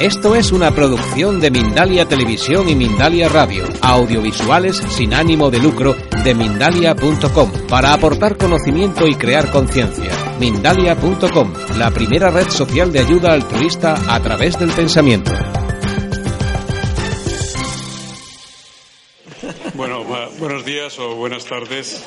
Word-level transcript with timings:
Esto 0.00 0.34
es 0.34 0.50
una 0.50 0.70
producción 0.70 1.40
de 1.40 1.50
Mindalia 1.50 2.08
Televisión 2.08 2.70
y 2.70 2.74
Mindalia 2.74 3.28
Radio, 3.28 3.66
audiovisuales 3.82 4.78
sin 4.78 5.12
ánimo 5.12 5.50
de 5.50 5.58
lucro 5.58 5.94
de 6.24 6.34
mindalia.com, 6.34 7.52
para 7.68 7.92
aportar 7.92 8.38
conocimiento 8.38 9.06
y 9.06 9.14
crear 9.16 9.50
conciencia. 9.50 10.10
Mindalia.com, 10.38 11.52
la 11.76 11.90
primera 11.90 12.30
red 12.30 12.48
social 12.48 12.90
de 12.90 13.00
ayuda 13.00 13.34
altruista 13.34 13.94
a 14.08 14.22
través 14.22 14.58
del 14.58 14.70
pensamiento. 14.70 15.32
Bueno, 19.74 20.02
buenos 20.38 20.64
días 20.64 20.98
o 20.98 21.14
buenas 21.16 21.44
tardes. 21.44 22.06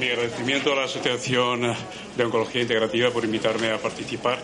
Mi 0.00 0.08
agradecimiento 0.08 0.72
a 0.72 0.76
la 0.76 0.84
Asociación 0.86 1.76
de 2.16 2.24
Oncología 2.24 2.62
Integrativa 2.62 3.10
por 3.10 3.24
invitarme 3.24 3.70
a 3.70 3.78
participar. 3.78 4.40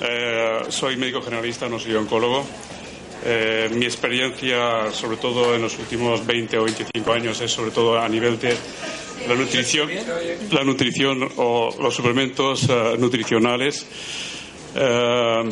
Eh, 0.00 0.60
soy 0.68 0.96
médico 0.96 1.22
generalista, 1.22 1.68
no 1.68 1.78
soy 1.78 1.94
oncólogo. 1.94 2.44
Eh, 3.24 3.68
mi 3.72 3.84
experiencia, 3.84 4.92
sobre 4.92 5.16
todo 5.16 5.54
en 5.54 5.62
los 5.62 5.78
últimos 5.78 6.24
20 6.24 6.58
o 6.58 6.64
25 6.64 7.12
años, 7.12 7.40
es 7.40 7.50
sobre 7.50 7.72
todo 7.72 7.98
a 7.98 8.08
nivel 8.08 8.38
de 8.38 8.56
la 9.26 9.34
nutrición, 9.34 9.90
la 10.52 10.62
nutrición 10.62 11.28
o 11.36 11.74
los 11.80 11.94
suplementos 11.94 12.68
eh, 12.68 12.96
nutricionales. 12.98 13.86
Eh, 14.74 15.50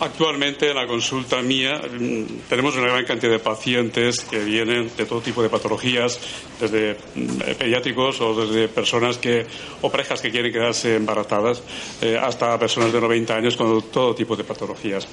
actualmente 0.00 0.70
en 0.70 0.76
la 0.76 0.86
consulta 0.86 1.42
mía 1.42 1.80
mm, 1.82 2.48
tenemos 2.48 2.74
una 2.76 2.88
gran 2.88 3.04
cantidad 3.04 3.32
de 3.32 3.38
pacientes 3.38 4.20
que 4.20 4.38
vienen 4.38 4.90
de 4.96 5.04
todo 5.04 5.20
tipo 5.20 5.42
de 5.42 5.50
patologías, 5.50 6.18
desde 6.60 6.96
mm, 7.14 7.56
pediátricos 7.58 8.20
o 8.20 8.34
desde 8.34 8.68
personas 8.68 9.18
que 9.18 9.46
o 9.82 9.90
parejas 9.90 10.22
que 10.22 10.30
quieren 10.30 10.52
quedarse 10.52 10.96
embarazadas 10.96 11.62
eh, 12.00 12.18
hasta 12.20 12.58
personas 12.58 12.92
de 12.92 13.00
90 13.00 13.36
años 13.36 13.56
con 13.56 13.82
todo 13.90 14.14
tipo 14.14 14.34
de 14.36 14.44
patologías. 14.44 15.06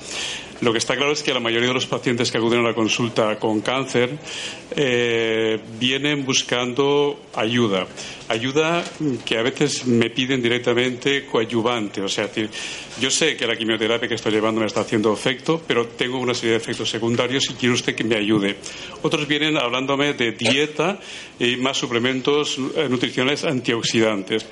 Lo 0.62 0.72
que 0.72 0.78
está 0.78 0.96
claro 0.96 1.12
es 1.12 1.24
que 1.24 1.34
la 1.34 1.40
mayoría 1.40 1.70
de 1.70 1.74
los 1.74 1.88
pacientes 1.88 2.32
que 2.32 2.38
acuden 2.38 2.60
a 2.60 2.70
la 2.70 2.76
consulta 2.76 3.38
con 3.40 3.62
cáncer 3.62 4.12
eh, 4.76 5.60
vienen 5.80 6.24
buscando 6.24 7.20
ayuda, 7.34 7.88
ayuda 8.30 8.84
que 9.26 9.38
a 9.38 9.42
veces 9.42 9.88
me 9.88 10.12
piden 10.12 10.42
directamente 10.42 11.26
coadyuvante, 11.26 12.02
o 12.02 12.08
sea, 12.08 12.30
yo 13.00 13.10
sé 13.10 13.38
que 13.38 13.48
la 13.48 13.56
quimioterapia 13.56 14.08
que 14.08 14.16
estoy 14.16 14.32
llevando 14.32 14.62
me 14.62 14.68
está 14.68 14.82
haciendo 14.82 15.14
efecto, 15.14 15.62
pero 15.66 15.88
tengo 15.88 16.20
una 16.20 16.34
serie 16.34 16.52
de 16.52 16.58
efectos 16.58 16.90
secundarios 16.90 17.50
y 17.50 17.54
quiere 17.54 17.74
usted 17.74 17.96
que 17.96 18.04
me 18.04 18.16
ayude. 18.16 18.58
Otros 19.02 19.28
vienen 19.28 19.58
hablándome 19.58 20.14
de 20.14 20.34
dieta 20.34 21.00
y 21.40 21.56
más 21.56 21.78
suplementos 21.78 22.58
eh, 22.76 22.88
nutricionales 22.90 23.44
antioxidantes. 23.46 24.46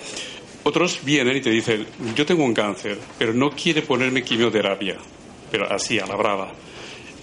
Otros 0.63 0.99
vienen 1.03 1.37
y 1.37 1.41
te 1.41 1.49
dicen, 1.49 1.85
yo 2.15 2.25
tengo 2.25 2.43
un 2.43 2.53
cáncer, 2.53 2.97
pero 3.17 3.33
no 3.33 3.51
quiere 3.51 3.81
ponerme 3.81 4.23
quimioterapia, 4.23 4.97
pero 5.51 5.71
así, 5.71 5.99
a 5.99 6.05
la 6.05 6.15
brava. 6.15 6.53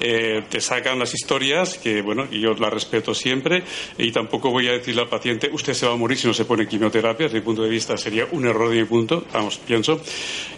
Eh, 0.00 0.42
te 0.48 0.60
sacan 0.60 0.98
las 0.98 1.14
historias, 1.14 1.78
que 1.78 2.02
bueno, 2.02 2.30
yo 2.30 2.54
las 2.54 2.72
respeto 2.72 3.14
siempre, 3.14 3.62
y 3.98 4.12
tampoco 4.12 4.50
voy 4.50 4.68
a 4.68 4.72
decirle 4.72 5.02
al 5.02 5.08
paciente, 5.08 5.48
usted 5.52 5.74
se 5.74 5.86
va 5.86 5.92
a 5.92 5.96
morir 5.96 6.18
si 6.18 6.26
no 6.26 6.34
se 6.34 6.44
pone 6.44 6.66
quimioterapia, 6.66 7.26
desde 7.26 7.38
mi 7.38 7.44
punto 7.44 7.62
de 7.62 7.70
vista 7.70 7.96
sería 7.96 8.26
un 8.32 8.46
error 8.46 8.70
de 8.70 8.80
mi 8.80 8.84
punto, 8.84 9.24
vamos, 9.32 9.58
pienso. 9.58 10.00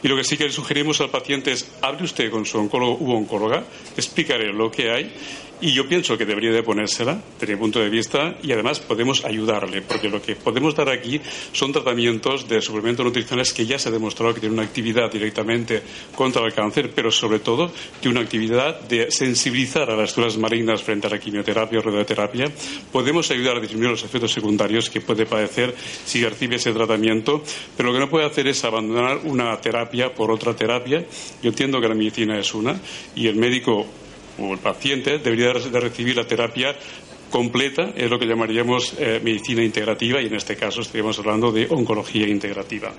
Y 0.02 0.08
lo 0.08 0.16
que 0.16 0.24
sí 0.24 0.36
que 0.36 0.44
le 0.44 0.52
sugerimos 0.52 1.00
al 1.00 1.10
paciente 1.10 1.52
es, 1.52 1.70
hable 1.82 2.04
usted 2.04 2.30
con 2.30 2.44
su 2.46 2.58
oncólogo 2.58 2.96
u 3.00 3.12
oncóloga, 3.12 3.64
explicaré 3.96 4.52
lo 4.52 4.70
que 4.70 4.90
hay 4.90 5.12
y 5.60 5.72
yo 5.72 5.88
pienso 5.88 6.16
que 6.16 6.24
debería 6.24 6.52
de 6.52 6.62
ponérsela, 6.62 7.20
desde 7.38 7.54
mi 7.54 7.60
punto 7.60 7.80
de 7.80 7.88
vista, 7.88 8.36
y 8.42 8.52
además 8.52 8.80
podemos 8.80 9.24
ayudarle, 9.24 9.82
porque 9.82 10.08
lo 10.08 10.22
que 10.22 10.36
podemos 10.36 10.74
dar 10.74 10.88
aquí 10.88 11.20
son 11.52 11.72
tratamientos 11.72 12.48
de 12.48 12.60
suplementos 12.60 13.04
nutricionales 13.04 13.52
que 13.52 13.66
ya 13.66 13.78
se 13.78 13.88
ha 13.88 13.92
demostrado 13.92 14.34
que 14.34 14.40
tienen 14.40 14.58
una 14.58 14.66
actividad 14.66 15.10
directamente 15.10 15.82
contra 16.14 16.44
el 16.44 16.54
cáncer, 16.54 16.92
pero 16.94 17.10
sobre 17.10 17.40
todo 17.40 17.72
tiene 18.00 18.18
una 18.18 18.24
actividad 18.24 18.80
de 18.82 19.10
sensibilizar 19.10 19.90
a 19.90 19.96
las 19.96 20.12
células 20.12 20.36
malignas 20.38 20.82
frente 20.82 21.06
a 21.06 21.10
la 21.10 21.18
quimioterapia 21.18 21.78
o 21.78 21.82
radioterapia. 21.82 22.50
Podemos 22.92 23.30
ayudar 23.30 23.56
a 23.56 23.60
disminuir 23.60 23.90
los 23.90 24.04
efectos 24.04 24.32
secundarios 24.32 24.90
que 24.90 25.00
puede 25.00 25.26
padecer 25.26 25.74
si 26.04 26.24
recibe 26.24 26.56
ese 26.56 26.72
tratamiento, 26.72 27.42
pero 27.76 27.88
lo 27.88 27.94
que 27.94 28.00
no 28.00 28.10
puede 28.10 28.26
hacer 28.26 28.46
es 28.46 28.64
abandonar 28.64 29.20
una 29.24 29.56
terapia 29.60 30.14
por 30.14 30.30
otra 30.30 30.54
terapia. 30.54 31.04
Yo 31.42 31.48
entiendo 31.48 31.80
que 31.80 31.88
la 31.88 31.94
medicina 31.94 32.38
es 32.38 32.54
una 32.54 32.80
y 33.14 33.26
el 33.26 33.36
médico 33.36 33.86
o 34.38 34.52
el 34.52 34.58
paciente 34.58 35.18
debería 35.18 35.52
de 35.52 35.80
recibir 35.80 36.16
la 36.16 36.26
terapia 36.26 36.74
completa, 37.30 37.92
es 37.94 38.10
lo 38.10 38.18
que 38.18 38.26
llamaríamos 38.26 38.94
eh, 38.98 39.20
medicina 39.22 39.62
integrativa 39.62 40.20
y 40.20 40.26
en 40.26 40.34
este 40.34 40.56
caso 40.56 40.80
estaríamos 40.80 41.18
hablando 41.18 41.52
de 41.52 41.66
oncología 41.68 42.26
integrativa. 42.26 42.92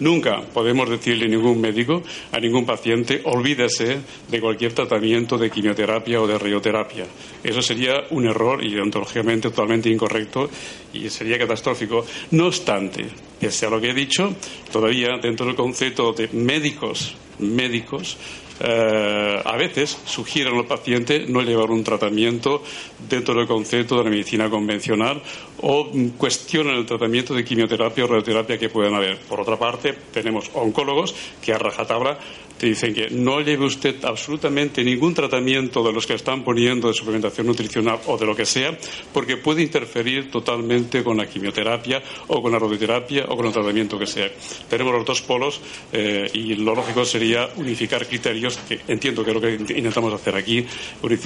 Nunca 0.00 0.42
podemos 0.52 0.90
decirle 0.90 1.24
a 1.24 1.28
ningún 1.28 1.60
médico, 1.60 2.02
a 2.32 2.38
ningún 2.38 2.66
paciente, 2.66 3.20
olvídese 3.24 3.98
de 4.28 4.40
cualquier 4.40 4.72
tratamiento 4.72 5.38
de 5.38 5.50
quimioterapia 5.50 6.20
o 6.20 6.26
de 6.26 6.38
radioterapia. 6.38 7.06
Eso 7.42 7.62
sería 7.62 8.04
un 8.10 8.26
error 8.26 8.62
y 8.62 8.76
ontológicamente 8.78 9.48
totalmente 9.50 9.88
incorrecto 9.88 10.50
y 10.92 11.08
sería 11.08 11.38
catastrófico. 11.38 12.04
No 12.32 12.46
obstante, 12.46 13.06
pese 13.40 13.66
a 13.66 13.70
lo 13.70 13.80
que 13.80 13.90
he 13.90 13.94
dicho, 13.94 14.34
todavía 14.70 15.16
dentro 15.20 15.46
del 15.46 15.54
concepto 15.54 16.12
de 16.12 16.28
médicos, 16.28 17.14
médicos, 17.38 18.18
eh, 18.58 19.42
a 19.44 19.56
veces 19.56 19.98
sugieren 20.06 20.56
al 20.56 20.64
paciente 20.64 21.26
no 21.28 21.42
llevar 21.42 21.70
un 21.70 21.84
tratamiento 21.84 22.62
dentro 23.08 23.34
del 23.34 23.46
concepto 23.46 23.98
de 23.98 24.04
la 24.04 24.10
medicina 24.10 24.48
convencional 24.48 25.20
o 25.62 25.90
cuestionan 26.16 26.76
el 26.76 26.86
tratamiento 26.86 27.34
de 27.34 27.44
quimioterapia 27.44 28.04
o 28.04 28.08
radioterapia 28.08 28.58
que 28.58 28.68
puedan 28.68 28.94
haber. 28.94 29.18
Por 29.18 29.40
otra 29.40 29.58
parte, 29.58 29.94
tenemos 30.12 30.50
oncólogos 30.54 31.14
que 31.42 31.52
a 31.52 31.58
rajatabla 31.58 32.18
te 32.58 32.66
dicen 32.66 32.92
que 32.94 33.08
no 33.10 33.40
lleve 33.40 33.66
usted 33.66 34.02
absolutamente 34.04 34.82
ningún 34.82 35.14
tratamiento 35.14 35.82
de 35.82 35.92
los 35.92 36.06
que 36.06 36.14
están 36.14 36.42
poniendo 36.42 36.88
de 36.88 36.94
suplementación 36.94 37.46
nutricional 37.46 38.00
o 38.06 38.16
de 38.16 38.24
lo 38.26 38.34
que 38.34 38.46
sea, 38.46 38.76
porque 39.12 39.36
puede 39.36 39.62
interferir 39.62 40.30
totalmente 40.30 41.04
con 41.04 41.18
la 41.18 41.26
quimioterapia 41.26 42.02
o 42.28 42.40
con 42.40 42.52
la 42.52 42.58
radioterapia 42.58 43.26
o 43.28 43.36
con 43.36 43.46
el 43.46 43.52
tratamiento 43.52 43.98
que 43.98 44.06
sea. 44.06 44.30
Tenemos 44.68 44.94
los 44.94 45.04
dos 45.04 45.20
polos 45.22 45.60
eh, 45.92 46.30
y 46.32 46.54
lo 46.54 46.74
lógico 46.74 47.04
sería 47.04 47.50
unificar 47.56 48.06
criterios, 48.06 48.58
que 48.68 48.80
entiendo 48.88 49.22
que 49.22 49.30
es 49.30 49.34
lo 49.34 49.40
que 49.40 49.54
intentamos 49.54 50.12
hacer 50.12 50.34
aquí, 50.36 50.64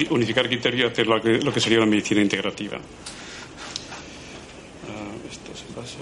unificar 0.09 0.47
criterios 0.47 0.89
y 0.89 0.91
hacer 0.91 1.07
lo 1.07 1.21
que, 1.21 1.39
lo 1.39 1.53
que 1.53 1.59
sería 1.59 1.77
una 1.77 1.87
medicina 1.87 2.21
integrativa. 2.21 2.77
Ah, 2.77 2.81
esto 5.31 5.55
se 5.55 5.65
pasa. 5.73 5.99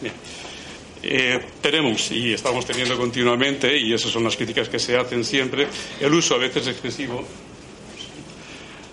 Bien. 0.00 0.14
Eh, 1.10 1.40
tenemos 1.62 2.10
y 2.10 2.34
estamos 2.34 2.66
teniendo 2.66 2.98
continuamente, 2.98 3.78
y 3.78 3.94
esas 3.94 4.10
son 4.10 4.24
las 4.24 4.36
críticas 4.36 4.68
que 4.68 4.78
se 4.78 4.94
hacen 4.94 5.24
siempre, 5.24 5.66
el 6.00 6.12
uso 6.12 6.34
a 6.34 6.38
veces 6.38 6.66
excesivo 6.66 7.24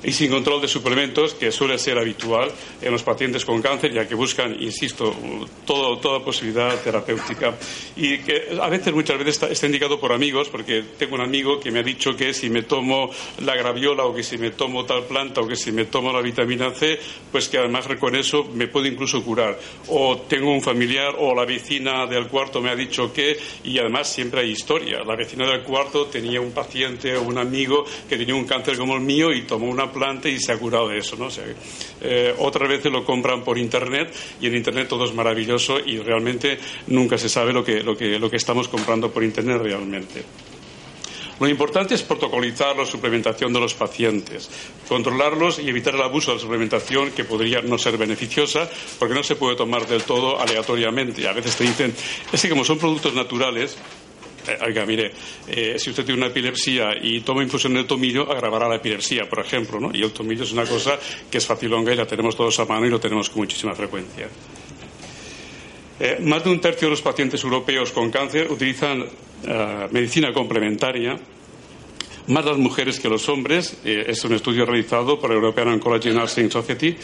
y 0.06 0.12
sin 0.12 0.30
control 0.30 0.62
de 0.62 0.68
suplementos, 0.68 1.34
que 1.34 1.52
suele 1.52 1.80
ser 1.80 1.98
habitual 1.98 2.52
en 2.82 2.92
los 2.92 3.02
pacientes 3.02 3.44
con 3.44 3.62
cáncer, 3.62 3.92
ya 3.92 4.08
que 4.08 4.14
buscan, 4.14 4.56
insisto, 4.62 5.16
toda 5.66 6.24
posibilidad 6.24 6.80
terapéutica. 6.82 7.56
Y 7.96 8.20
que 8.20 8.58
a 8.62 8.70
veces, 8.70 8.94
muchas 8.94 9.18
veces, 9.18 9.42
está, 9.42 9.66
indicado 9.66 10.00
por 10.00 10.14
amigos, 10.14 10.50
porque 10.50 10.84
tengo 10.98 11.16
un 11.16 11.22
amigo 11.22 11.60
que 11.60 11.72
me 11.72 11.80
ha 11.80 11.84
dicho 11.84 12.16
que 12.16 12.34
si 12.34 12.52
me 12.52 12.62
tomo 12.62 13.10
la 13.40 13.56
graviola 13.56 14.06
o 14.06 14.14
que 14.14 14.22
si 14.22 14.38
me 14.38 14.52
tomo 14.52 14.86
tal 14.86 15.06
planta 15.06 15.42
o 15.42 15.48
que 15.48 15.56
si 15.56 15.72
me 15.72 15.86
tomo 15.86 16.14
la 16.14 16.22
vitamina 16.22 16.70
C, 16.72 17.00
pues 17.32 17.50
que 17.50 17.58
además 17.58 17.88
con 18.00 18.16
eso 18.16 18.44
me 18.54 18.68
puedo 18.68 18.86
incluso 18.86 19.24
curar. 19.24 19.58
O 19.88 20.18
tengo 20.30 20.52
un 20.52 20.62
familiar 20.62 21.16
o 21.18 21.34
la 21.34 21.46
vecina 21.46 22.06
del 22.06 22.28
cuarto 22.28 22.62
me 22.62 22.70
ha 22.70 22.76
dicho 22.76 23.12
que, 23.12 23.38
y 23.64 23.80
además 23.80 24.08
siempre 24.08 24.42
hay 24.42 24.52
historia. 24.52 25.04
La 25.04 25.16
vecina 25.16 25.50
del 25.50 25.64
cuarto 25.64 26.06
tenía 26.06 26.40
un 26.42 26.52
paciente 26.52 27.16
o 27.16 27.24
un 27.24 27.40
amigo 27.40 27.86
que 28.08 28.18
tenía 28.18 28.36
un 28.36 28.46
cáncer 28.46 28.78
como 28.78 28.96
el 28.96 29.02
mío 29.02 29.34
y 29.34 29.44
tomó 29.44 29.68
una 29.68 29.92
y 30.26 30.40
se 30.40 30.52
ha 30.52 30.58
curado 30.58 30.90
de 30.90 30.98
eso, 30.98 31.16
¿no? 31.16 31.28
O 31.28 31.32
sea, 31.32 31.46
eh, 32.02 32.34
otras 32.40 32.68
veces 32.68 32.92
lo 32.92 33.06
compran 33.06 33.44
por 33.44 33.58
internet 33.58 34.14
y 34.42 34.48
en 34.48 34.56
internet 34.56 34.88
todo 34.90 35.06
es 35.06 35.14
maravilloso 35.14 35.80
y 35.80 36.00
realmente 36.00 36.60
nunca 36.88 37.18
se 37.18 37.30
sabe 37.30 37.54
lo 37.54 37.64
que, 37.64 37.82
lo 37.82 37.96
que, 37.96 38.20
lo 38.20 38.30
que 38.30 38.38
estamos 38.38 38.68
comprando 38.68 39.12
por 39.12 39.24
internet 39.24 39.62
realmente. 39.62 40.24
Lo 41.40 41.50
importante 41.50 41.96
es 41.96 42.02
protocolizar 42.02 42.78
la 42.78 42.86
suplementación 42.86 43.52
de 43.52 43.60
los 43.60 43.74
pacientes, 43.74 44.50
controlarlos 44.88 45.60
y 45.60 45.68
evitar 45.68 45.94
el 45.96 46.02
abuso 46.02 46.32
de 46.32 46.38
la 46.38 46.42
suplementación 46.42 47.12
que 47.12 47.26
podría 47.26 47.62
no 47.62 47.78
ser 47.78 47.98
beneficiosa 47.98 48.70
porque 49.00 49.16
no 49.16 49.24
se 49.24 49.36
puede 49.36 49.58
tomar 49.58 49.86
del 49.86 50.04
todo 50.04 50.40
aleatoriamente. 50.40 51.28
A 51.28 51.34
veces 51.34 51.58
te 51.58 51.66
dicen, 51.66 51.94
es 52.32 52.42
que 52.42 52.50
como 52.50 52.64
son 52.64 52.78
productos 52.78 53.14
naturales, 53.14 53.78
oiga, 54.66 54.86
mire, 54.86 55.12
eh, 55.48 55.76
si 55.78 55.90
usted 55.90 56.06
tiene 56.06 56.20
una 56.20 56.28
epilepsia 56.28 56.96
y 57.02 57.22
toma 57.22 57.44
infusión 57.44 57.74
de 57.74 57.84
tomillo, 57.84 58.32
agravará 58.32 58.68
la 58.68 58.76
epilepsia, 58.76 59.28
por 59.30 59.40
ejemplo, 59.40 59.80
¿no? 59.80 59.92
Y 59.94 60.02
el 60.02 60.12
tomillo 60.12 60.44
es 60.44 60.52
una 60.52 60.66
cosa 60.66 60.98
que 61.30 61.38
es 61.38 61.46
facilonga 61.46 61.94
y 61.94 61.96
la 61.96 62.06
tenemos 62.06 62.36
todos 62.36 62.60
a 62.60 62.66
mano 62.66 62.86
y 62.86 62.90
lo 62.90 63.00
tenemos 63.00 63.30
con 63.30 63.42
muchísima 63.42 63.74
frecuencia. 63.74 64.28
Eh, 66.00 66.18
más 66.22 66.44
de 66.44 66.50
un 66.50 66.60
tercio 66.60 66.88
de 66.88 66.92
los 66.92 67.02
pacientes 67.02 67.44
europeos 67.44 67.92
con 67.92 68.12
cáncer 68.12 68.52
utilizan 68.52 69.06
medicina 69.92 70.34
complementaria 70.34 71.16
más 72.28 72.44
las 72.44 72.58
mujeres 72.58 73.00
que 73.00 73.08
los 73.08 73.30
hombres. 73.30 73.78
es 73.84 74.26
un 74.26 74.34
estudio 74.34 74.66
realizado 74.66 75.20
por 75.20 75.30
la 75.30 75.36
European 75.36 75.68
Oncology 75.68 76.10
Nursing 76.10 76.50
Society 76.50 76.98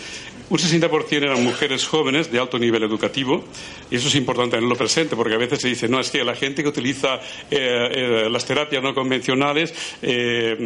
un 0.52 0.58
60% 0.58 1.24
eran 1.24 1.42
mujeres 1.46 1.88
jóvenes 1.88 2.30
de 2.30 2.38
alto 2.38 2.60
nivel 2.60 2.84
educativo, 2.84 3.42
y 3.90 3.96
eso 3.96 4.10
es 4.10 4.16
importante 4.16 4.58
tenerlo 4.58 4.76
presente, 4.76 5.16
porque 5.16 5.34
a 5.34 5.38
veces 5.38 5.62
se 5.62 5.70
dice, 5.70 5.88
no, 5.88 5.98
es 5.98 6.12
que 6.12 6.26
la 6.26 6.36
gente 6.36 6.62
que 6.62 6.68
utiliza 6.68 7.22
eh, 7.50 7.90
eh, 7.90 8.30
las 8.30 8.46
terapias 8.46 8.84
no 8.84 8.94
convencionales, 8.94 9.74
eh, 10.02 10.58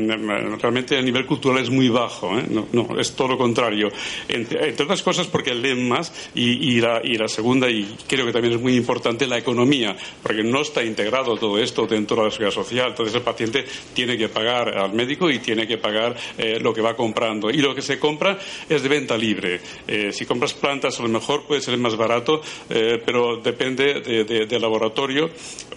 realmente 0.60 0.98
el 0.98 1.06
nivel 1.06 1.28
cultural 1.28 1.62
es 1.62 1.70
muy 1.70 1.90
bajo. 1.90 2.34
No, 2.72 3.00
es 3.00 3.16
todo 3.16 3.28
lo 3.28 3.38
contrario. 3.38 3.90
Entre, 4.28 4.74
otras 4.74 5.04
cosas 5.04 5.28
porque 5.28 5.54
leen 5.54 5.88
más, 5.88 6.12
y, 6.34 6.82
la, 6.82 7.02
y 7.04 7.16
la 7.18 7.28
segunda, 7.28 7.70
y 7.70 7.96
creo 8.08 8.26
que 8.26 8.32
también 8.32 8.56
es 8.56 8.62
muy 8.62 8.76
importante, 8.76 9.28
la 9.28 9.38
economía, 9.38 9.96
porque 10.24 10.44
no 10.44 10.62
está 10.62 10.84
integrado 10.84 11.38
todo 11.38 11.60
esto 11.60 11.86
dentro 11.86 12.18
de 12.18 12.24
la 12.24 12.32
seguridad 12.32 12.56
social. 12.56 12.90
Entonces 12.90 13.14
el 13.14 13.22
paciente 13.22 13.66
tiene 13.94 14.18
que 14.18 14.30
pagar 14.30 14.76
al 14.80 14.94
médico 14.94 15.30
y 15.30 15.38
tiene 15.38 15.68
que 15.68 15.78
pagar 15.78 16.16
lo 16.60 16.74
que 16.74 16.82
va 16.82 16.96
comprando. 16.96 17.52
Y 17.52 17.58
lo 17.58 17.76
que 17.76 17.84
se 17.84 18.00
compra 18.00 18.40
es 18.68 18.82
de 18.82 18.90
venta 18.90 19.16
libre. 19.16 19.62
Eh, 19.88 20.12
si 20.12 20.26
compras 20.26 20.54
plantas, 20.54 21.00
a 21.00 21.04
lo 21.04 21.10
mejor 21.10 21.46
puede 21.46 21.62
ser 21.62 21.78
más 21.78 21.96
barato, 21.96 22.42
eh, 22.70 23.02
pero 23.06 23.38
depende 23.38 24.02
del 24.02 24.62
laboratorio 24.62 25.30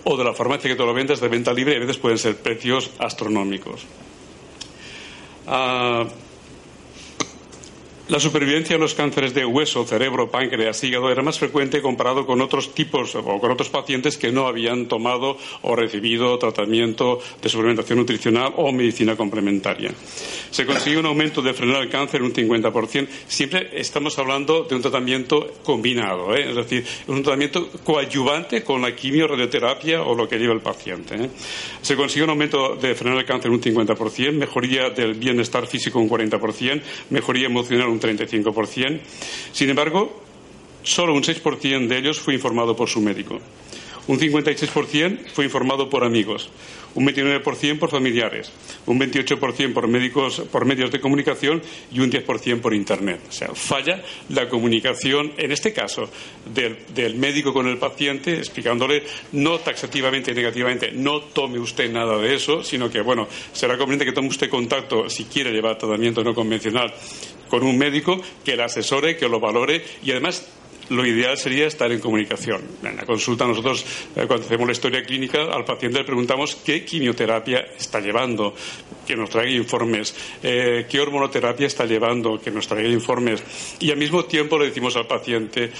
o 0.04 0.16
de 0.16 0.24
la 0.24 0.34
farmacia 0.34 0.70
que 0.70 0.76
te 0.76 0.84
lo 0.84 0.94
vendas 0.94 1.20
de 1.20 1.28
venta 1.28 1.52
libre 1.52 1.74
y 1.74 1.76
a 1.76 1.80
veces 1.80 1.98
pueden 1.98 2.18
ser 2.18 2.36
precios 2.36 2.90
astronómicos. 2.98 3.86
Ah, 5.46 6.04
la 8.08 8.18
supervivencia 8.18 8.76
de 8.76 8.80
los 8.80 8.94
cánceres 8.94 9.34
de 9.34 9.44
hueso, 9.44 9.84
cerebro, 9.84 10.30
páncreas, 10.30 10.82
hígado 10.82 11.10
era 11.10 11.22
más 11.22 11.38
frecuente 11.38 11.82
comparado 11.82 12.24
con 12.24 12.40
otros 12.40 12.74
tipos 12.74 13.14
o 13.14 13.22
con 13.22 13.50
otros 13.50 13.68
pacientes 13.68 14.16
que 14.16 14.32
no 14.32 14.46
habían 14.46 14.86
tomado 14.86 15.36
o 15.60 15.76
recibido 15.76 16.38
tratamiento 16.38 17.20
de 17.42 17.48
suplementación 17.50 17.98
nutricional 17.98 18.54
o 18.56 18.72
medicina 18.72 19.14
complementaria. 19.14 19.92
Se 20.50 20.64
consiguió 20.64 21.00
un 21.00 21.06
aumento 21.06 21.42
de 21.42 21.52
frenar 21.52 21.82
el 21.82 21.90
cáncer 21.90 22.22
un 22.22 22.32
50%. 22.32 23.08
Siempre 23.26 23.70
estamos 23.74 24.18
hablando 24.18 24.64
de 24.64 24.74
un 24.74 24.80
tratamiento 24.80 25.54
combinado, 25.62 26.34
¿eh? 26.34 26.48
es 26.48 26.56
decir, 26.56 26.86
un 27.08 27.22
tratamiento 27.22 27.68
coadyuvante 27.84 28.64
con 28.64 28.80
la 28.80 28.96
quimio, 28.96 29.28
radioterapia 29.28 30.02
o 30.02 30.14
lo 30.14 30.26
que 30.26 30.38
lleva 30.38 30.54
el 30.54 30.60
paciente. 30.60 31.14
¿eh? 31.14 31.30
Se 31.82 31.94
consiguió 31.94 32.24
un 32.24 32.30
aumento 32.30 32.74
de 32.76 32.94
frenar 32.94 33.18
el 33.18 33.26
cáncer 33.26 33.50
un 33.50 33.60
50%, 33.60 34.32
mejoría 34.32 34.88
del 34.88 35.12
bienestar 35.12 35.66
físico 35.66 35.98
un 35.98 36.08
40%, 36.08 36.80
mejoría 37.10 37.46
emocional 37.46 37.88
un 37.88 37.97
35%. 38.00 39.00
Sin 39.52 39.70
embargo, 39.70 40.22
solo 40.82 41.14
un 41.14 41.22
6% 41.22 41.86
de 41.86 41.98
ellos 41.98 42.20
fue 42.20 42.34
informado 42.34 42.74
por 42.76 42.88
su 42.88 43.00
médico. 43.00 43.40
Un 44.08 44.18
56% 44.18 45.26
fue 45.34 45.44
informado 45.44 45.90
por 45.90 46.02
amigos, 46.02 46.48
un 46.94 47.06
29% 47.06 47.78
por 47.78 47.90
familiares, 47.90 48.50
un 48.86 48.98
28% 48.98 49.74
por 49.74 49.86
médicos, 49.86 50.40
por 50.50 50.64
medios 50.64 50.90
de 50.90 50.98
comunicación 50.98 51.60
y 51.92 52.00
un 52.00 52.10
10% 52.10 52.62
por 52.62 52.72
internet. 52.72 53.20
O 53.28 53.32
sea, 53.32 53.48
falla 53.48 54.02
la 54.30 54.48
comunicación, 54.48 55.34
en 55.36 55.52
este 55.52 55.74
caso, 55.74 56.08
del, 56.54 56.78
del, 56.94 57.16
médico 57.16 57.52
con 57.52 57.68
el 57.68 57.76
paciente, 57.76 58.38
explicándole 58.38 59.02
no 59.32 59.58
taxativamente 59.58 60.30
y 60.30 60.34
negativamente, 60.34 60.90
no 60.90 61.20
tome 61.20 61.58
usted 61.58 61.92
nada 61.92 62.16
de 62.16 62.34
eso, 62.34 62.64
sino 62.64 62.88
que, 62.88 63.02
bueno, 63.02 63.28
será 63.52 63.76
conveniente 63.76 64.06
que 64.06 64.12
tome 64.12 64.28
usted 64.28 64.48
contacto 64.48 65.10
si 65.10 65.24
quiere 65.24 65.52
llevar 65.52 65.76
tratamiento 65.76 66.24
no 66.24 66.34
convencional 66.34 66.94
con 67.48 67.62
un 67.62 67.76
médico 67.76 68.20
que 68.44 68.56
le 68.56 68.64
asesore, 68.64 69.16
que 69.16 69.28
lo 69.28 69.40
valore 69.40 69.84
y 70.02 70.10
además 70.10 70.46
lo 70.90 71.04
ideal 71.04 71.36
sería 71.36 71.66
estar 71.66 71.90
en 71.92 72.00
comunicación. 72.00 72.62
En 72.82 72.96
la 72.96 73.04
consulta 73.04 73.46
nosotros, 73.46 73.84
eh, 74.16 74.24
cuando 74.26 74.46
hacemos 74.46 74.66
la 74.66 74.72
historia 74.72 75.02
clínica, 75.02 75.44
al 75.44 75.64
paciente 75.64 75.98
le 75.98 76.04
preguntamos 76.04 76.56
qué 76.56 76.84
quimioterapia 76.84 77.58
está 77.78 78.00
llevando, 78.00 78.54
que 79.06 79.16
nos 79.16 79.30
traiga 79.30 79.52
informes, 79.52 80.14
eh, 80.42 80.86
qué 80.88 81.00
hormonoterapia 81.00 81.66
está 81.66 81.84
llevando, 81.84 82.40
que 82.40 82.50
nos 82.50 82.66
traiga 82.66 82.88
informes. 82.88 83.42
Y 83.80 83.90
al 83.90 83.98
mismo 83.98 84.24
tiempo 84.24 84.58
le 84.58 84.66
decimos 84.66 84.96
al 84.96 85.06
paciente, 85.06 85.70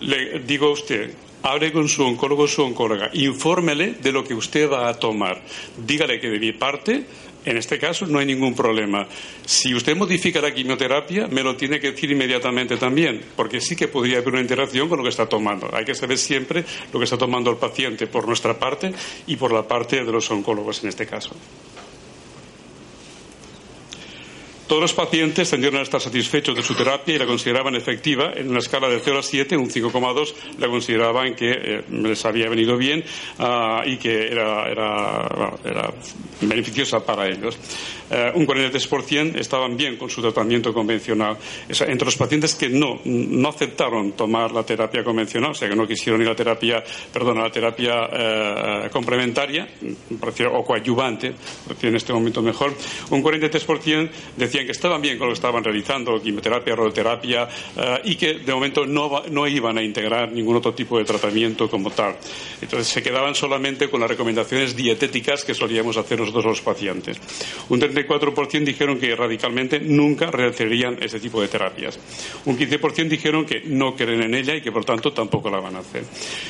le 0.00 0.40
digo 0.40 0.68
a 0.68 0.72
usted, 0.72 1.12
hable 1.42 1.72
con 1.72 1.88
su 1.88 2.04
oncólogo 2.04 2.44
o 2.44 2.48
su 2.48 2.62
oncóloga, 2.62 3.10
infórmele 3.14 3.94
de 4.00 4.12
lo 4.12 4.22
que 4.22 4.34
usted 4.34 4.70
va 4.70 4.88
a 4.88 4.94
tomar. 4.94 5.42
Dígale 5.76 6.20
que 6.20 6.30
de 6.30 6.38
mi 6.38 6.52
parte 6.52 7.04
en 7.44 7.56
este 7.56 7.78
caso 7.78 8.06
no 8.06 8.18
hay 8.18 8.26
ningún 8.26 8.54
problema. 8.54 9.06
Si 9.44 9.74
usted 9.74 9.96
modifica 9.96 10.40
la 10.40 10.54
quimioterapia, 10.54 11.26
me 11.28 11.42
lo 11.42 11.56
tiene 11.56 11.80
que 11.80 11.92
decir 11.92 12.10
inmediatamente 12.10 12.76
también, 12.76 13.20
porque 13.36 13.60
sí 13.60 13.76
que 13.76 13.88
podría 13.88 14.18
haber 14.18 14.34
una 14.34 14.40
interacción 14.40 14.88
con 14.88 14.98
lo 14.98 15.04
que 15.04 15.10
está 15.10 15.28
tomando. 15.28 15.68
Hay 15.74 15.84
que 15.84 15.94
saber 15.94 16.18
siempre 16.18 16.64
lo 16.92 16.98
que 16.98 17.04
está 17.04 17.18
tomando 17.18 17.50
el 17.50 17.56
paciente 17.56 18.06
por 18.06 18.26
nuestra 18.26 18.58
parte 18.58 18.92
y 19.26 19.36
por 19.36 19.52
la 19.52 19.66
parte 19.66 20.04
de 20.04 20.12
los 20.12 20.30
oncólogos 20.30 20.82
en 20.82 20.88
este 20.88 21.06
caso. 21.06 21.34
Todos 24.72 24.84
los 24.84 24.94
pacientes 24.94 25.50
tendieron 25.50 25.80
a 25.80 25.82
estar 25.82 26.00
satisfechos 26.00 26.56
de 26.56 26.62
su 26.62 26.74
terapia 26.74 27.14
y 27.14 27.18
la 27.18 27.26
consideraban 27.26 27.74
efectiva. 27.74 28.32
En 28.34 28.48
una 28.48 28.60
escala 28.60 28.88
de 28.88 29.00
0 29.00 29.18
a 29.18 29.22
7, 29.22 29.54
un 29.54 29.68
5,2 29.68 30.32
la 30.58 30.66
consideraban 30.66 31.34
que 31.34 31.50
eh, 31.50 31.84
les 31.90 32.24
había 32.24 32.48
venido 32.48 32.78
bien 32.78 33.04
ah, 33.38 33.82
y 33.84 33.98
que 33.98 34.28
era, 34.28 34.70
era, 34.70 35.92
beneficiosa 36.40 37.04
para 37.04 37.28
ellos. 37.28 37.58
Eh, 38.10 38.32
un 38.34 38.46
43% 38.46 39.38
estaban 39.38 39.76
bien 39.76 39.98
con 39.98 40.08
su 40.08 40.22
tratamiento 40.22 40.72
convencional. 40.72 41.36
entre 41.68 42.06
los 42.06 42.16
pacientes 42.16 42.54
que 42.54 42.70
no, 42.70 42.98
no 43.04 43.48
aceptaron 43.50 44.12
tomar 44.12 44.52
la 44.52 44.64
terapia 44.64 45.04
convencional, 45.04 45.50
o 45.50 45.54
sea, 45.54 45.68
que 45.68 45.76
no 45.76 45.86
quisieron 45.86 46.22
ir 46.22 46.28
a 46.28 46.30
la 46.30 46.36
terapia, 46.36 46.82
perdón, 47.12 47.40
a 47.40 47.42
la 47.42 47.50
terapia 47.50 48.08
eh, 48.10 48.88
complementaria, 48.90 49.68
o 50.50 50.64
coadyuvante, 50.64 51.34
en 51.82 51.96
este 51.96 52.14
momento 52.14 52.40
mejor, 52.40 52.74
un 53.10 53.22
43% 53.22 54.10
decían 54.36 54.61
que 54.66 54.72
estaban 54.72 55.00
bien 55.00 55.18
con 55.18 55.28
lo 55.28 55.32
que 55.32 55.38
estaban 55.38 55.62
realizando, 55.62 56.20
quimioterapia, 56.20 56.74
radioterapia, 56.74 57.48
eh, 57.76 58.00
y 58.04 58.16
que 58.16 58.34
de 58.34 58.52
momento 58.54 58.86
no, 58.86 59.22
no, 59.30 59.46
iban 59.46 59.78
a 59.78 59.82
integrar 59.82 60.30
ningún 60.32 60.56
otro 60.56 60.74
tipo 60.74 60.98
de 60.98 61.04
tratamiento 61.04 61.68
como 61.68 61.90
tal. 61.90 62.16
Entonces 62.60 62.88
se 62.88 63.02
quedaban 63.02 63.34
solamente 63.34 63.88
con 63.88 64.00
las 64.00 64.10
recomendaciones 64.10 64.76
dietéticas 64.76 65.44
que 65.44 65.54
solíamos 65.54 65.96
hacer 65.96 66.18
nosotros 66.18 66.44
los 66.44 66.60
pacientes. 66.60 67.20
Un 67.68 67.80
34% 67.80 68.64
dijeron 68.64 68.98
que 68.98 69.14
radicalmente 69.14 69.80
nunca 69.80 70.30
realizarían 70.30 70.98
ese 71.00 71.20
tipo 71.20 71.40
de 71.40 71.48
terapias. 71.48 71.98
Un 72.44 72.58
15% 72.58 73.08
dijeron 73.08 73.44
que 73.44 73.62
no 73.64 73.94
creen 73.94 74.22
en 74.22 74.34
ella 74.34 74.54
y 74.54 74.60
que 74.60 74.72
por 74.72 74.84
tanto 74.84 75.12
tampoco 75.12 75.50
la 75.50 75.60
van 75.60 75.76
a 75.76 75.80
hacer. 75.80 76.04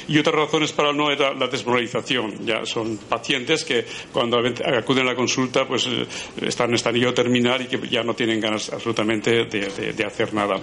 Y 0.09 0.19
otras 0.19 0.37
razones 0.37 0.73
para 0.73 0.93
no 0.93 1.11
era 1.11 1.35
la 1.35 1.47
desmoralización. 1.47 2.45
Ya 2.47 2.65
son 2.65 2.99
pacientes 3.09 3.65
que 3.65 3.85
cuando 4.13 4.39
acuden 4.39 5.07
a 5.07 5.11
la 5.11 5.17
consulta 5.17 5.67
pues 5.67 5.87
eh, 5.87 6.07
están 6.43 6.71
en 6.71 6.75
estadio 6.75 7.13
terminal 7.15 7.63
y 7.63 7.67
que 7.67 7.89
ya 7.89 8.02
no 8.03 8.15
tienen 8.15 8.41
ganas 8.41 8.73
absolutamente 8.73 9.45
de, 9.45 10.05
hacer 10.05 10.35
nada 10.35 10.61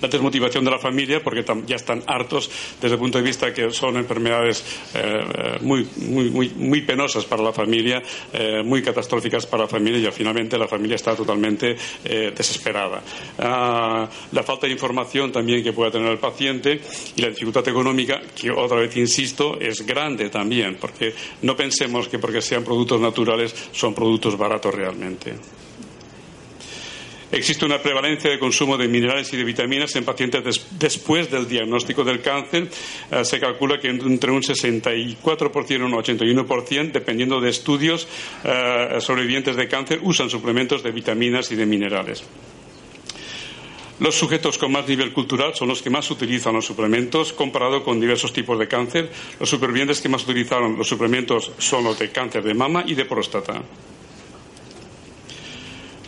la 0.00 0.08
desmotivación 0.08 0.64
de 0.64 0.70
la 0.70 0.78
familia 0.78 1.22
porque 1.22 1.44
ya 1.66 1.76
están 1.76 2.02
hartos 2.06 2.50
desde 2.80 2.94
el 2.94 3.00
punto 3.00 3.18
de 3.18 3.24
vista 3.24 3.52
que 3.52 3.70
son 3.70 3.96
enfermedades 3.96 4.64
eh, 4.94 5.00
eh, 5.02 5.58
muy, 5.62 5.86
muy, 5.96 6.50
muy, 6.50 6.80
penosas 6.82 7.24
para 7.24 7.42
la 7.42 7.52
familia, 7.52 8.02
eh, 8.32 8.62
muy 8.64 8.82
catastróficas 8.82 9.46
para 9.46 9.64
la 9.64 9.68
familia 9.68 10.08
y 10.08 10.12
finalmente 10.12 10.58
la 10.58 10.68
familia 10.68 10.96
está 10.96 11.16
totalmente 11.16 11.76
desesperada. 12.04 13.02
Ah, 13.38 14.08
la 14.32 14.42
falta 14.42 14.66
de 14.66 14.72
información 14.72 15.32
también 15.32 15.62
que 15.62 15.72
pueda 15.72 15.90
tener 15.90 16.10
el 16.10 16.18
paciente 16.18 16.80
y 17.16 17.22
la 17.22 17.28
dificultad 17.28 17.66
económica, 17.68 18.20
que 18.34 18.50
otra 18.50 18.78
vez 18.78 18.96
insisto, 18.96 19.58
es 19.60 19.84
grande 19.84 20.28
también, 20.28 20.76
porque 20.80 21.14
no 21.42 21.56
pensemos 21.56 22.08
que 22.08 22.18
porque 22.18 22.40
sean 22.40 22.62
productos 22.62 23.00
naturales 23.00 23.54
son 23.72 23.94
productos 23.94 24.36
baratos 24.36 24.74
realmente. 24.74 25.34
Existe 27.32 27.64
una 27.64 27.82
prevalencia 27.82 28.30
de 28.30 28.38
consumo 28.38 28.78
de 28.78 28.86
minerales 28.86 29.32
y 29.32 29.36
de 29.36 29.42
vitaminas 29.42 29.96
en 29.96 30.04
pacientes 30.04 30.64
después 30.78 31.28
del 31.28 31.48
diagnóstico 31.48 32.04
del 32.04 32.22
cáncer. 32.22 32.68
Eh, 33.10 33.24
se 33.24 33.40
calcula 33.40 33.80
que 33.80 33.88
entre 33.88 34.30
un 34.30 34.42
64% 34.42 35.70
y 35.70 35.82
un 35.82 35.92
81%, 35.92 36.92
dependiendo 36.92 37.40
de 37.40 37.50
estudios, 37.50 38.06
eh, 38.44 38.98
sobrevivientes 39.00 39.56
de 39.56 39.66
cáncer 39.66 39.98
usan 40.02 40.30
suplementos 40.30 40.84
de 40.84 40.92
vitaminas 40.92 41.50
y 41.50 41.56
de 41.56 41.66
minerales. 41.66 42.22
Los 43.98 44.14
sujetos 44.14 44.58
con 44.58 44.72
más 44.72 44.86
nivel 44.86 45.12
cultural 45.12 45.54
son 45.54 45.68
los 45.68 45.82
que 45.82 45.90
más 45.90 46.10
utilizan 46.10 46.54
los 46.54 46.66
suplementos 46.66 47.32
comparado 47.32 47.82
con 47.82 47.98
diversos 47.98 48.32
tipos 48.32 48.58
de 48.58 48.68
cáncer. 48.68 49.10
Los 49.40 49.48
supervivientes 49.48 50.00
que 50.00 50.10
más 50.10 50.22
utilizaron 50.22 50.76
los 50.76 50.86
suplementos 50.86 51.50
son 51.58 51.84
los 51.84 51.98
de 51.98 52.10
cáncer 52.10 52.44
de 52.44 52.54
mama 52.54 52.84
y 52.86 52.94
de 52.94 53.06
próstata. 53.06 53.62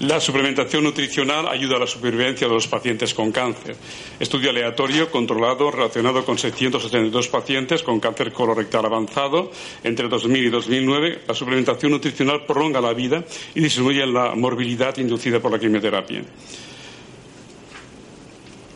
La 0.00 0.20
suplementación 0.20 0.84
nutricional 0.84 1.48
ayuda 1.48 1.74
a 1.74 1.80
la 1.80 1.86
supervivencia 1.88 2.46
de 2.46 2.54
los 2.54 2.68
pacientes 2.68 3.12
con 3.12 3.32
cáncer. 3.32 3.74
Estudio 4.20 4.50
aleatorio 4.50 5.10
controlado 5.10 5.72
relacionado 5.72 6.24
con 6.24 6.38
672 6.38 7.26
pacientes 7.26 7.82
con 7.82 7.98
cáncer 7.98 8.32
colorectal 8.32 8.86
avanzado 8.86 9.50
entre 9.82 10.08
2000 10.08 10.44
y 10.44 10.50
2009. 10.50 11.22
La 11.26 11.34
suplementación 11.34 11.90
nutricional 11.90 12.44
prolonga 12.46 12.80
la 12.80 12.92
vida 12.92 13.24
y 13.56 13.60
disminuye 13.60 14.06
la 14.06 14.36
morbilidad 14.36 14.96
inducida 14.98 15.40
por 15.40 15.50
la 15.50 15.58
quimioterapia. 15.58 16.22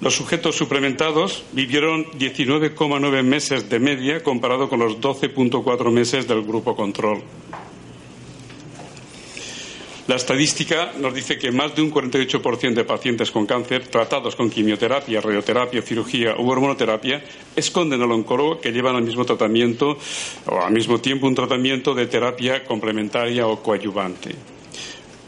Los 0.01 0.17
sujetos 0.17 0.57
suplementados 0.57 1.45
vivieron 1.53 2.05
19,9 2.19 3.23
meses 3.23 3.71
de 3.71 3.79
media 3.79 4.25
comparado 4.25 4.69
con 4.69 4.81
los 4.81 4.99
12,4 5.01 5.93
meses 5.93 6.27
del 6.27 6.43
grupo 6.43 6.75
control. 6.75 7.23
La 10.13 10.17
estadística 10.17 10.93
nos 10.99 11.15
dice 11.15 11.39
que 11.39 11.51
más 11.51 11.75
de 11.75 11.81
un 11.81 11.91
48% 11.91 12.75
de 12.75 12.85
pacientes 12.85 13.31
con 13.31 13.47
cáncer 13.47 13.87
tratados 13.87 14.37
con 14.37 14.51
quimioterapia, 14.51 15.23
radioterapia, 15.23 15.81
cirugía 15.81 16.37
u 16.37 16.51
hormonoterapia 16.51 17.25
esconden 17.57 18.03
al 18.03 18.13
oncólogo 18.13 18.61
que 18.61 18.73
llevan 18.73 18.95
al 18.95 19.05
mismo 19.05 19.25
tratamiento 19.25 19.97
o 20.45 20.61
al 20.61 20.71
mismo 20.71 21.01
tiempo 21.01 21.27
un 21.27 21.35
tratamiento 21.35 21.95
de 21.95 22.09
terapia 22.09 22.63
complementaria 22.63 23.47
o 23.47 23.63
coadyuvante. 23.63 24.52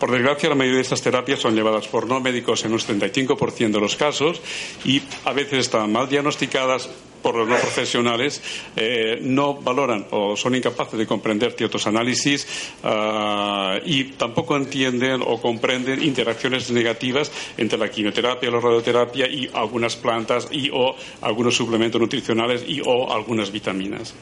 Por 0.04 0.12
desgracia, 0.12 0.50
la 0.50 0.54
mayoría 0.54 0.76
de 0.76 0.82
estas 0.82 1.00
terapias 1.00 1.40
son 1.40 1.54
llevadas 1.54 1.88
por 1.88 2.06
no 2.06 2.20
médicos 2.20 2.62
en 2.66 2.72
un 2.74 2.78
75% 2.78 3.70
de 3.70 3.80
los 3.80 3.96
casos 3.96 4.38
y 4.84 5.00
a 5.24 5.32
veces 5.32 5.60
están 5.60 5.90
mal 5.90 6.10
diagnosticadas 6.10 6.90
por 7.22 7.34
los 7.36 7.48
no 7.48 7.56
profesionales, 7.56 8.42
eh, 8.76 9.18
no 9.22 9.54
valoran 9.54 10.06
o 10.10 10.36
son 10.36 10.56
incapaces 10.56 10.98
de 10.98 11.06
comprender 11.06 11.52
ciertos 11.52 11.86
análisis 11.86 12.46
uh, 12.82 13.80
y 13.86 14.12
tampoco 14.18 14.58
entienden 14.58 15.22
o 15.26 15.40
comprenden 15.40 16.02
interacciones 16.02 16.70
negativas 16.70 17.32
entre 17.56 17.78
la 17.78 17.90
quimioterapia, 17.90 18.50
la 18.50 18.60
radioterapia 18.60 19.26
y 19.26 19.48
algunas 19.54 19.96
plantas 19.96 20.48
y 20.50 20.68
o 20.70 20.94
algunos 21.22 21.56
suplementos 21.56 21.98
nutricionales 21.98 22.62
y 22.68 22.82
o 22.84 23.10
algunas 23.10 23.50
vitaminas. 23.50 24.14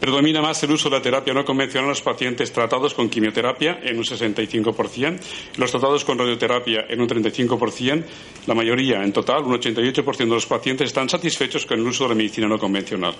Predomina 0.00 0.40
más 0.40 0.62
el 0.62 0.70
uso 0.70 0.88
de 0.88 0.96
la 0.96 1.02
terapia 1.02 1.34
no 1.34 1.44
convencional 1.44 1.84
en 1.84 1.90
los 1.90 2.00
pacientes 2.00 2.50
tratados 2.50 2.94
con 2.94 3.10
quimioterapia 3.10 3.80
en 3.82 3.98
un 3.98 4.04
65%, 4.04 5.20
los 5.58 5.70
tratados 5.70 6.06
con 6.06 6.18
radioterapia 6.18 6.86
en 6.88 7.02
un 7.02 7.06
35%, 7.08 8.04
la 8.46 8.54
mayoría, 8.54 9.04
en 9.04 9.12
total, 9.12 9.44
un 9.44 9.60
88% 9.60 10.16
de 10.16 10.24
los 10.26 10.46
pacientes 10.46 10.86
están 10.86 11.10
satisfechos 11.10 11.66
con 11.66 11.78
el 11.78 11.86
uso 11.86 12.04
de 12.04 12.10
la 12.10 12.14
medicina 12.14 12.48
no 12.48 12.58
convencional. 12.58 13.14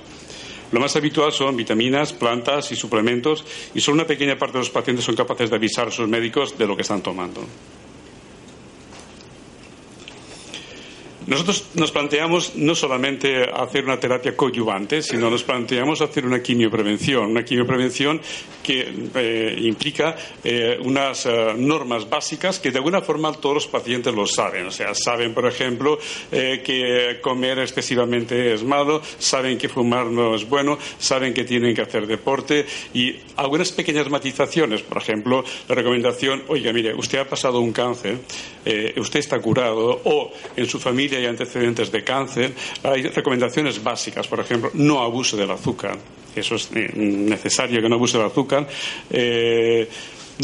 Lo 0.72 0.80
más 0.80 0.96
habitual 0.96 1.32
son 1.32 1.54
vitaminas, 1.54 2.14
plantas 2.14 2.72
y 2.72 2.76
suplementos 2.76 3.44
y 3.74 3.80
solo 3.80 3.96
una 3.96 4.06
pequeña 4.06 4.38
parte 4.38 4.54
de 4.54 4.60
los 4.60 4.70
pacientes 4.70 5.04
son 5.04 5.16
capaces 5.16 5.50
de 5.50 5.56
avisar 5.56 5.88
a 5.88 5.90
sus 5.90 6.08
médicos 6.08 6.56
de 6.56 6.66
lo 6.66 6.76
que 6.76 6.82
están 6.82 7.02
tomando. 7.02 7.42
Nosotros 11.30 11.64
nos 11.74 11.92
planteamos 11.92 12.56
no 12.56 12.74
solamente 12.74 13.44
hacer 13.44 13.84
una 13.84 14.00
terapia 14.00 14.36
coadyuvante, 14.36 15.00
sino 15.00 15.30
nos 15.30 15.44
planteamos 15.44 16.00
hacer 16.00 16.26
una 16.26 16.42
quimioprevención, 16.42 17.30
una 17.30 17.44
quimioprevención 17.44 18.20
que 18.64 18.92
eh, 19.14 19.56
implica 19.60 20.16
eh, 20.42 20.76
unas 20.82 21.26
eh, 21.26 21.54
normas 21.56 22.10
básicas 22.10 22.58
que 22.58 22.72
de 22.72 22.78
alguna 22.78 23.00
forma 23.00 23.32
todos 23.32 23.54
los 23.54 23.66
pacientes 23.68 24.12
lo 24.12 24.26
saben. 24.26 24.66
O 24.66 24.72
sea, 24.72 24.92
saben, 24.92 25.32
por 25.32 25.46
ejemplo, 25.46 26.00
que 26.30 27.18
comer 27.22 27.60
excesivamente 27.60 28.52
es 28.52 28.64
malo, 28.64 29.00
saben 29.20 29.56
que 29.56 29.68
fumar 29.68 30.06
no 30.06 30.34
es 30.34 30.48
bueno, 30.48 30.78
saben 30.98 31.32
que 31.32 31.44
tienen 31.44 31.76
que 31.76 31.82
hacer 31.82 32.08
deporte 32.08 32.66
y 32.92 33.14
algunas 33.36 33.70
pequeñas 33.70 34.10
matizaciones. 34.10 34.82
Por 34.82 34.98
ejemplo, 34.98 35.44
la 35.68 35.74
recomendación, 35.76 36.42
oiga, 36.48 36.72
mire, 36.72 36.92
usted 36.92 37.18
ha 37.18 37.28
pasado 37.28 37.60
un 37.60 37.72
cáncer, 37.72 38.18
usted 38.96 39.20
está 39.20 39.38
curado 39.38 40.00
o 40.04 40.32
en 40.56 40.66
su 40.66 40.80
familia 40.80 41.19
hay 41.20 41.26
antecedentes 41.26 41.90
de 41.90 42.02
cáncer, 42.04 42.52
hay 42.82 43.02
recomendaciones 43.02 43.82
básicas, 43.82 44.26
por 44.26 44.40
ejemplo, 44.40 44.70
no 44.74 45.00
abuse 45.00 45.36
del 45.36 45.50
azúcar. 45.50 45.96
Eso 46.34 46.54
es 46.54 46.70
eh, 46.74 46.90
necesario 46.94 47.82
que 47.82 47.88
no 47.88 47.96
abuse 47.96 48.18
del 48.18 48.26
azúcar. 48.26 48.66
Eh, 49.10 49.88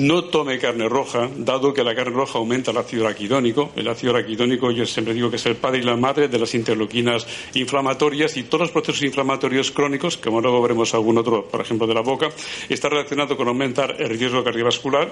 no 0.02 0.24
tome 0.24 0.58
carne 0.58 0.88
roja, 0.88 1.30
dado 1.38 1.72
que 1.72 1.82
la 1.82 1.94
carne 1.94 2.14
roja 2.14 2.38
aumenta 2.38 2.70
el 2.70 2.76
ácido 2.76 3.06
araquidónico. 3.06 3.70
El 3.76 3.88
ácido 3.88 4.12
araquidónico, 4.12 4.70
yo 4.70 4.84
siempre 4.84 5.14
digo 5.14 5.30
que 5.30 5.36
es 5.36 5.46
el 5.46 5.56
padre 5.56 5.78
y 5.78 5.82
la 5.82 5.96
madre 5.96 6.28
de 6.28 6.38
las 6.38 6.54
interleuquinas 6.54 7.26
inflamatorias 7.54 8.36
y 8.36 8.42
todos 8.42 8.62
los 8.62 8.70
procesos 8.72 9.02
inflamatorios 9.02 9.70
crónicos, 9.70 10.18
como 10.18 10.40
luego 10.40 10.60
veremos 10.60 10.92
algún 10.92 11.16
otro, 11.16 11.48
por 11.48 11.62
ejemplo, 11.62 11.86
de 11.86 11.94
la 11.94 12.02
boca, 12.02 12.28
está 12.68 12.90
relacionado 12.90 13.36
con 13.36 13.48
aumentar 13.48 13.96
el 13.98 14.10
riesgo 14.10 14.44
cardiovascular 14.44 15.10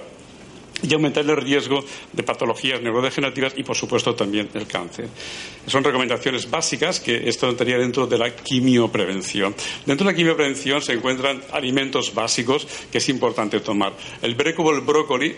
y 0.82 0.92
aumentar 0.92 1.24
el 1.24 1.36
riesgo 1.36 1.84
de 2.12 2.22
patologías 2.22 2.80
neurodegenerativas 2.82 3.54
y, 3.56 3.62
por 3.62 3.76
supuesto, 3.76 4.14
también 4.14 4.48
el 4.54 4.66
cáncer. 4.66 5.08
Son 5.66 5.82
recomendaciones 5.82 6.50
básicas 6.50 7.00
que 7.00 7.28
esto 7.28 7.48
entraría 7.48 7.78
dentro 7.78 8.06
de 8.06 8.18
la 8.18 8.34
quimioprevención. 8.34 9.54
Dentro 9.86 10.06
de 10.06 10.12
la 10.12 10.16
quimioprevención 10.16 10.82
se 10.82 10.92
encuentran 10.92 11.42
alimentos 11.52 12.12
básicos 12.12 12.66
que 12.90 12.98
es 12.98 13.08
importante 13.08 13.60
tomar. 13.60 13.94
El 14.20 14.34
brécolo, 14.34 14.76
el 14.76 14.84
brócoli, 14.84 15.34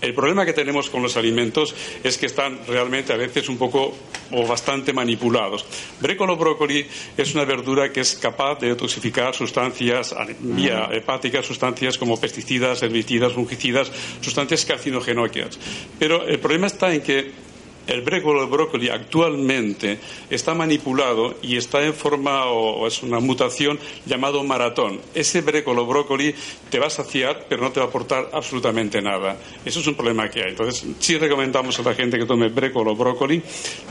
el 0.00 0.14
problema 0.14 0.46
que 0.46 0.52
tenemos 0.52 0.88
con 0.88 1.02
los 1.02 1.16
alimentos 1.16 1.74
es 2.02 2.16
que 2.18 2.26
están 2.26 2.60
realmente 2.66 3.12
a 3.12 3.16
veces 3.16 3.48
un 3.48 3.58
poco 3.58 3.94
o 4.32 4.46
bastante 4.46 4.92
manipulados. 4.92 5.64
Brécolo 6.00 6.36
brócoli 6.36 6.86
es 7.16 7.34
una 7.34 7.44
verdura 7.44 7.92
que 7.92 8.00
es 8.00 8.14
capaz 8.16 8.60
de 8.60 8.68
detoxificar 8.68 9.34
sustancias 9.34 10.14
vía 10.40 10.88
hepática, 10.92 11.42
sustancias 11.42 11.98
como 11.98 12.18
pesticidas, 12.20 12.82
herbicidas, 12.82 13.32
fungicidas, 13.32 13.90
sustancias 14.20 14.64
carcinogénicas. 14.64 15.58
Pero 15.98 16.26
el 16.26 16.38
problema 16.38 16.68
está 16.68 16.92
en 16.94 17.02
que 17.02 17.49
el 17.90 18.02
brócoli 18.02 18.88
actualmente 18.88 19.98
está 20.30 20.54
manipulado 20.54 21.34
y 21.42 21.56
está 21.56 21.84
en 21.84 21.92
forma 21.92 22.46
o, 22.46 22.86
es 22.86 23.02
una 23.02 23.18
mutación 23.18 23.78
llamado 24.06 24.44
maratón. 24.44 25.00
Ese 25.14 25.40
brócoli 25.40 26.34
te 26.70 26.78
va 26.78 26.86
a 26.86 26.90
saciar, 26.90 27.46
pero 27.48 27.62
no 27.62 27.72
te 27.72 27.80
va 27.80 27.86
a 27.86 27.88
aportar 27.88 28.30
absolutamente 28.32 29.02
nada. 29.02 29.36
Eso 29.64 29.80
es 29.80 29.86
un 29.86 29.94
problema 29.96 30.30
que 30.30 30.40
hay. 30.40 30.50
Entonces, 30.50 30.86
sí 31.00 31.18
recomendamos 31.18 31.78
a 31.80 31.82
la 31.82 31.94
gente 31.94 32.16
que 32.16 32.26
tome 32.26 32.48
brécolo 32.48 32.94
brócoli. 32.94 33.42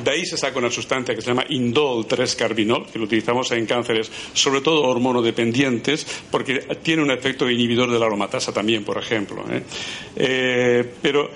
De 0.03 0.12
ahí 0.12 0.25
se 0.25 0.38
saca 0.38 0.60
una 0.60 0.72
sustancia 0.72 1.13
que 1.13 1.22
se 1.22 1.27
llama 1.27 1.44
indol 1.50 2.08
3-carbinol, 2.08 2.86
que 2.86 3.00
lo 3.00 3.06
utilizamos 3.06 3.51
en 3.51 3.65
cánceres, 3.65 4.10
sobre 4.34 4.62
todo 4.62 4.84
hormonodependientes, 4.84 6.06
porque 6.32 6.60
tiene 6.82 7.03
un 7.03 7.12
efecto 7.12 7.50
inhibidor 7.50 7.91
de 7.91 8.00
la 8.00 8.06
aromatasa 8.06 8.53
también, 8.53 8.86
por 8.86 8.98
ejemplo. 8.98 9.44
¿eh? 9.51 9.63
Eh, 10.15 10.94
pero 11.01 11.29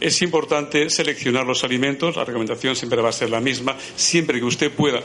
es 0.00 0.22
importante 0.22 0.90
seleccionar 0.90 1.46
los 1.46 1.64
alimentos, 1.64 2.16
la 2.16 2.24
recomendación 2.24 2.76
siempre 2.76 3.00
va 3.00 3.10
a 3.10 3.12
ser 3.12 3.30
la 3.30 3.40
misma, 3.40 3.76
siempre 3.96 4.38
que 4.38 4.44
usted 4.44 4.70
pueda, 4.72 5.00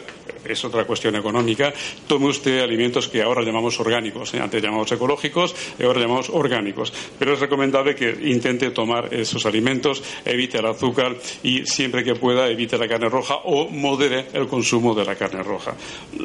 es 0.45 0.63
otra 0.65 0.85
cuestión 0.85 1.15
económica, 1.15 1.73
tome 2.07 2.27
usted 2.27 2.59
alimentos 2.59 3.07
que 3.07 3.21
ahora 3.21 3.43
llamamos 3.43 3.79
orgánicos, 3.79 4.33
¿eh? 4.33 4.39
antes 4.39 4.61
llamamos 4.61 4.91
ecológicos 4.91 5.55
ahora 5.83 5.99
llamamos 5.99 6.29
orgánicos, 6.29 6.93
pero 7.17 7.33
es 7.33 7.39
recomendable 7.39 7.95
que 7.95 8.09
intente 8.23 8.71
tomar 8.71 9.13
esos 9.13 9.45
alimentos, 9.45 10.03
evite 10.25 10.59
el 10.59 10.65
azúcar 10.65 11.15
y 11.43 11.65
siempre 11.65 12.03
que 12.03 12.15
pueda 12.15 12.49
evite 12.49 12.77
la 12.77 12.87
carne 12.87 13.09
roja 13.09 13.35
o 13.45 13.67
modere 13.69 14.27
el 14.33 14.47
consumo 14.47 14.93
de 14.93 15.05
la 15.05 15.15
carne 15.15 15.43
roja. 15.43 15.75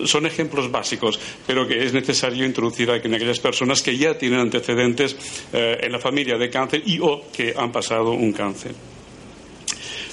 Son 0.05 0.27
ejemplos 0.27 0.71
básicos, 0.71 1.19
pero 1.47 1.67
que 1.67 1.85
es 1.85 1.93
necesario 1.93 2.45
introducir 2.45 2.91
en 2.91 3.15
aquellas 3.15 3.41
personas 3.41 3.83
que 3.83 3.97
ya 3.97 4.17
tienen 4.17 4.41
antecedentes 4.41 5.17
eh, 5.53 5.79
en 5.83 5.93
la 5.93 5.99
familia 5.99 6.37
de 6.37 6.51
cáncer 6.51 6.83
y 6.85 6.99
o 7.01 7.23
que 7.33 7.55
han 7.57 7.73
pasado 7.73 8.13
un 8.13 8.33
cáncer. 8.33 8.56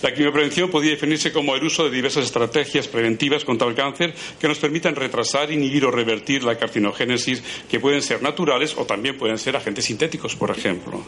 La 0.03 0.13
quimioprevención 0.13 0.69
podría 0.69 0.91
definirse 0.91 1.31
como 1.31 1.55
el 1.55 1.63
uso 1.63 1.85
de 1.85 1.91
diversas 1.91 2.25
estrategias 2.25 2.89
preventivas 2.89 3.45
contra 3.45 3.69
el 3.69 3.73
cáncer 3.73 4.13
que 4.37 4.49
nos 4.49 4.59
permitan 4.59 4.95
retrasar, 4.95 5.49
inhibir 5.49 5.85
o 5.85 5.91
revertir 5.91 6.43
la 6.43 6.57
carcinogénesis, 6.57 7.41
que 7.69 7.79
pueden 7.79 8.01
ser 8.01 8.21
naturales 8.21 8.75
o 8.77 8.85
también 8.85 9.17
pueden 9.17 9.37
ser 9.37 9.55
agentes 9.55 9.85
sintéticos, 9.85 10.35
por 10.35 10.51
ejemplo. 10.51 11.05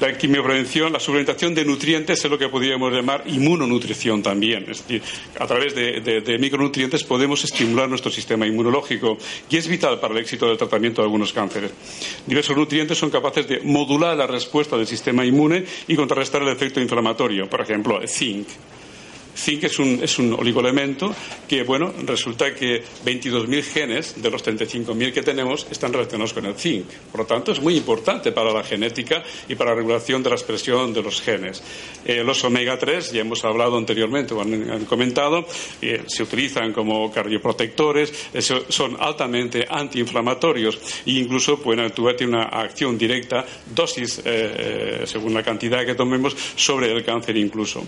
La 0.00 0.16
quimioprevención, 0.16 0.94
la 0.94 0.98
suplementación 0.98 1.54
de 1.54 1.62
nutrientes 1.62 2.24
es 2.24 2.30
lo 2.30 2.38
que 2.38 2.48
podríamos 2.48 2.90
llamar 2.90 3.22
inmunonutrición 3.26 4.22
también. 4.22 4.62
Es 4.70 4.78
decir, 4.78 5.02
a 5.38 5.46
través 5.46 5.74
de, 5.74 6.38
micronutrientes 6.38 7.04
podemos 7.04 7.44
estimular 7.44 7.86
nuestro 7.86 8.10
sistema 8.10 8.46
inmunológico 8.46 9.18
y 9.50 9.58
es 9.58 9.68
vital 9.68 10.00
para 10.00 10.14
el 10.14 10.20
éxito 10.20 10.46
del 10.48 10.56
tratamiento 10.56 11.02
de 11.02 11.06
algunos 11.06 11.34
cánceres. 11.34 11.72
Diversos 12.26 12.56
nutrientes 12.56 12.96
son 12.96 13.10
capaces 13.10 13.46
de 13.46 13.60
modular 13.60 14.16
la 14.16 14.26
respuesta 14.26 14.78
del 14.78 14.86
sistema 14.86 15.22
inmune 15.22 15.66
y 15.86 15.94
contrarrestar 15.94 16.40
el 16.42 16.48
efecto 16.48 16.80
inflamatorio. 16.80 17.46
Por 17.50 17.60
ejemplo, 17.60 18.00
el 18.00 18.08
zinc. 18.08 18.48
Zinc 19.36 19.64
es 19.64 19.78
un, 19.78 20.00
es 20.02 20.18
un 20.18 20.32
oligoelemento 20.34 21.14
que, 21.48 21.62
bueno, 21.62 21.92
resulta 22.04 22.54
que 22.54 22.82
22.000 23.04 23.62
genes 23.62 24.22
de 24.22 24.30
los 24.30 24.44
35.000 24.44 25.12
que 25.12 25.22
tenemos 25.22 25.66
están 25.70 25.92
relacionados 25.92 26.32
con 26.32 26.46
el 26.46 26.54
zinc. 26.54 26.86
Por 27.10 27.20
lo 27.20 27.26
tanto, 27.26 27.52
es 27.52 27.60
muy 27.60 27.76
importante 27.76 28.32
para 28.32 28.52
la 28.52 28.62
genética 28.62 29.22
y 29.48 29.54
para 29.54 29.70
la 29.70 29.76
regulación 29.76 30.22
de 30.22 30.30
la 30.30 30.36
expresión 30.36 30.92
de 30.92 31.02
los 31.02 31.20
genes. 31.20 31.62
Eh, 32.04 32.22
los 32.24 32.42
omega 32.44 32.78
3, 32.78 33.12
ya 33.12 33.20
hemos 33.20 33.44
hablado 33.44 33.76
anteriormente, 33.76 34.34
o 34.34 34.40
han, 34.40 34.84
comentado, 34.84 35.46
eh, 35.80 36.02
se 36.06 36.22
utilizan 36.22 36.72
como 36.72 37.10
cardioprotectores, 37.10 38.12
son 38.68 38.96
altamente 38.98 39.66
antiinflamatorios 39.68 40.78
e 41.06 41.12
incluso 41.12 41.60
pueden 41.60 41.84
actuar, 41.84 42.16
tienen 42.16 42.36
una 42.36 42.48
acción 42.48 42.98
directa, 42.98 43.44
dosis 43.74 44.22
eh, 44.24 45.02
según 45.04 45.34
la 45.34 45.42
cantidad 45.42 45.84
que 45.84 45.94
tomemos, 45.94 46.36
sobre 46.56 46.92
el 46.92 47.04
cáncer 47.04 47.36
incluso. 47.36 47.84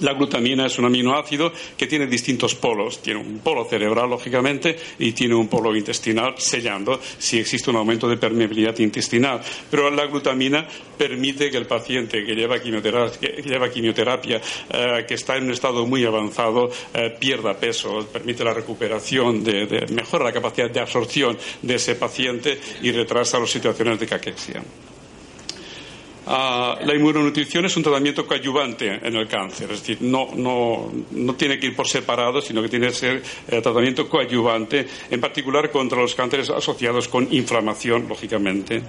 La 0.00 0.14
glutamina 0.14 0.66
es 0.66 0.78
un 0.78 0.86
aminoácido 0.86 1.52
que 1.76 1.86
tiene 1.86 2.06
distintos 2.06 2.54
polos. 2.54 3.00
Tiene 3.02 3.20
un 3.20 3.38
polo 3.38 3.64
cerebral, 3.64 4.10
lógicamente, 4.10 4.76
y 4.98 5.12
tiene 5.12 5.34
un 5.34 5.48
polo 5.48 5.74
intestinal, 5.76 6.34
sellando 6.38 7.00
si 7.18 7.38
existe 7.38 7.70
un 7.70 7.76
aumento 7.76 8.08
de 8.08 8.16
permeabilidad 8.16 8.78
intestinal. 8.78 9.40
Pero 9.70 9.90
la 9.90 10.06
glutamina 10.06 10.66
permite 10.96 11.50
que 11.50 11.56
el 11.56 11.66
paciente 11.66 12.24
que 12.24 12.34
lleva 12.34 12.60
quimioterapia, 12.60 14.40
eh, 14.70 15.04
que, 15.06 15.14
está 15.14 15.36
en 15.36 15.44
un 15.44 15.50
estado 15.52 15.86
muy 15.86 16.04
avanzado, 16.04 16.70
eh, 16.94 17.14
pierda 17.18 17.54
peso, 17.54 18.08
permite 18.12 18.44
la 18.44 18.54
recuperación, 18.54 19.44
de, 19.44 19.86
mejora 19.92 20.24
la 20.24 20.32
capacidad 20.32 20.70
de 20.70 20.80
absorción 20.80 21.36
de 21.60 21.74
ese 21.74 21.94
paciente 21.94 22.58
y 22.82 22.92
retrasa 22.92 23.38
las 23.38 23.50
situaciones 23.50 23.98
de 24.00 24.06
caquexia. 24.06 24.62
Ah, 26.26 26.78
la 26.84 26.94
inmunonutrición 26.94 27.64
es 27.64 27.76
un 27.76 27.82
tratamiento 27.82 28.26
coadyuvante 28.26 29.00
en 29.02 29.16
el 29.16 29.26
cáncer, 29.26 29.72
es 29.72 29.80
decir, 29.80 29.98
no, 30.02 30.28
tiene 31.36 31.58
que 31.58 31.66
ir 31.66 31.76
por 31.76 31.88
separado, 31.88 32.40
sino 32.40 32.62
que 32.62 32.68
tiene 32.68 32.86
que 32.88 32.92
ser 32.92 33.22
eh, 33.48 33.60
tratamiento 33.60 34.08
coadyuvante, 34.08 34.86
en 35.10 35.20
particular 35.20 35.70
contra 35.70 36.00
los 36.00 36.14
cánceres 36.14 36.48
asociados 36.50 37.08
con 37.08 37.26
inflamación, 37.32 38.06
lógicamente. 38.08 38.82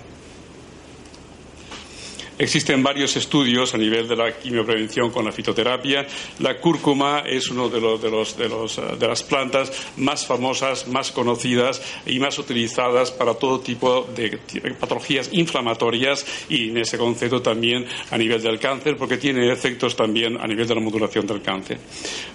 Existen 2.37 2.81
varios 2.81 3.15
estudios 3.15 3.75
a 3.75 3.77
nivel 3.77 4.07
de 4.07 4.15
la 4.15 4.31
quimioprevención 4.35 5.11
con 5.11 5.23
la 5.23 5.31
fitoterapia. 5.31 6.05
La 6.39 6.59
cúrcuma 6.59 7.19
es 7.19 7.49
una 7.49 7.67
de, 7.67 7.79
los, 7.79 8.01
de, 8.01 8.09
los, 8.09 8.37
de, 8.37 8.49
los, 8.49 8.77
eh, 8.79 8.81
de, 8.99 9.07
las 9.07 9.21
plantas 9.21 9.71
más 9.97 10.25
famosas, 10.25 10.87
más 10.87 11.11
conocidas 11.11 11.81
y 12.07 12.19
más 12.19 12.39
utilizadas 12.39 13.11
para 13.11 13.35
todo 13.35 13.59
tipo 13.59 14.07
de 14.15 14.39
patologías 14.79 15.29
inflamatorias 15.31 16.25
y 16.49 16.69
en 16.69 16.77
ese 16.77 16.97
concepto 16.97 17.41
también 17.41 17.85
a 18.09 18.17
nivel 18.17 18.41
del 18.41 18.59
cáncer, 18.59 18.97
porque 18.97 19.17
tiene 19.17 19.51
efectos 19.51 19.95
también 19.95 20.37
a 20.41 20.47
nivel 20.47 20.67
de 20.67 20.73
la 20.73 20.81
modulación 20.81 21.27
del 21.27 21.41
cáncer. 21.41 21.77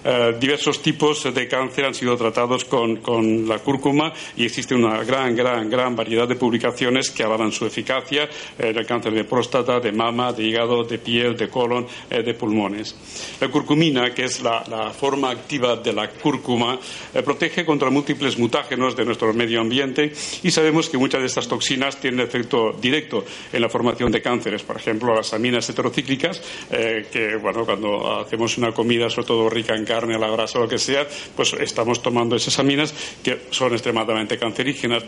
Eh, 0.03 0.35
diversos 0.39 0.81
tipos 0.81 1.33
de 1.33 1.47
cáncer 1.47 1.85
han 1.85 1.93
sido 1.93 2.15
tratados 2.15 2.63
con, 2.63 2.97
con, 2.97 3.47
la 3.47 3.59
cúrcuma 3.59 4.13
y 4.37 4.45
existe 4.45 4.75
una 4.75 5.03
gran, 5.03 5.35
gran, 5.35 5.69
gran 5.69 5.95
variedad 5.95 6.27
de 6.27 6.35
publicaciones 6.35 7.11
que 7.11 7.23
avalan 7.23 7.51
su 7.51 7.65
eficacia 7.65 8.29
en 8.57 8.77
el 8.77 8.85
cáncer 8.85 9.13
de 9.13 9.23
próstata, 9.25 9.79
de 9.79 9.88
mama, 9.91 10.33
de 10.33 10.43
hígado, 10.43 10.83
de 10.83 10.97
piel, 10.97 11.35
de 11.37 11.49
colon, 11.49 11.87
eh, 12.09 12.23
de 12.23 12.33
pulmones. 12.33 12.95
La 13.39 13.49
curcumina, 13.49 14.13
que 14.13 14.25
es 14.25 14.41
la, 14.41 14.93
forma 14.99 15.29
activa 15.29 15.75
de 15.75 15.93
la 15.93 16.09
cúrcuma, 16.09 16.79
eh, 17.13 17.21
protege 17.21 17.65
contra 17.65 17.89
múltiples 17.89 18.37
mutágenos 18.37 18.95
de 18.95 19.05
nuestro 19.05 19.33
medio 19.33 19.61
ambiente 19.61 20.11
y 20.43 20.51
sabemos 20.51 20.89
que 20.89 20.97
muchas 20.97 21.21
de 21.21 21.27
estas 21.27 21.47
toxinas 21.47 21.97
tienen 21.97 22.21
efecto 22.21 22.73
directo 22.79 23.23
en 23.51 23.61
la 23.61 23.69
formación 23.69 24.11
de 24.11 24.21
cánceres. 24.21 24.63
Por 24.63 24.77
ejemplo, 24.77 25.15
las 25.15 25.33
aminas 25.33 25.69
heterocíclicas, 25.69 26.41
eh, 26.71 27.07
que 27.11 27.35
bueno, 27.37 27.65
cuando 27.65 28.19
hacemos 28.19 28.57
una 28.57 28.71
comida, 28.71 29.09
sobre 29.09 29.27
todo 29.27 29.49
rica 29.49 29.75
en 29.75 29.85
carne, 29.85 30.17
la 30.17 30.29
grasa 30.29 30.59
o 30.59 30.63
lo 30.63 30.67
que 30.67 30.79
sea, 30.79 31.07
pues 31.35 31.53
estamos 31.53 32.01
tomando 32.01 32.35
esas 32.35 32.57
aminas 32.59 32.93
que 33.23 33.39
son 33.51 33.73
extremadamente 33.73 34.37
cancerígenas. 34.37 35.03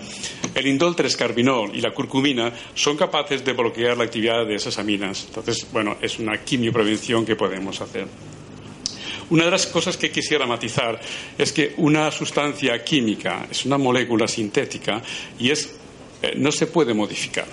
El 0.55 0.67
indol 0.67 0.95
3-carbinol 0.95 1.71
y 1.73 1.81
la 1.81 1.91
curcumina 1.91 2.53
son 2.73 2.97
capaces 2.97 3.43
de 3.43 3.53
bloquear 3.53 3.97
la 3.97 4.05
actividad 4.05 4.45
de 4.45 4.55
esas 4.55 4.71
aminas. 4.78 5.25
Entonces, 5.28 5.68
bueno, 5.72 5.98
es 6.01 6.20
una 6.20 6.38
quimioprevención 6.44 7.25
que 7.25 7.36
podemos 7.36 7.82
hacer. 7.82 8.08
Una 9.32 9.46
de 9.46 9.51
las 9.51 9.66
cosas 9.66 9.96
que 9.96 10.12
quisiera 10.12 10.46
matizar 10.46 11.00
es 11.38 11.54
que 11.54 11.74
una 11.78 12.12
sustancia 12.12 12.84
química 12.84 13.48
es 13.50 13.66
una 13.66 13.78
molécula 13.78 14.28
sintética 14.28 15.01
y 15.40 15.51
es, 15.51 15.74
eh, 16.22 16.34
no 16.36 16.51
se 16.51 16.68
puede 16.68 16.94
modificar. 16.94 17.46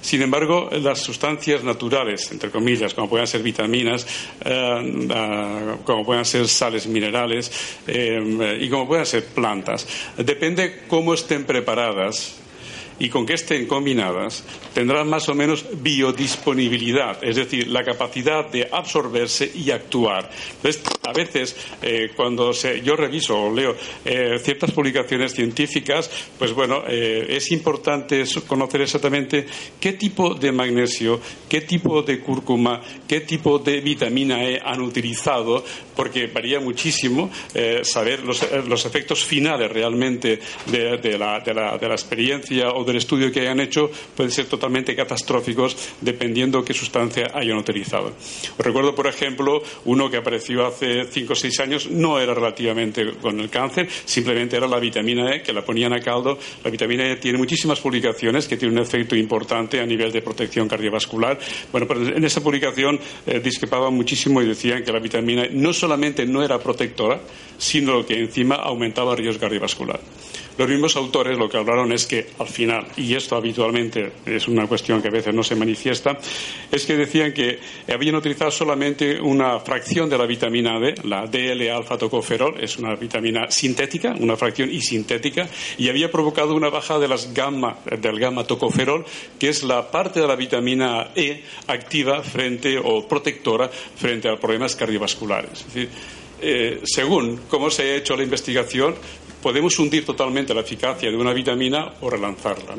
Sin 0.00 0.22
embargo, 0.22 0.68
las 0.70 1.00
sustancias 1.00 1.64
naturales, 1.64 2.30
entre 2.30 2.50
comillas, 2.50 2.94
como 2.94 3.08
pueden 3.08 3.26
ser 3.26 3.42
vitaminas, 3.42 4.06
eh, 4.44 5.08
ah, 5.10 5.76
como 5.82 6.04
pueden 6.04 6.24
ser 6.24 6.46
sales 6.46 6.86
minerales 6.86 7.50
eh, 7.86 8.58
y 8.60 8.68
como 8.68 8.86
pueden 8.86 9.06
ser 9.06 9.24
plantas, 9.24 9.88
depende 10.16 10.82
cómo 10.86 11.14
estén 11.14 11.44
preparadas 11.44 12.43
y 12.98 13.08
con 13.08 13.26
que 13.26 13.34
estén 13.34 13.66
combinadas 13.66 14.44
tendrán 14.72 15.08
más 15.08 15.28
o 15.28 15.34
menos 15.34 15.64
biodisponibilidad, 15.82 17.22
es 17.22 17.36
decir, 17.36 17.68
la 17.68 17.84
capacidad 17.84 18.50
de 18.50 18.68
absorberse 18.70 19.50
y 19.54 19.70
actuar. 19.70 20.30
Entonces, 20.56 20.82
a 21.02 21.12
veces, 21.12 21.56
eh, 21.82 22.10
cuando 22.16 22.52
yo 22.52 22.96
reviso 22.96 23.40
o 23.40 23.54
leo 23.54 23.76
eh, 24.04 24.38
ciertas 24.42 24.70
publicaciones 24.72 25.34
científicas, 25.34 26.10
pues 26.38 26.52
bueno, 26.52 26.82
eh, 26.88 27.26
es 27.28 27.50
importante 27.52 28.24
conocer 28.46 28.82
exactamente 28.82 29.46
qué 29.78 29.92
tipo 29.92 30.34
de 30.34 30.52
magnesio, 30.52 31.20
qué 31.48 31.60
tipo 31.62 32.02
de 32.02 32.20
cúrcuma, 32.20 32.80
qué 33.06 33.20
tipo 33.20 33.58
de 33.58 33.80
vitamina 33.80 34.42
E 34.44 34.60
han 34.64 34.80
utilizado, 34.80 35.64
porque 35.94 36.26
varía 36.26 36.58
muchísimo 36.60 37.30
saber 37.82 38.20
los, 38.24 38.84
efectos 38.84 39.24
finales 39.24 39.70
realmente 39.70 40.40
de, 40.66 41.18
la, 41.18 41.38
experiencia 41.92 42.72
del 42.84 42.96
estudio 42.96 43.32
que 43.32 43.40
hayan 43.40 43.60
hecho 43.60 43.90
pueden 44.16 44.30
ser 44.30 44.46
totalmente 44.46 44.94
catastróficos 44.94 45.76
dependiendo 46.00 46.64
qué 46.64 46.74
sustancia 46.74 47.30
hayan 47.34 47.58
utilizado. 47.58 48.12
Os 48.58 48.64
recuerdo, 48.64 48.94
por 48.94 49.06
ejemplo, 49.06 49.62
uno 49.84 50.10
que 50.10 50.18
apareció 50.18 50.66
hace 50.66 51.04
cinco 51.10 51.32
o 51.32 51.36
seis 51.36 51.58
años, 51.60 51.90
no 51.90 52.18
era 52.18 52.34
relativamente 52.34 53.14
con 53.20 53.40
el 53.40 53.50
cáncer, 53.50 53.88
simplemente 54.04 54.56
era 54.56 54.66
la 54.66 54.78
vitamina 54.78 55.34
E, 55.34 55.42
que 55.42 55.52
la 55.52 55.64
ponían 55.64 55.92
a 55.92 56.00
caldo. 56.00 56.38
La 56.62 56.70
vitamina 56.70 57.10
E 57.10 57.16
tiene 57.16 57.38
muchísimas 57.38 57.80
publicaciones 57.80 58.46
que 58.46 58.56
tiene 58.56 58.74
un 58.74 58.80
efecto 58.80 59.16
importante 59.16 59.80
a 59.80 59.86
nivel 59.86 60.12
de 60.12 60.22
protección 60.22 60.68
cardiovascular. 60.68 61.38
Bueno, 61.72 61.86
pero 61.86 62.06
en 62.06 62.24
esa 62.24 62.42
publicación 62.42 62.98
eh, 63.26 63.40
discrepaban 63.40 63.94
muchísimo 63.94 64.42
y 64.42 64.46
decían 64.46 64.82
que 64.84 64.92
la 64.92 65.00
vitamina 65.00 65.44
E 65.44 65.50
no 65.50 65.72
solamente 65.72 66.26
no 66.26 66.42
era 66.42 66.58
protectora, 66.58 67.20
sino 67.58 68.04
que 68.04 68.20
encima 68.20 68.56
aumentaba 68.56 69.12
el 69.12 69.18
riesgo 69.18 69.40
cardiovascular. 69.40 70.00
Los 70.56 70.68
mismos 70.68 70.94
autores 70.94 71.36
lo 71.36 71.48
que 71.48 71.56
hablaron 71.56 71.90
es 71.90 72.06
que 72.06 72.28
al 72.38 72.46
final, 72.46 72.86
y 72.96 73.14
esto 73.14 73.34
habitualmente 73.34 74.12
es 74.24 74.46
una 74.46 74.68
cuestión 74.68 75.02
que 75.02 75.08
a 75.08 75.10
veces 75.10 75.34
no 75.34 75.42
se 75.42 75.56
manifiesta, 75.56 76.16
es 76.70 76.86
que 76.86 76.96
decían 76.96 77.32
que 77.32 77.58
habían 77.92 78.14
utilizado 78.14 78.52
solamente 78.52 79.20
una 79.20 79.58
fracción 79.58 80.08
de 80.08 80.16
la 80.16 80.26
vitamina 80.26 80.78
D, 80.78 80.94
la 81.02 81.26
DL-alfa-tocoferol, 81.26 82.62
es 82.62 82.78
una 82.78 82.94
vitamina 82.94 83.50
sintética, 83.50 84.14
una 84.16 84.36
fracción 84.36 84.70
y 84.70 84.80
sintética, 84.80 85.48
y 85.76 85.88
había 85.88 86.12
provocado 86.12 86.54
una 86.54 86.70
baja 86.70 87.00
de 87.00 87.08
las 87.08 87.34
gamma, 87.34 87.78
del 88.00 88.20
gamma-tocoferol, 88.20 89.04
que 89.40 89.48
es 89.48 89.64
la 89.64 89.90
parte 89.90 90.20
de 90.20 90.28
la 90.28 90.36
vitamina 90.36 91.10
E 91.16 91.42
activa 91.66 92.22
frente 92.22 92.78
o 92.78 93.08
protectora 93.08 93.68
frente 93.68 94.28
a 94.28 94.36
problemas 94.36 94.76
cardiovasculares. 94.76 95.50
Es 95.66 95.74
decir, 95.74 95.88
eh, 96.40 96.80
según 96.84 97.40
cómo 97.48 97.70
se 97.70 97.82
ha 97.82 97.96
hecho 97.96 98.16
la 98.16 98.22
investigación, 98.22 98.94
podemos 99.44 99.78
hundir 99.78 100.06
totalmente 100.06 100.54
la 100.54 100.62
eficacia 100.62 101.10
de 101.10 101.16
una 101.18 101.34
vitamina 101.34 101.92
o 102.00 102.08
relanzarla. 102.08 102.76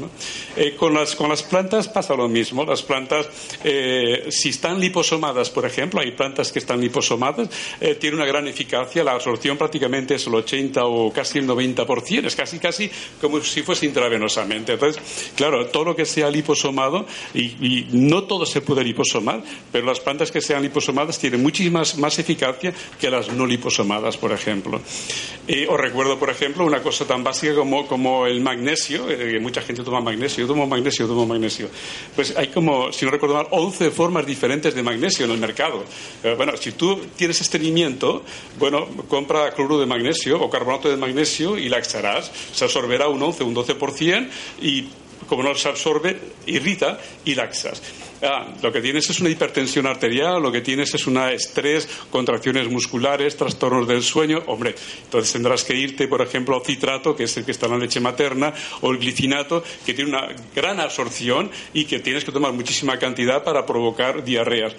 Eh, 0.58 0.74
con, 0.76 0.96
las, 0.96 1.16
con, 1.16 1.30
las, 1.30 1.44
plantas 1.44 1.88
pasa 1.88 2.16
lo 2.16 2.28
mismo. 2.28 2.66
Las 2.66 2.82
plantas, 2.82 3.28
eh, 3.64 4.26
si 4.32 4.50
están 4.50 4.80
liposomadas, 4.80 5.52
por 5.52 5.64
ejemplo, 5.64 6.02
hay 6.02 6.14
plantas 6.14 6.52
que 6.52 6.58
están 6.58 6.82
liposomadas, 6.82 7.50
eh, 7.80 7.94
tienen 7.94 8.20
una 8.20 8.28
gran 8.28 8.48
eficacia. 8.48 9.04
La 9.04 9.12
absorción 9.12 9.60
prácticamente 9.60 10.16
es 10.16 10.26
el 10.26 10.34
80 10.34 10.86
o 10.86 11.14
casi 11.14 11.38
el 11.38 11.48
90%. 11.48 12.26
Es 12.26 12.36
casi, 12.36 12.58
casi 12.58 12.90
como 13.22 13.40
si 13.42 13.62
fuese 13.62 13.86
intravenosamente. 13.86 14.74
Entonces, 14.74 15.32
claro, 15.36 15.68
todo 15.68 15.86
lo 15.86 15.96
que 15.96 16.06
sea 16.06 16.32
liposomado, 16.32 17.06
y, 17.36 17.44
y 17.62 17.88
no 17.92 18.24
todo 18.24 18.44
se 18.44 18.62
puede 18.62 18.84
liposomar, 18.84 19.44
pero 19.72 19.86
las 19.86 20.00
plantas 20.00 20.32
que 20.32 20.42
sean 20.42 20.64
liposomadas 20.64 21.20
tienen 21.20 21.44
muchísima 21.44 21.84
más 21.98 22.18
eficacia 22.18 22.74
que 23.00 23.12
las 23.12 23.32
no 23.32 23.46
liposomadas, 23.46 24.18
por 24.18 24.32
ejemplo. 24.32 24.82
os 25.70 25.80
recuerdo, 25.80 26.18
por 26.18 26.32
ejemplo, 26.32 26.55
una 26.64 26.82
cosa 26.82 27.06
tan 27.06 27.24
básica 27.24 27.54
como, 27.54 27.88
como 27.88 28.26
el 28.26 28.42
magnesio, 28.42 29.10
eh, 29.10 29.40
mucha 29.40 29.62
gente 29.62 29.84
toma 29.84 30.00
magnesio, 30.00 30.44
yo 30.44 30.48
tomo 30.48 30.66
magnesio, 30.66 31.06
yo 31.06 31.14
tomo 31.14 31.26
magnesio. 31.26 31.70
Pues 32.16 32.36
hay 32.38 32.48
como, 32.48 32.92
si 32.92 33.06
no 33.06 33.12
recuerdo 33.12 33.36
mal, 33.36 33.48
11 33.52 33.92
formas 33.92 34.26
diferentes 34.26 34.74
de 34.74 34.84
magnesio 34.84 35.26
en 35.26 35.32
el 35.32 35.38
mercado. 35.38 35.84
Eh, 36.24 36.34
bueno, 36.38 36.56
si 36.58 36.72
tú 36.72 37.02
tienes 37.16 37.42
estreñimiento, 37.42 38.24
bueno, 38.58 38.88
compra 39.08 39.52
cloruro 39.52 39.80
de 39.80 39.86
magnesio 39.86 40.42
o 40.42 40.50
carbonato 40.50 40.90
de 40.90 40.98
magnesio 40.98 41.58
y 41.58 41.70
la 41.70 41.78
extraerás. 41.78 42.32
Se 42.54 42.64
absorberá 42.64 43.08
un 43.08 43.22
11, 43.22 43.44
un 43.44 43.56
12% 43.56 44.30
y 44.62 44.88
como 45.28 45.44
no 45.44 45.56
se 45.56 45.70
absorbe, 45.70 46.20
irrita 46.46 47.00
y 47.26 47.36
laxas. 47.36 47.82
Ah, 48.28 48.48
lo 48.62 48.72
que 48.72 48.82
tienes 48.82 49.08
es 49.08 49.20
una 49.20 49.30
hipertensión 49.30 49.86
arterial, 49.86 50.42
lo 50.42 50.52
que 50.52 50.62
tienes 50.62 50.94
es 50.96 51.06
un 51.06 51.18
estrés, 51.18 51.88
contracciones 52.10 52.68
musculares, 52.70 53.38
trastornos 53.38 53.88
del 53.88 54.02
sueño. 54.02 54.42
Hombre, 54.48 54.74
entonces 55.04 55.32
tendrás 55.32 55.64
que 55.64 55.76
irte, 55.76 56.08
por 56.08 56.22
ejemplo, 56.22 56.56
al 56.56 56.66
citrato, 56.66 57.16
que 57.16 57.26
es 57.26 57.38
el 57.38 57.46
que 57.46 57.52
está 57.52 57.68
en 57.68 57.74
la 57.74 57.78
leche 57.78 58.00
materna, 58.00 58.52
o 58.82 58.92
el 58.92 58.98
glicinato, 58.98 59.64
que 59.86 59.94
tiene 59.94 60.10
una 60.10 60.28
gran 60.56 60.80
absorción 60.80 61.52
y 61.74 61.86
que 61.86 62.00
tienes 62.00 62.26
que 62.26 62.32
tomar 62.32 62.52
muchísima 62.54 62.98
cantidad 62.98 63.44
para 63.44 63.66
provocar 63.66 64.24
diarreas. 64.24 64.74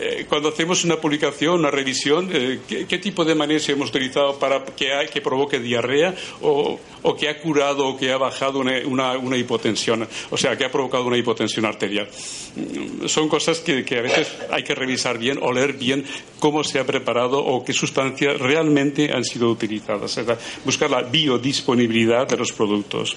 Eh, 0.00 0.26
cuando 0.28 0.50
hacemos 0.50 0.84
una 0.84 0.96
publicación, 0.96 1.58
una 1.58 1.70
revisión, 1.70 2.30
eh, 2.32 2.60
¿qué, 2.68 2.98
tipo 2.98 3.24
de 3.24 3.34
magnesio 3.34 3.74
hemos 3.74 3.90
utilizado 3.90 4.38
para 4.38 4.64
que, 4.64 4.90
que 5.12 5.20
provoque 5.20 5.58
diarrea 5.58 6.14
o, 6.40 6.78
que 7.18 7.28
ha 7.28 7.40
curado 7.40 7.88
o 7.88 7.96
que 7.96 8.12
ha 8.12 8.16
bajado 8.16 8.60
una, 8.60 9.36
hipotensión, 9.36 10.06
o 10.30 10.36
sea, 10.36 10.56
que 10.56 10.64
ha 10.64 10.70
provocado 10.70 11.04
una 11.06 11.16
hipotensión 11.16 11.64
arterial? 11.64 12.08
Mm, 12.54 13.06
son 13.06 13.28
cosas 13.28 13.58
que, 13.58 13.84
a 13.98 14.02
veces 14.02 14.28
hay 14.50 14.62
que 14.62 14.74
revisar 14.74 15.18
bien 15.18 15.38
o 15.42 15.52
leer 15.52 15.72
bien 15.72 16.04
cómo 16.38 16.62
se 16.62 16.78
ha 16.78 16.86
preparado 16.86 17.44
o 17.44 17.64
qué 17.64 17.72
sustancias 17.72 18.38
realmente 18.38 19.10
han 19.12 19.24
sido 19.24 19.50
utilizadas. 19.50 20.20
buscar 20.64 20.90
la 20.90 21.02
biodisponibilidad 21.02 22.28
de 22.28 22.36
los 22.36 22.52
productos. 22.52 23.16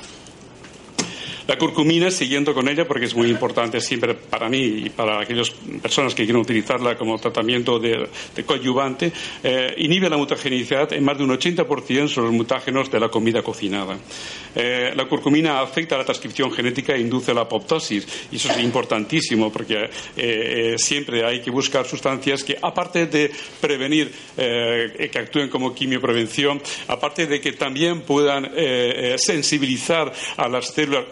La 1.47 1.57
curcumina, 1.57 2.11
siguiendo 2.11 2.53
con 2.53 2.67
ella, 2.67 2.87
porque 2.87 3.05
es 3.05 3.15
muy 3.15 3.29
importante 3.29 3.81
siempre 3.81 4.13
para 4.13 4.49
mí 4.49 4.59
y 4.85 4.89
para 4.89 5.21
aquellas 5.21 5.49
personas 5.81 6.13
que 6.13 6.23
quieren 6.23 6.41
utilizarla 6.41 6.97
como 6.97 7.17
tratamiento 7.19 7.79
de, 7.79 8.07
coadyuvante, 8.45 9.11
eh, 9.43 9.73
inhibe 9.77 10.09
la 10.09 10.17
mutagenidad 10.17 10.93
en 10.93 11.03
más 11.03 11.17
de 11.17 11.23
un 11.23 11.31
80% 11.31 12.07
sobre 12.07 12.27
los 12.27 12.35
mutágenos 12.35 12.91
de 12.91 12.99
la 12.99 13.09
comida 13.09 13.41
cocinada. 13.41 13.97
Eh, 14.55 14.93
la 14.95 15.05
curcumina 15.05 15.61
afecta 15.61 15.95
a 15.95 15.99
la 15.99 16.05
transcripción 16.05 16.51
genética 16.51 16.93
e 16.93 16.99
induce 16.99 17.33
la 17.33 17.41
apoptosis, 17.41 18.27
y 18.31 18.35
eso 18.35 18.51
es 18.51 18.59
importantísimo 18.59 19.51
porque 19.51 19.89
eh, 20.17 20.75
siempre 20.77 21.25
hay 21.25 21.41
que 21.41 21.51
buscar 21.51 21.85
sustancias 21.85 22.43
que, 22.43 22.57
aparte 22.61 23.07
de 23.07 23.31
prevenir 23.59 24.11
que 24.35 25.11
actúen 25.15 25.49
como 25.49 25.73
quimioprevención, 25.73 26.61
aparte 26.87 27.27
de 27.27 27.39
que 27.39 27.53
también 27.53 28.01
puedan 28.01 28.51
sensibilizar 29.17 30.11
a 30.37 30.47
las 30.47 30.67
células, 30.73 31.05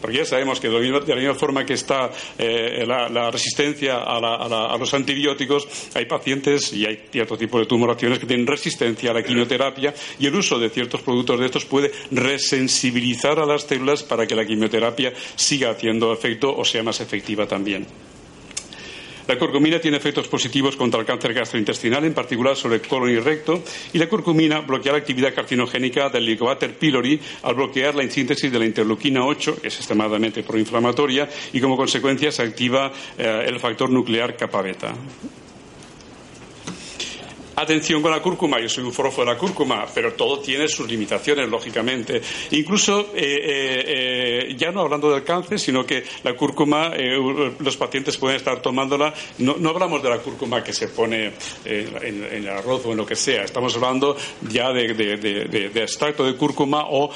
porque 0.00 0.18
ya 0.18 0.24
sabemos 0.24 0.60
que 0.60 0.68
de 0.68 1.14
la 1.14 1.16
misma 1.16 1.34
forma 1.34 1.64
que 1.64 1.74
está 1.74 2.10
eh, 2.38 2.84
la, 2.86 3.30
resistencia 3.30 3.98
a, 3.98 4.76
los 4.78 4.92
antibióticos, 4.94 5.68
hay 5.94 6.06
pacientes 6.06 6.72
y 6.72 6.86
hay 6.86 7.04
cierto 7.10 7.36
tipo 7.36 7.58
de 7.58 7.66
tumoraciones 7.66 8.18
que 8.18 8.26
tienen 8.26 8.46
resistencia 8.46 9.10
a 9.10 9.14
la 9.14 9.22
quimioterapia 9.22 9.94
y 10.18 10.26
el 10.26 10.34
uso 10.34 10.58
de 10.58 10.70
ciertos 10.70 11.02
productos 11.02 11.40
de 11.40 11.46
estos 11.46 11.64
puede 11.64 11.92
resensibilizar 12.10 12.55
a 12.56 13.46
las 13.46 13.62
células 13.62 14.02
para 14.02 14.26
que 14.26 14.34
la 14.34 14.44
quimioterapia 14.44 15.12
siga 15.34 15.70
haciendo 15.70 16.12
efecto 16.12 16.56
o 16.56 16.64
sea 16.64 16.82
más 16.82 17.00
efectiva 17.00 17.46
también. 17.46 17.86
La 19.26 19.36
curcumina 19.36 19.80
tiene 19.80 19.96
efectos 19.96 20.28
positivos 20.28 20.76
contra 20.76 21.00
el 21.00 21.06
cáncer 21.06 21.34
gastrointestinal, 21.34 22.04
en 22.04 22.14
particular 22.14 22.54
sobre 22.54 22.76
el 22.76 22.82
colon 22.82 23.10
y 23.10 23.18
recto, 23.18 23.60
y 23.92 23.98
la 23.98 24.08
curcumina 24.08 24.60
bloquea 24.60 24.92
la 24.92 24.98
actividad 24.98 25.34
carcinogénica 25.34 26.08
del 26.10 26.22
Helicobacter 26.22 26.78
pylori 26.78 27.18
al 27.42 27.56
bloquear 27.56 27.96
la 27.96 28.08
síntesis 28.08 28.52
de 28.52 28.58
la 28.58 28.66
interleuquina 28.66 29.26
8, 29.26 29.58
que 29.60 29.68
es 29.68 29.76
extremadamente 29.76 30.44
proinflamatoria, 30.44 31.28
y 31.52 31.60
como 31.60 31.76
consecuencia 31.76 32.30
se 32.30 32.42
activa 32.42 32.92
eh, 33.18 33.46
el 33.48 33.58
factor 33.58 33.90
nuclear 33.90 34.36
kappa 34.36 34.62
beta. 34.62 34.94
Atención 37.58 38.02
con 38.02 38.10
la 38.10 38.20
cúrcuma, 38.20 38.60
yo 38.60 38.68
soy 38.68 38.84
un 38.84 38.92
forofo 38.92 39.22
de 39.22 39.28
la 39.32 39.38
cúrcuma, 39.38 39.86
pero 39.94 40.12
todo 40.12 40.40
tiene 40.40 40.68
sus 40.68 40.86
limitaciones, 40.86 41.48
lógicamente. 41.48 42.20
Incluso, 42.50 43.12
eh, 43.14 43.16
eh, 43.16 44.48
eh, 44.50 44.54
ya 44.58 44.70
no 44.70 44.82
hablando 44.82 45.10
del 45.10 45.24
cáncer, 45.24 45.58
sino 45.58 45.86
que 45.86 46.04
la 46.22 46.34
cúrcuma, 46.34 46.92
los 47.58 47.78
pacientes 47.78 48.18
pueden 48.18 48.36
estar 48.36 48.60
tomándola. 48.60 49.14
No, 49.38 49.70
hablamos 49.70 50.02
de 50.02 50.10
la 50.10 50.18
cúrcuma 50.18 50.62
que 50.62 50.74
se 50.74 50.88
pone 50.88 51.32
en, 51.64 52.24
el 52.30 52.46
arroz 52.46 52.84
o 52.84 52.92
en 52.92 52.98
lo 52.98 53.06
que 53.06 53.16
sea, 53.16 53.44
estamos 53.44 53.74
hablando 53.74 54.18
ya 54.50 54.70
de, 54.74 55.72
extracto 55.76 56.26
de 56.26 56.36
cúrcuma 56.36 56.84
o 56.90 57.10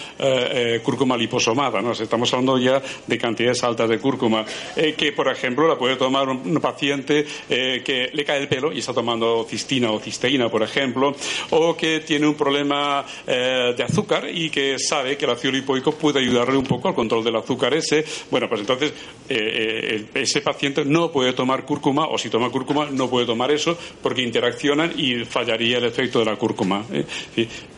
cúrcuma 0.82 1.18
liposomada, 1.18 1.82
¿no? 1.82 1.92
Estamos 1.92 2.32
hablando 2.32 2.56
ya 2.56 2.80
de 3.06 3.18
cantidades 3.18 3.62
altas 3.62 3.90
de 3.90 3.98
cúrcuma, 3.98 4.46
que, 4.74 5.12
por 5.12 5.30
ejemplo, 5.30 5.68
la 5.68 5.76
puede 5.76 5.96
tomar 5.96 6.30
un, 6.30 6.60
paciente 6.60 7.26
que 7.46 8.08
le 8.10 8.24
cae 8.24 8.40
el 8.40 8.48
pelo 8.48 8.72
y 8.72 8.78
está 8.78 8.94
tomando 8.94 9.46
cistina 9.46 9.90
o 9.90 10.00
cisteína 10.00 10.29
por 10.50 10.62
ejemplo, 10.62 11.14
o 11.50 11.76
que 11.76 12.00
tiene 12.00 12.26
un 12.26 12.34
problema 12.34 13.04
eh, 13.26 13.74
de 13.76 13.82
azúcar 13.82 14.28
y 14.32 14.48
que 14.48 14.78
sabe 14.78 15.16
que 15.16 15.24
el 15.24 15.32
ácido 15.32 15.52
lipoico 15.52 15.92
puede 15.92 16.20
ayudarle 16.20 16.56
un 16.56 16.64
poco 16.64 16.88
al 16.88 16.94
control 16.94 17.24
del 17.24 17.36
azúcar 17.36 17.74
ese, 17.74 18.04
bueno, 18.30 18.48
pues 18.48 18.60
entonces 18.60 18.92
eh, 19.28 20.06
eh, 20.14 20.20
ese 20.22 20.40
paciente 20.40 20.84
no 20.84 21.10
puede 21.10 21.32
tomar 21.32 21.64
cúrcuma, 21.64 22.06
o 22.06 22.16
si 22.16 22.30
toma 22.30 22.50
cúrcuma 22.50 22.88
no 22.90 23.10
puede 23.10 23.26
tomar 23.26 23.50
eso 23.50 23.76
porque 24.02 24.22
interaccionan 24.22 24.92
y 24.96 25.24
fallaría 25.24 25.78
el 25.78 25.84
efecto 25.84 26.20
de 26.20 26.26
la 26.26 26.36
cúrcuma. 26.36 26.84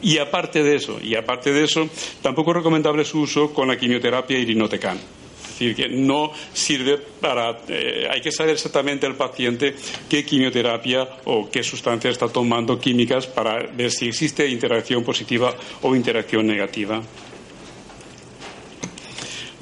Y 0.03 0.19
aparte 0.19 0.63
de 0.63 0.77
eso, 0.77 0.99
y 1.03 1.15
aparte 1.15 1.53
de 1.53 1.65
eso, 1.65 1.89
tampoco 2.21 2.51
es 2.51 2.59
recomendable 2.59 3.05
su 3.05 3.21
uso 3.21 3.53
con 3.53 3.69
la 3.69 3.77
quimioterapia 3.77 4.39
irinotecan 4.39 5.22
decir, 5.69 5.77
que 5.77 5.89
no 5.89 6.33
sirve 6.53 6.99
para. 6.99 7.59
Eh, 7.69 8.09
hay 8.11 8.21
que 8.21 8.33
saber 8.33 8.55
exactamente 8.55 9.07
el 9.07 9.15
paciente 9.15 9.75
qué 10.09 10.25
quimioterapia 10.25 11.09
o 11.25 11.51
qué 11.51 11.63
sustancias 11.63 12.13
está 12.13 12.29
tomando 12.29 12.79
químicas 12.79 13.27
para 13.27 13.67
ver 13.67 13.91
si 13.91 14.09
existe 14.09 14.49
interacción 14.49 15.05
positiva 15.05 15.55
o 15.83 15.95
interacción 15.95 16.47
negativa. 16.47 17.03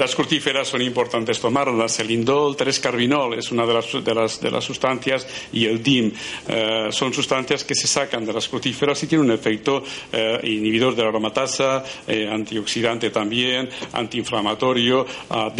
Las 0.00 0.14
crucíferas 0.14 0.66
son 0.66 0.80
importantes 0.80 1.38
tomarlas. 1.38 2.00
El 2.00 2.10
indol 2.10 2.56
3-carbinol 2.56 3.36
es 3.36 3.52
una 3.52 3.66
de 3.66 3.74
las, 3.74 4.40
de 4.40 4.50
las, 4.50 4.64
sustancias 4.64 5.26
y 5.52 5.66
el 5.66 5.82
DIM 5.82 6.10
eh, 6.48 6.88
son 6.90 7.12
sustancias 7.12 7.64
que 7.64 7.74
se 7.74 7.86
sacan 7.86 8.24
de 8.24 8.32
las 8.32 8.48
crucíferas 8.48 9.02
y 9.02 9.06
tienen 9.06 9.26
un 9.26 9.34
efecto 9.34 9.84
eh, 10.10 10.40
inhibidor 10.44 10.96
de 10.96 11.02
la 11.02 11.10
aromatasa, 11.10 11.84
eh, 12.08 12.26
antioxidante 12.32 13.10
también, 13.10 13.68
antiinflamatorio, 13.92 15.04
ah, 15.28 15.52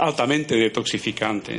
altamente 0.00 0.56
detoxificante. 0.56 1.58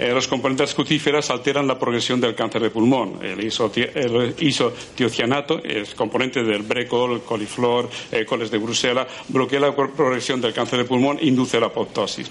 Eh, 0.00 0.14
los 0.14 0.28
componentes 0.28 0.72
crucíferas 0.72 1.28
alteran 1.28 1.66
la 1.66 1.78
progresión 1.78 2.22
del 2.22 2.34
cáncer 2.34 2.62
de 2.62 2.70
pulmón. 2.70 3.18
El, 3.20 3.44
isotiocianato, 3.44 5.62
es 5.62 5.94
componente 5.94 6.42
del 6.42 6.62
brecol, 6.62 7.20
coliflor, 7.20 7.90
eh, 8.10 8.24
coles 8.24 8.50
de 8.50 8.56
Bruselas, 8.56 9.06
bloquea 9.28 9.60
la 9.60 9.76
progresión 9.76 10.40
del 10.40 10.54
cáncer 10.54 10.78
de 10.78 10.86
pulmón 10.86 11.18
e 11.18 11.26
induce 11.50 11.60
la 11.60 11.66
apoptosis. 11.66 12.30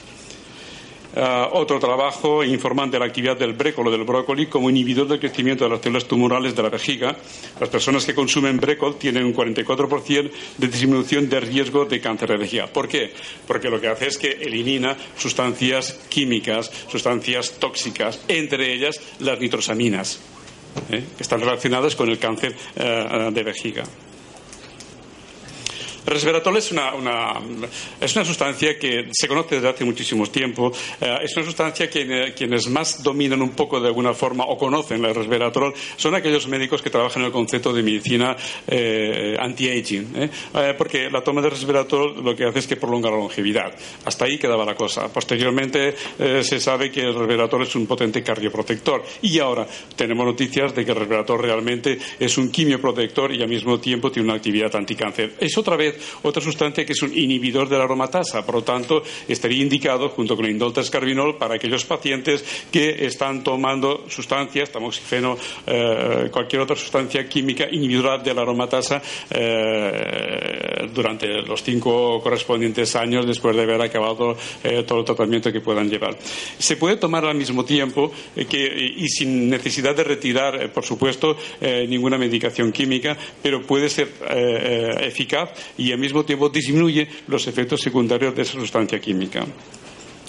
Ah, 1.15 1.49
otro 1.53 1.79
trabajo 1.79 2.43
informante 2.43 2.95
de 2.95 2.99
la 2.99 3.07
actividad 3.07 3.35
del 3.35 3.53
brécol 3.53 3.87
o 3.87 3.91
del 3.91 4.03
brócoli 4.03 4.45
como 4.45 4.69
inhibidor 4.69 5.07
del 5.07 5.19
crecimiento 5.19 5.63
de 5.63 5.71
las 5.71 5.81
células 5.81 6.05
tumorales 6.05 6.55
de 6.55 6.61
la 6.61 6.69
vejiga. 6.69 7.15
Las 7.59 7.69
personas 7.69 8.05
que 8.05 8.13
consumen 8.13 8.57
brécol 8.57 8.97
tienen 8.97 9.25
un 9.25 9.33
44% 9.33 10.31
de 10.57 10.67
disminución 10.67 11.27
de 11.27 11.39
riesgo 11.39 11.85
de 11.85 11.99
cáncer 11.99 12.29
de 12.29 12.37
vejiga. 12.37 12.67
¿Por 12.67 12.87
qué? 12.87 13.11
Porque 13.47 13.69
lo 13.69 13.81
que 13.81 13.87
hace 13.87 14.07
es 14.07 14.17
que 14.19 14.29
elimina 14.29 14.95
sustancias 15.17 15.99
químicas, 16.09 16.71
sustancias 16.87 17.53
tóxicas, 17.59 18.21
entre 18.27 18.71
ellas 18.71 19.01
las 19.19 19.39
nitrosaminas, 19.39 20.19
¿eh? 20.91 21.03
que 21.17 21.23
están 21.23 21.39
relacionadas 21.39 21.95
con 21.95 22.09
el 22.09 22.19
cáncer 22.19 22.55
eh, 22.75 23.29
de 23.33 23.43
vejiga. 23.43 23.83
Resveratrol 26.05 26.57
es 26.57 26.71
una, 26.71 26.91
es 27.99 28.15
una 28.15 28.25
sustancia 28.25 28.77
que 28.77 29.09
se 29.11 29.27
conoce 29.27 29.55
desde 29.55 29.69
hace 29.69 29.85
muchísimo 29.85 30.25
tiempo. 30.27 30.71
Eh, 31.01 31.17
es 31.23 31.35
una 31.35 31.45
sustancia 31.45 31.89
que 31.89 32.33
quienes 32.35 32.67
más 32.67 33.03
dominan 33.03 33.41
un 33.41 33.51
poco 33.51 33.79
de 33.79 33.87
alguna 33.87 34.13
forma 34.13 34.45
o 34.45 34.57
conocen 34.57 35.03
el 35.05 35.15
resveratrol 35.15 35.73
son 35.95 36.15
aquellos 36.15 36.47
médicos 36.47 36.81
que 36.81 36.89
trabajan 36.89 37.21
en 37.21 37.27
el 37.27 37.31
concepto 37.31 37.73
de 37.73 37.83
medicina 37.83 38.35
eh, 38.67 39.35
anti-aging. 39.39 40.13
¿eh? 40.15 40.29
porque 40.77 41.09
la 41.09 41.21
toma 41.21 41.41
de 41.41 41.49
resveratrol 41.49 42.23
lo 42.23 42.35
que 42.35 42.45
hace 42.45 42.59
es 42.59 42.67
que 42.67 42.75
prolonga 42.75 43.09
la 43.09 43.17
longevidad. 43.17 43.73
Hasta 44.05 44.25
ahí 44.25 44.37
quedaba 44.37 44.65
la 44.65 44.75
cosa. 44.75 45.11
Posteriormente 45.11 45.95
se 46.17 46.59
sabe 46.59 46.91
que 46.91 47.01
el 47.01 47.13
resveratrol 47.13 47.63
es 47.63 47.75
un 47.75 47.87
potente 47.87 48.23
cardioprotector. 48.23 49.03
Y 49.21 49.39
ahora 49.39 49.67
tenemos 49.95 50.25
noticias 50.25 50.73
de 50.73 50.85
que 50.85 50.91
el 50.91 50.97
resveratrol 50.97 51.41
realmente 51.41 51.97
es 52.19 52.37
un 52.37 52.49
quimioprotector 52.49 53.33
y 53.33 53.41
al 53.41 53.49
mismo 53.49 53.79
tiempo 53.79 54.11
tiene 54.11 54.29
una 54.29 54.37
actividad 54.37 54.75
anticáncer. 54.75 55.33
Es 55.39 55.57
otra 55.57 55.75
vez 55.75 55.98
otra 56.23 56.41
sustancia 56.41 56.85
que 56.85 56.93
es 56.93 57.01
un 57.01 57.15
inhibidor 57.15 57.69
de 57.69 57.77
la 57.77 57.83
aromatasa. 57.83 58.45
Por 58.45 58.55
lo 58.55 58.63
tanto, 58.63 59.03
estaría 59.27 59.61
indicado 59.61 60.09
junto 60.09 60.35
con 60.35 60.45
el 60.45 60.51
indoltascarbinol 60.51 61.37
para 61.37 61.55
aquellos 61.55 61.85
pacientes 61.85 62.43
que 62.71 63.05
están 63.05 63.43
tomando 63.43 64.05
sustancias, 64.09 64.71
tamoxifeno, 64.71 65.37
eh, 65.65 66.29
cualquier 66.31 66.61
otra 66.61 66.75
sustancia 66.75 67.27
química 67.27 67.67
inhibidora 67.71 68.17
de 68.17 68.33
la 68.33 68.41
aromatasa 68.41 69.01
eh, 69.29 70.87
durante 70.93 71.27
los 71.41 71.63
cinco 71.63 72.21
correspondientes 72.21 72.95
años 72.95 73.25
después 73.25 73.55
de 73.55 73.63
haber 73.63 73.81
acabado 73.81 74.35
eh, 74.63 74.83
todo 74.83 74.99
el 74.99 75.05
tratamiento 75.05 75.51
que 75.51 75.61
puedan 75.61 75.89
llevar. 75.89 76.17
Se 76.57 76.77
puede 76.77 76.97
tomar 76.97 77.25
al 77.25 77.35
mismo 77.35 77.65
tiempo 77.65 78.11
y 78.35 79.07
sin 79.09 79.49
necesidad 79.49 79.95
de 79.95 80.03
retirar, 80.03 80.71
por 80.71 80.85
supuesto, 80.85 81.37
ninguna 81.61 82.17
medicación 82.17 82.71
química, 82.71 83.17
pero 83.41 83.61
puede 83.61 83.89
ser 83.89 84.09
eficaz 85.01 85.51
y 85.79 85.93
al 85.93 85.99
mismo 85.99 86.25
tiempo 86.25 86.49
disminuye 86.49 87.07
los 87.27 87.47
efectos 87.47 87.79
secundarios 87.81 88.35
de 88.35 88.41
esa 88.41 88.53
sustancia 88.53 88.99
química. 88.99 89.45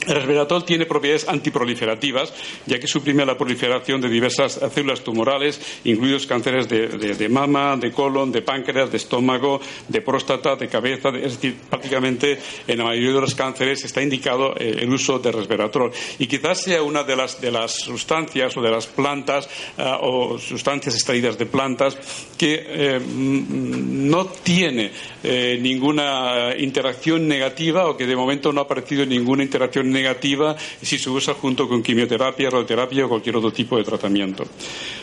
El 0.06 0.14
resveratrol 0.14 0.64
tiene 0.64 0.86
propiedades 0.86 1.28
antiproliferativas, 1.28 2.32
ya 2.64 2.78
que 2.78 2.86
suprime 2.86 3.26
la 3.26 3.36
proliferación 3.36 4.00
de 4.00 4.08
diversas 4.08 4.58
células 4.72 5.02
tumorales, 5.02 5.60
incluidos 5.84 6.26
cánceres 6.26 6.68
de, 6.68 7.28
mama, 7.28 7.76
de 7.76 7.92
colon, 7.92 8.32
de 8.32 8.40
páncreas, 8.40 8.90
de 8.90 8.96
estómago, 8.96 9.60
de 9.88 10.00
próstata, 10.00 10.56
de 10.56 10.68
cabeza. 10.68 11.10
es 11.10 11.34
decir, 11.34 11.56
prácticamente 11.68 12.38
en 12.66 12.78
la 12.78 12.84
mayoría 12.84 13.12
de 13.12 13.20
los 13.20 13.34
cánceres 13.34 13.84
está 13.84 14.02
indicado 14.02 14.54
eh, 14.56 14.78
el 14.80 14.90
uso 14.90 15.18
de 15.18 15.32
resveratrol. 15.32 15.92
Y 16.18 16.26
quizás 16.26 16.62
sea 16.62 16.82
una 16.82 17.02
de 17.04 17.16
las, 17.16 17.40
de 17.40 17.50
las 17.50 17.72
sustancias 17.72 18.56
o 18.56 18.62
de 18.62 18.70
las 18.70 18.86
plantas 18.86 19.48
eh, 19.76 19.84
o 20.00 20.38
sustancias 20.38 20.94
extraídas 20.94 21.36
de 21.36 21.44
plantas 21.44 21.98
que 22.38 22.64
eh, 22.66 23.00
no 23.00 24.26
tiene 24.26 24.92
ninguna 25.22 26.54
interacción 26.56 27.28
negativa 27.28 27.86
o 27.86 27.96
que 27.96 28.06
de 28.06 28.16
momento 28.16 28.52
no 28.52 28.62
ha 28.62 28.64
aparecido 28.64 29.04
ninguna 29.04 29.42
interacción 29.42 29.89
negativa 29.90 30.56
si 30.82 30.98
se 30.98 31.10
usa 31.10 31.34
junto 31.34 31.68
con 31.68 31.82
quimioterapia, 31.82 32.50
radioterapia 32.50 33.06
o 33.06 33.08
cualquier 33.08 33.36
otro 33.36 33.52
tipo 33.52 33.76
de 33.76 33.84
tratamiento. 33.84 34.44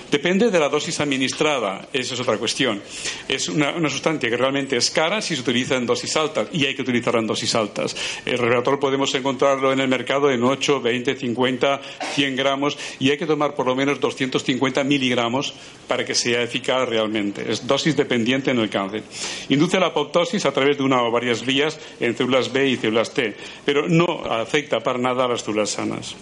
Depende 0.09 0.49
de 0.49 0.59
la 0.59 0.69
dosis 0.69 1.01
administrada, 1.01 1.89
esa 1.91 2.13
es 2.13 2.19
otra 2.21 2.37
cuestión. 2.37 2.81
Es 3.27 3.49
una, 3.49 3.77
sustancia 3.89 4.29
que 4.29 4.37
realmente 4.37 4.77
es 4.77 4.89
cara 4.89 5.21
si 5.21 5.35
se 5.35 5.41
utiliza 5.41 5.75
en 5.75 5.85
dosis 5.85 6.15
altas 6.15 6.47
y 6.53 6.65
hay 6.65 6.75
que 6.75 6.81
utilizarla 6.81 7.19
en 7.19 7.27
dosis 7.27 7.53
altas. 7.55 7.93
El 8.25 8.37
regulator 8.37 8.79
podemos 8.79 9.13
encontrarlo 9.15 9.73
en 9.73 9.81
el 9.81 9.89
mercado 9.89 10.31
en 10.31 10.43
8, 10.43 10.79
20, 10.79 11.15
50, 11.17 11.81
100 12.13 12.35
gramos 12.37 12.77
y 12.99 13.09
hay 13.09 13.17
que 13.17 13.25
tomar 13.25 13.53
por 13.53 13.65
lo 13.65 13.75
menos 13.75 13.99
250 13.99 14.81
miligramos 14.85 15.53
para 15.89 16.05
que 16.05 16.15
sea 16.15 16.41
eficaz 16.41 16.87
realmente. 16.87 17.51
Es 17.51 17.67
dosis 17.67 17.97
dependiente 17.97 18.51
en 18.51 18.59
el 18.59 18.69
cáncer. 18.69 19.03
Induce 19.49 19.77
la 19.77 19.87
apoptosis 19.87 20.45
a 20.45 20.53
través 20.53 20.77
de 20.77 20.83
una 20.83 21.03
o 21.03 21.11
varias 21.11 21.45
vías 21.45 21.77
en 21.99 22.15
células 22.15 22.53
B 22.53 22.69
y 22.69 22.77
células 22.77 23.13
T, 23.13 23.35
pero 23.65 23.89
no 23.89 24.23
afecta 24.23 24.76
para 24.81 24.99
nada 24.99 25.25
a 25.25 25.27
las 25.27 25.41
células 25.41 25.69
sanas. 25.69 26.15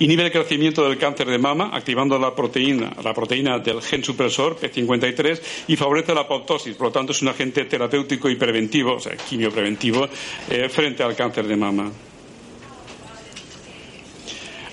Inhibe 0.00 0.26
el 0.26 0.30
crecimiento 0.30 0.88
del 0.88 0.96
cáncer 0.96 1.26
de 1.26 1.38
mama 1.38 1.70
activando 1.72 2.18
la 2.20 2.32
proteína, 2.32 2.92
la 3.02 3.12
proteína 3.12 3.58
del 3.58 3.82
gen 3.82 4.04
supresor 4.04 4.56
P53 4.56 5.40
y 5.66 5.74
favorece 5.74 6.14
la 6.14 6.20
apoptosis. 6.20 6.76
Por 6.76 6.88
lo 6.88 6.92
tanto, 6.92 7.10
es 7.10 7.20
un 7.22 7.28
agente 7.28 7.64
terapéutico 7.64 8.30
y 8.30 8.36
preventivo, 8.36 8.94
o 8.94 9.00
sea, 9.00 9.16
quimiopreventivo, 9.16 10.08
eh, 10.50 10.68
frente 10.68 11.02
al 11.02 11.16
cáncer 11.16 11.48
de 11.48 11.56
mama. 11.56 11.90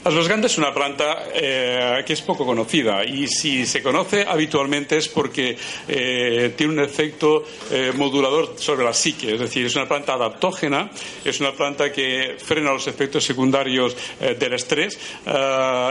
La 0.06 0.12
ashwagandha 0.12 0.46
es 0.46 0.60
una 0.60 0.72
planta 0.72 1.30
eh, 1.34 2.04
que 2.06 2.14
es 2.14 2.22
poco 2.22 2.46
conocida 2.46 3.04
y 3.04 3.26
si 3.26 3.66
se 3.66 3.82
conoce 3.82 4.24
habitualmente 4.24 4.98
es 4.98 5.08
porque 5.08 5.58
eh, 5.88 6.54
tiene 6.56 6.74
un 6.74 6.80
efecto 6.80 7.44
eh, 7.72 7.92
modulador 7.96 8.54
sobre 8.56 8.86
la 8.86 8.94
psique, 8.94 9.34
es 9.34 9.40
decir, 9.40 9.66
es 9.66 9.76
una 9.76 9.88
planta 9.88 10.14
adaptógena, 10.14 10.92
es 11.24 11.40
una 11.40 11.54
planta 11.54 11.92
que 11.92 12.36
frena 12.38 12.72
los 12.72 12.86
efectos 12.86 13.24
secundarios 13.24 13.98
del 14.20 14.54
estrés 14.54 15.00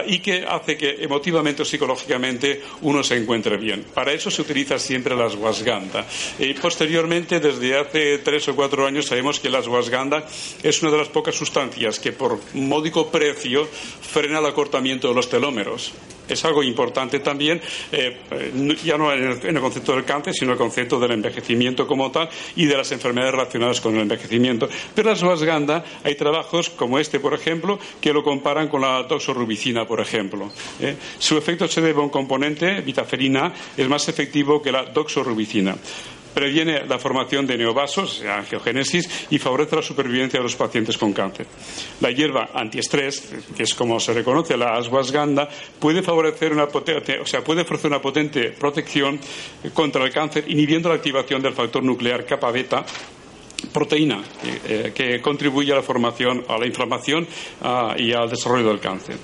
y 0.07 0.19
que 0.21 0.47
hace 0.49 0.77
que 0.77 1.03
emotivamente 1.03 1.63
o 1.63 1.65
psicológicamente 1.65 2.63
uno 2.83 3.03
se 3.03 3.17
encuentre 3.17 3.57
bien. 3.57 3.85
Para 3.93 4.13
eso 4.13 4.31
se 4.31 4.43
utiliza 4.43 4.79
siempre 4.79 5.17
la 5.17 5.27
ashwagandha. 5.27 6.07
Y 6.39 6.55
posteriormente, 6.55 7.41
desde 7.41 7.77
hace 7.77 8.19
tres 8.19 8.47
o 8.47 8.55
cuatro 8.55 8.87
años, 8.87 9.07
sabemos 9.07 9.41
que 9.41 9.51
la 9.51 9.59
ashwagandha 9.59 10.25
es 10.63 10.83
una 10.83 10.93
de 10.93 10.99
las 10.99 11.09
pocas 11.09 11.35
sustancias 11.35 11.99
que 11.99 12.13
por 12.13 12.39
módico 12.55 13.11
precio 13.11 13.69
frena 14.05 14.39
el 14.39 14.47
acortamiento 14.47 15.09
de 15.09 15.15
los 15.15 15.29
telómeros. 15.29 15.93
Es 16.27 16.43
algo 16.45 16.63
importante 16.63 17.21
también, 17.21 17.61
eh, 17.93 18.17
ya 18.83 18.97
no 18.97 19.13
en 19.13 19.39
el, 19.43 19.61
concepto 19.61 19.95
del 19.95 20.05
cáncer, 20.05 20.33
sino 20.33 20.53
en 20.53 20.53
el 20.53 20.59
concepto 20.59 20.99
del 20.99 21.11
envejecimiento 21.11 21.87
como 21.87 22.11
tal 22.11 22.31
y 22.57 22.65
de 22.65 22.77
las 22.77 22.93
enfermedades 22.93 23.33
relacionadas 23.33 23.81
con 23.81 23.95
el 23.95 24.03
envejecimiento. 24.03 24.69
Pero 24.95 25.11
la 25.11 25.17
suasganda, 25.17 25.85
hay 26.03 26.15
trabajos 26.15 26.71
como 26.71 26.99
este, 26.99 27.21
por 27.21 27.35
ejemplo, 27.35 27.79
que 28.01 28.13
lo 28.13 28.23
comparan 28.23 28.69
con 28.69 28.81
la 28.81 29.03
doxorubicina, 29.03 29.87
por 29.87 30.01
ejemplo. 30.01 30.51
¿eh? 30.81 30.97
Su 31.19 31.37
efecto 31.37 31.69
se 31.69 31.83
debe 31.83 32.01
a 32.01 32.05
un 32.05 32.11
componente, 32.11 32.81
vitaferina, 32.81 33.53
es 33.77 33.89
más 33.89 34.09
efectivo 34.09 34.63
que 34.63 34.73
la 34.73 34.85
doxorubicina 34.85 35.77
previene 36.35 36.85
la 36.87 36.99
formación 36.99 37.47
de 37.47 37.57
neovasos, 37.57 38.23
angiogénesis, 38.23 39.27
y 39.31 39.39
favorece 39.39 39.77
la 39.77 39.83
supervivencia 39.83 40.41
de 40.41 40.45
los 40.45 40.57
pacientes 40.57 40.99
con 40.99 41.13
cáncer. 41.13 41.47
La 42.01 42.11
hierba 42.11 42.51
antiestrés, 42.53 43.33
que 43.57 43.63
es 43.63 43.75
como 43.75 44.01
se 44.01 44.13
reconoce 44.13 44.57
la 44.57 44.77
ashwagandha, 44.77 45.49
puede 45.79 46.03
favorecer 46.03 46.53
una 46.53 46.67
potente, 46.67 47.21
o 47.21 47.27
sea, 47.27 47.43
puede 47.43 47.63
ofrecer 47.63 47.91
una 47.91 48.03
potente 48.03 48.51
protección 48.51 49.21
contra 49.73 50.05
el 50.05 50.13
cáncer, 50.13 50.45
inhibiendo 50.49 50.89
la 50.89 50.97
activación 50.97 51.41
del 51.41 51.55
factor 51.55 51.83
nuclear 51.83 52.27
kappa 52.27 52.51
beta 52.51 52.85
proteína 53.73 54.23
eh, 54.67 54.93
que 54.95 55.21
contribuye 55.21 55.73
a 55.73 55.77
la 55.77 55.83
formación, 55.83 56.45
a 56.49 56.59
la 56.59 56.67
inflamación 56.67 57.27
ah, 57.63 57.95
y 57.97 58.13
al 58.13 58.29
desarrollo 58.29 58.69
del 58.69 58.81
cáncer. 58.81 59.17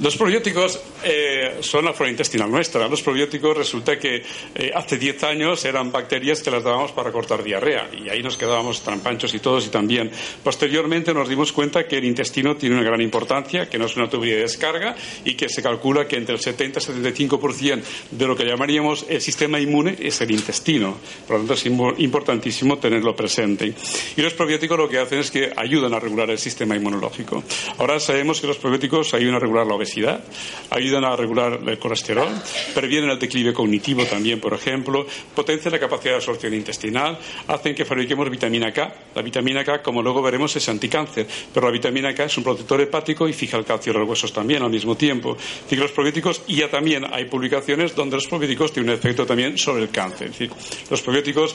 Los 0.00 0.16
probióticos 0.16 0.80
eh, 1.08 1.58
son 1.60 1.84
la 1.84 1.92
flora 1.92 2.10
intestinal 2.10 2.50
nuestra. 2.50 2.88
Los 2.88 3.02
probióticos 3.02 3.56
resulta 3.56 3.98
que 3.98 4.22
eh, 4.54 4.72
hace 4.74 4.98
10 4.98 5.22
años 5.24 5.64
eran 5.64 5.92
bacterias 5.92 6.42
que 6.42 6.50
las 6.50 6.64
dábamos 6.64 6.92
para 6.92 7.12
cortar 7.12 7.44
diarrea 7.44 7.88
y 7.92 8.08
ahí 8.08 8.22
nos 8.22 8.36
quedábamos 8.36 8.82
trampanchos 8.82 9.32
y 9.34 9.38
todos 9.38 9.66
y 9.66 9.70
también. 9.70 10.10
Posteriormente 10.42 11.14
nos 11.14 11.28
dimos 11.28 11.52
cuenta 11.52 11.86
que 11.86 11.98
el 11.98 12.04
intestino 12.04 12.56
tiene 12.56 12.74
una 12.74 12.84
gran 12.84 13.00
importancia, 13.00 13.68
que 13.68 13.78
no 13.78 13.86
es 13.86 13.96
una 13.96 14.10
tubería 14.10 14.36
de 14.36 14.42
descarga 14.42 14.96
y 15.24 15.34
que 15.34 15.48
se 15.48 15.62
calcula 15.62 16.08
que 16.08 16.16
entre 16.16 16.34
el 16.34 16.40
70 16.40 16.80
y 16.80 16.90
el 16.90 17.14
75% 17.14 17.82
de 18.10 18.26
lo 18.26 18.36
que 18.36 18.44
llamaríamos 18.44 19.06
el 19.08 19.20
sistema 19.20 19.60
inmune 19.60 19.96
es 20.00 20.20
el 20.20 20.32
intestino. 20.32 20.98
Por 21.26 21.36
lo 21.36 21.46
tanto 21.46 21.54
es 21.54 21.66
importantísimo 21.66 22.78
tenerlo 22.78 23.14
presente. 23.14 23.72
Y 24.16 24.22
los 24.22 24.34
probióticos 24.34 24.76
lo 24.76 24.88
que 24.88 24.98
hacen 24.98 25.20
es 25.20 25.30
que 25.30 25.52
ayudan 25.56 25.94
a 25.94 26.00
regular 26.00 26.30
el 26.30 26.38
sistema 26.38 26.74
inmunológico. 26.74 27.44
Ahora 27.78 28.00
sabemos 28.00 28.40
que 28.40 28.48
los 28.48 28.58
probióticos 28.58 29.14
ayudan 29.14 29.36
a 29.36 29.38
regular 29.38 29.66
la 29.66 29.74
obesidad 29.74 30.24
ayudan 30.70 30.95
a 31.04 31.16
regular 31.16 31.60
el 31.66 31.78
colesterol, 31.78 32.28
previenen 32.74 33.10
el 33.10 33.18
declive 33.18 33.52
cognitivo 33.52 34.04
también, 34.04 34.40
por 34.40 34.54
ejemplo, 34.54 35.06
potencian 35.34 35.72
la 35.72 35.80
capacidad 35.80 36.12
de 36.12 36.16
absorción 36.16 36.54
intestinal, 36.54 37.18
hacen 37.48 37.74
que 37.74 37.84
fabriquemos 37.84 38.30
vitamina 38.30 38.72
K. 38.72 38.94
La 39.14 39.22
vitamina 39.22 39.64
K, 39.64 39.82
como 39.82 40.02
luego 40.02 40.22
veremos, 40.22 40.54
es 40.56 40.68
anticáncer, 40.68 41.26
pero 41.52 41.66
la 41.66 41.72
vitamina 41.72 42.14
K 42.14 42.24
es 42.24 42.38
un 42.38 42.44
protector 42.44 42.80
hepático 42.80 43.28
y 43.28 43.32
fija 43.32 43.56
el 43.56 43.64
calcio 43.64 43.92
de 43.92 44.00
los 44.00 44.08
huesos 44.08 44.32
también 44.32 44.62
al 44.62 44.70
mismo 44.70 44.96
tiempo. 44.96 45.36
Y 45.70 45.76
los 45.76 45.92
probióticos, 45.92 46.42
y 46.46 46.56
ya 46.56 46.70
también 46.70 47.04
hay 47.12 47.26
publicaciones 47.26 47.94
donde 47.94 48.16
los 48.16 48.26
probióticos 48.26 48.72
tienen 48.72 48.90
un 48.90 48.98
efecto 48.98 49.26
también 49.26 49.58
sobre 49.58 49.82
el 49.82 49.90
cáncer. 49.90 50.28
Es 50.28 50.38
decir, 50.38 50.50
los 50.90 51.02
probióticos 51.02 51.54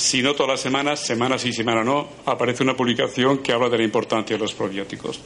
si 0.00 0.22
no 0.22 0.34
todas 0.34 0.52
las 0.52 0.60
semanas, 0.60 1.00
semanas 1.00 1.44
y 1.44 1.52
semana 1.52 1.84
no, 1.84 2.08
aparece 2.24 2.62
una 2.62 2.74
publicación 2.74 3.38
que 3.38 3.52
habla 3.52 3.68
de 3.68 3.78
la 3.78 3.84
importancia 3.84 4.34
de 4.34 4.40
los 4.40 4.54
probióticos. 4.54 5.20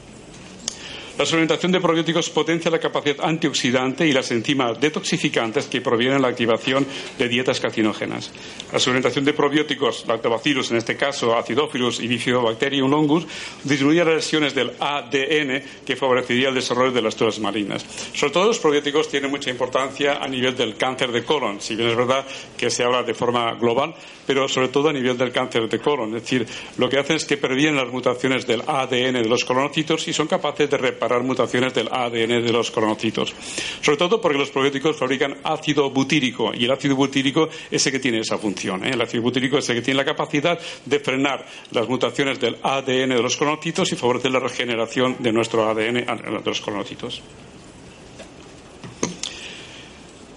La 1.17 1.25
suplementación 1.25 1.71
de 1.71 1.81
probióticos 1.81 2.29
potencia 2.29 2.73
la 2.73 2.81
capacidad 2.81 3.25
antioxidante 3.25 4.05
y 4.05 4.13
las 4.13 4.33
enzimas 4.33 4.81
detoxificantes 4.81 5.67
que 5.67 5.81
provienen 5.81 6.17
de 6.17 6.23
la 6.23 6.29
activación 6.29 6.85
de 7.17 7.29
dietas 7.29 7.61
carcinógenas. 7.61 8.33
La 8.73 8.81
suplementación 8.81 9.25
de 9.25 9.33
probióticos, 9.33 10.07
lactobacillus, 10.09 10.73
en 10.73 10.79
este 10.79 10.97
caso 10.97 11.37
acidófilos 11.37 12.01
y 12.01 12.09
bifidobacterium 12.09 12.91
longus, 12.91 13.29
disminuye 13.63 14.05
las 14.05 14.15
lesiones 14.15 14.57
del 14.57 14.73
ADN 14.81 15.63
que 15.87 15.95
favorecería 15.95 16.49
el 16.49 16.57
desarrollo 16.57 16.91
de 16.91 17.03
las 17.03 17.15
células 17.15 17.39
malignas. 17.39 17.87
Sobre 18.13 18.33
todo 18.33 18.47
los 18.47 18.59
probióticos 18.59 19.09
tienen 19.09 19.31
mucha 19.31 19.51
importancia 19.51 20.17
a 20.17 20.27
nivel 20.27 20.57
del 20.57 20.75
cáncer 20.77 21.13
de 21.13 21.23
colon, 21.23 21.61
si 21.61 21.77
bien 21.77 21.91
es 21.91 21.97
verdad 21.97 22.27
que 22.57 22.71
se 22.71 22.83
habla 22.83 23.05
de 23.05 23.15
forma 23.15 23.55
global, 23.55 23.95
pero 24.27 24.49
sobre 24.49 24.67
todo 24.67 24.89
a 24.89 24.93
nivel 24.93 25.17
del 25.17 25.31
cáncer 25.31 25.69
de 25.69 25.79
colon. 25.79 26.17
Es 26.17 26.23
decir, 26.23 26.45
lo 26.77 26.89
que 26.89 26.99
hacen 26.99 27.15
es 27.15 27.25
que 27.25 27.37
previenen 27.37 27.77
las 27.77 27.93
mutaciones 27.93 28.49
del 28.49 28.63
ADN 28.67 29.23
de 29.23 29.29
los 29.29 29.45
colonocitos 29.45 30.09
y 30.09 30.13
son 30.13 30.27
capaces 30.27 30.69
de 30.69 30.77
reparar 30.77 31.04
mutaciones 31.23 31.75
del 31.75 31.89
ADN 31.91 32.45
de 32.45 32.53
los 32.53 32.71
colonocitos. 32.71 33.35
Sobre 33.81 33.99
todo 33.99 34.21
porque 34.21 34.39
los 34.39 34.51
probióticos 34.51 34.97
fabrican 34.97 35.37
ácido 35.45 35.91
butírico 35.91 36.53
y 36.55 36.65
el 36.65 36.71
ácido 36.71 36.97
butírico 36.97 37.49
es 37.71 37.87
el 37.87 37.93
que 37.93 38.01
tiene 38.01 38.21
esa 38.21 38.39
función. 38.39 38.85
¿eh? 38.85 38.91
El 38.93 39.01
ácido 39.01 39.23
butírico 39.23 39.59
es 39.59 39.69
el 39.69 39.77
que 39.77 39.83
tiene 39.83 39.99
la 39.99 40.05
capacidad 40.05 40.59
de 40.85 41.01
frenar 41.01 41.47
las 41.71 41.89
mutaciones 41.89 42.41
del 42.41 42.57
ADN 42.63 43.11
de 43.11 43.23
los 43.23 43.37
colonocitos 43.37 43.93
y 43.93 43.97
favorecer 43.97 44.31
la 44.31 44.41
regeneración 44.41 45.17
de 45.19 45.33
nuestro 45.33 45.69
ADN 45.69 45.95
de 45.95 46.43
los 46.45 46.61
colonocitos. 46.61 47.23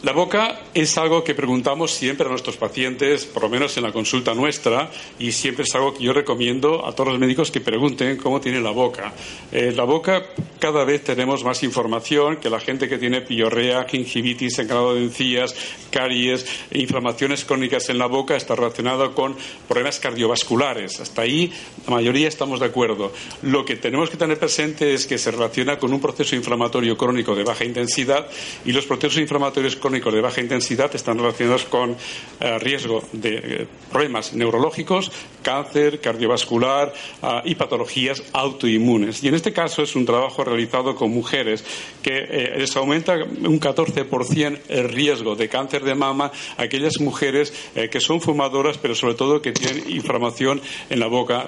La 0.04 0.12
boca 0.12 0.62
es 0.76 0.96
algo 1.00 1.24
que 1.24 1.34
preguntamos 1.34 1.92
siempre 1.92 2.28
a 2.28 2.30
nuestros 2.30 2.56
pacientes, 2.56 3.26
por 3.26 3.42
lo 3.42 3.50
menos 3.50 3.76
en 3.78 3.84
la 3.84 3.92
consulta 3.92 4.36
nuestra, 4.36 4.92
y 5.18 5.32
siempre 5.32 5.64
es 5.64 5.74
algo 5.74 5.96
que 5.96 6.04
yo 6.04 6.14
recomiendo 6.14 6.86
a 6.86 6.94
todos 6.94 7.10
los 7.10 7.20
médicos 7.20 7.50
que 7.50 7.62
pregunten 7.62 8.16
cómo 8.18 8.40
tiene 8.40 8.62
la 8.62 8.70
boca. 8.70 9.12
Eh, 9.52 9.74
la 9.76 9.86
boca 9.86 10.24
cada 10.60 10.86
vez 10.86 11.04
tenemos 11.04 11.44
más 11.44 11.64
información 11.64 12.38
que 12.38 12.52
la 12.52 12.60
gente 12.60 12.88
que 12.88 13.00
tiene 13.00 13.22
piorrea, 13.22 13.86
gingivitis, 13.86 14.58
sangrado 14.58 14.94
de 14.94 15.04
encías, 15.04 15.56
caries, 15.90 16.46
inflamaciones 16.72 17.44
crónicas 17.44 17.90
en 17.90 17.98
la 17.98 18.06
boca 18.06 18.36
está 18.36 18.54
relacionada 18.54 19.10
con 19.16 19.36
problemas 19.68 20.00
cardiovasculares. 20.00 21.00
Hasta 21.00 21.24
ahí 21.24 21.52
la 21.88 21.96
mayoría 21.96 22.28
estamos 22.28 22.60
de 22.60 22.68
acuerdo. 22.68 23.12
Lo 23.42 23.66
que 23.66 23.76
tenemos 23.76 24.12
que 24.12 24.18
tener 24.18 24.38
presente 24.38 24.94
es 24.94 25.08
que 25.08 25.18
se 25.18 25.32
relaciona 25.32 25.80
con 25.80 25.92
un 25.92 26.00
proceso 26.00 26.36
inflamatorio 26.36 26.96
crónico 26.96 27.34
de 27.34 27.44
baja 27.44 27.66
intensidad 27.66 28.28
y 28.64 28.72
los 28.72 28.86
procesos 28.86 29.18
inflamatorios 29.18 29.76
crónicos 29.76 29.87
crónicos 29.88 30.13
de 30.13 30.19
baja 30.19 30.41
intensidad 30.41 30.93
están 30.93 31.17
relacionados 31.17 31.63
con 31.63 31.95
eh, 32.41 32.60
riesgo 32.60 33.02
de 33.13 33.36
eh, 33.38 33.67
problemas 33.89 34.34
neurológicos, 34.34 35.10
cáncer, 35.41 36.02
cardiovascular 36.02 36.93
ah, 37.21 37.41
y 37.45 37.56
patologías 37.56 38.21
autoinmunes. 38.34 39.23
Y 39.23 39.30
en 39.30 39.36
este 39.36 39.54
caso 39.54 39.82
es 39.82 39.95
un 39.95 40.06
trabajo 40.06 40.43
realizado 40.43 40.93
con 40.93 41.12
mujeres 41.12 41.63
que 42.04 42.17
eh, 42.17 42.60
les 42.60 42.76
aumenta 42.76 43.13
un 43.15 43.62
14% 43.62 44.60
el 44.67 44.89
riesgo 44.89 45.38
de 45.38 45.47
cáncer 45.47 45.86
de 45.86 45.95
mama 45.95 46.34
a 46.58 46.63
aquellas 46.63 47.00
mujeres 47.00 47.54
que 47.89 48.00
son 48.02 48.19
fumadoras, 48.19 48.78
pero 48.78 48.93
sobre 48.93 49.13
todo 49.13 49.41
que 49.41 49.54
tienen 49.54 49.89
inflamación 49.89 50.62
en 50.89 51.00
la 51.00 51.08
boca, 51.08 51.45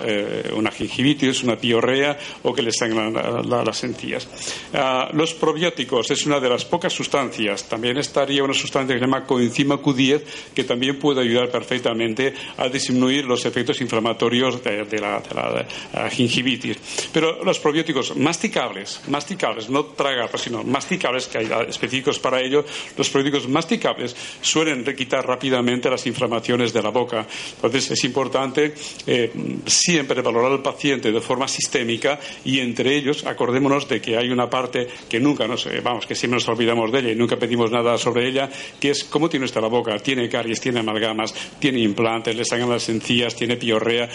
una 0.55 0.71
gingivitis, 0.71 1.43
una 1.43 1.57
piorrea 1.57 2.17
o 2.43 2.53
que 2.53 2.61
les 2.61 2.77
sangran 2.77 3.13
las 3.49 3.83
encías. 3.83 4.27
Ah, 4.73 5.09
los 5.13 5.33
probióticos 5.33 6.11
es 6.11 6.25
una 6.25 6.39
de 6.39 6.49
las 6.49 6.65
pocas 6.65 6.93
sustancias. 6.93 7.63
También 7.65 7.97
estaría 8.29 8.43
una 8.43 8.53
sustancia 8.53 8.93
que 8.93 8.99
se 8.99 9.05
llama 9.05 9.25
coenzima 9.25 9.81
Q10 9.81 10.21
que 10.53 10.63
también 10.63 10.99
puede 10.99 11.21
ayudar 11.21 11.49
perfectamente 11.49 12.31
a 12.57 12.69
disminuir 12.69 13.25
los 13.25 13.43
efectos 13.43 13.81
inflamatorios 13.81 14.63
de, 14.63 14.99
la, 14.99 16.09
gingivitis. 16.11 16.77
Pero 17.11 17.43
los 17.43 17.57
probióticos 17.57 18.15
masticables, 18.15 19.01
masticables, 19.07 19.67
no 19.69 19.83
tragables, 19.85 20.41
sino 20.41 20.63
masticables, 20.63 21.27
que 21.27 21.39
hay 21.39 21.49
específicos 21.67 22.19
para 22.19 22.39
ello, 22.39 22.63
los 22.95 23.09
probióticos 23.09 23.49
masticables 23.49 24.15
suelen 24.41 24.83
quitar 24.95 25.25
rápidamente 25.25 25.89
las 25.89 26.05
inflamaciones 26.05 26.71
de 26.71 26.83
la 26.83 26.89
boca. 26.89 27.25
Entonces 27.55 27.89
es 27.89 28.03
importante 28.03 28.75
eh, 29.07 29.31
siempre 29.65 30.21
valorar 30.21 30.51
al 30.51 30.61
paciente 30.61 31.11
de 31.11 31.21
forma 31.21 31.47
sistémica 31.47 32.19
y 32.45 32.59
entre 32.59 32.95
ellos 32.95 33.25
acordémonos 33.25 33.87
de 33.89 33.99
que 33.99 34.17
hay 34.17 34.29
una 34.29 34.47
parte 34.47 34.87
que 35.09 35.19
nunca 35.19 35.47
nos, 35.47 35.67
vamos, 35.83 36.05
que 36.05 36.13
siempre 36.13 36.35
nos 36.35 36.47
olvidamos 36.47 36.91
de 36.91 36.99
ella 36.99 37.11
y 37.11 37.15
nunca 37.15 37.37
pedimos 37.37 37.71
nada 37.71 37.97
sobre 37.97 38.18
ella, 38.27 38.49
que 38.79 38.91
es 38.91 39.03
cómo 39.03 39.29
tiene 39.29 39.41
nuestra 39.41 39.61
la 39.61 39.67
boca. 39.67 39.97
Tiene 39.99 40.29
caries, 40.29 40.59
tiene 40.59 40.79
amalgamas, 40.79 41.33
tiene 41.59 41.79
implantes, 41.79 42.35
le 42.35 42.45
sangran 42.45 42.71
las 42.71 42.89
encías, 42.89 43.35
tiene 43.35 43.57
piorrea. 43.57 44.09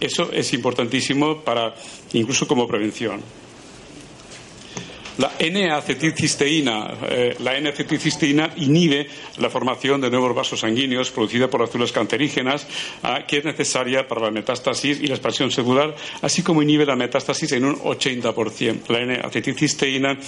Eso 0.00 0.30
es 0.32 0.52
importantísimo 0.52 1.42
para, 1.42 1.74
incluso 2.12 2.46
como 2.46 2.66
prevención. 2.66 3.47
La 5.18 5.32
N-acetilcisteína, 5.36 6.94
eh, 7.10 7.36
la 7.40 7.56
N-acetilcisteína 7.56 8.52
inhibe 8.58 9.08
la 9.38 9.50
formación 9.50 10.00
de 10.00 10.10
nuevos 10.10 10.32
vasos 10.32 10.60
sanguíneos 10.60 11.10
producida 11.10 11.50
por 11.50 11.60
las 11.60 11.70
células 11.70 11.90
cancerígenas, 11.90 12.64
ah, 13.02 13.26
que 13.26 13.38
es 13.38 13.44
necesaria 13.44 14.06
para 14.06 14.20
la 14.20 14.30
metástasis 14.30 15.00
y 15.00 15.08
la 15.08 15.14
expansión 15.14 15.50
celular, 15.50 15.92
así 16.22 16.42
como 16.42 16.62
inhibe 16.62 16.86
la 16.86 16.94
metástasis 16.94 17.50
en 17.50 17.64
un 17.64 17.74
80%. 17.80 18.92
La 18.92 19.00
N-acetilcisteína, 19.00 20.18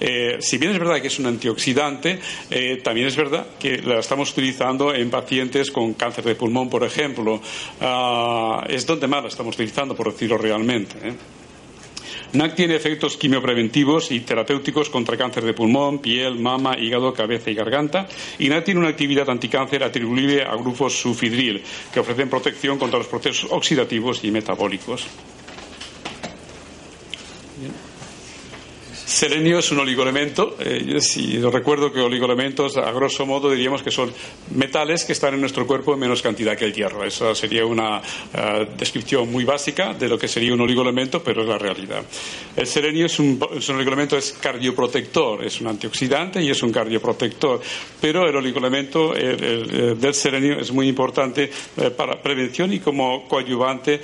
eh, 0.00 0.38
si 0.40 0.58
bien 0.58 0.72
es 0.72 0.80
verdad 0.80 1.00
que 1.00 1.06
es 1.06 1.18
un 1.20 1.26
antioxidante, 1.26 2.18
eh, 2.50 2.80
también 2.82 3.06
es 3.06 3.14
verdad 3.14 3.46
que 3.56 3.78
la 3.78 4.00
estamos 4.00 4.32
utilizando 4.32 4.92
en 4.92 5.10
pacientes 5.10 5.70
con 5.70 5.94
cáncer 5.94 6.24
de 6.24 6.34
pulmón, 6.34 6.68
por 6.68 6.82
ejemplo. 6.82 7.40
Ah, 7.80 8.64
es 8.68 8.84
donde 8.84 9.06
más 9.06 9.22
la 9.22 9.28
estamos 9.28 9.54
utilizando, 9.54 9.94
por 9.94 10.10
decirlo 10.10 10.36
realmente. 10.38 11.39
NAC 12.32 12.54
tiene 12.54 12.76
efectos 12.76 13.16
quimiopreventivos 13.16 14.12
y 14.12 14.20
terapéuticos 14.20 14.88
contra 14.88 15.16
cáncer 15.16 15.44
de 15.44 15.52
pulmón, 15.52 15.98
piel, 15.98 16.38
mama, 16.38 16.78
hígado, 16.78 17.12
cabeza 17.12 17.50
y 17.50 17.54
garganta. 17.54 18.06
Y 18.38 18.48
NAC 18.48 18.66
tiene 18.66 18.80
una 18.80 18.90
actividad 18.90 19.28
anticáncer 19.28 19.82
atribuible 19.82 20.44
a 20.44 20.54
grupos 20.54 20.94
sufidril, 20.94 21.60
que 21.92 21.98
ofrecen 21.98 22.30
protección 22.30 22.78
contra 22.78 22.98
los 22.98 23.08
procesos 23.08 23.50
oxidativos 23.50 24.22
y 24.22 24.30
metabólicos. 24.30 25.08
Selenio 29.10 29.58
es 29.58 29.72
un 29.72 29.80
oligoelemento. 29.80 30.56
Eh, 30.60 31.00
si 31.00 31.40
recuerdo 31.40 31.92
que 31.92 31.98
oligoelementos, 31.98 32.76
a 32.76 32.92
grosso 32.92 33.26
modo, 33.26 33.50
diríamos 33.50 33.82
que 33.82 33.90
son 33.90 34.12
metales 34.54 35.04
que 35.04 35.14
están 35.14 35.34
en 35.34 35.40
nuestro 35.40 35.66
cuerpo 35.66 35.94
en 35.94 35.98
menos 35.98 36.22
cantidad 36.22 36.56
que 36.56 36.66
el 36.66 36.72
hierro. 36.72 37.04
Esa 37.04 37.34
sería 37.34 37.66
una 37.66 38.00
eh, 38.32 38.68
descripción 38.78 39.30
muy 39.30 39.42
básica 39.44 39.94
de 39.94 40.08
lo 40.08 40.16
que 40.16 40.28
sería 40.28 40.54
un 40.54 40.60
oligoelemento, 40.60 41.24
pero 41.24 41.42
es 41.42 41.48
la 41.48 41.58
realidad. 41.58 42.04
El 42.54 42.68
selenio 42.68 43.06
es 43.06 43.18
un, 43.18 43.36
oligoelemento, 43.42 44.16
es 44.16 44.32
cardioprotector, 44.40 45.44
es 45.44 45.60
un 45.60 45.66
antioxidante 45.66 46.40
y 46.40 46.48
es 46.48 46.62
un 46.62 46.70
cardioprotector. 46.70 47.60
Pero 48.00 48.28
el 48.28 48.36
oligoelemento 48.36 49.12
del 49.12 50.14
selenio 50.14 50.60
es 50.60 50.70
muy 50.70 50.86
importante 50.86 51.50
eh, 51.76 51.90
para 51.90 52.22
prevención 52.22 52.72
y 52.72 52.78
como 52.78 53.26
coadyuvante 53.26 54.00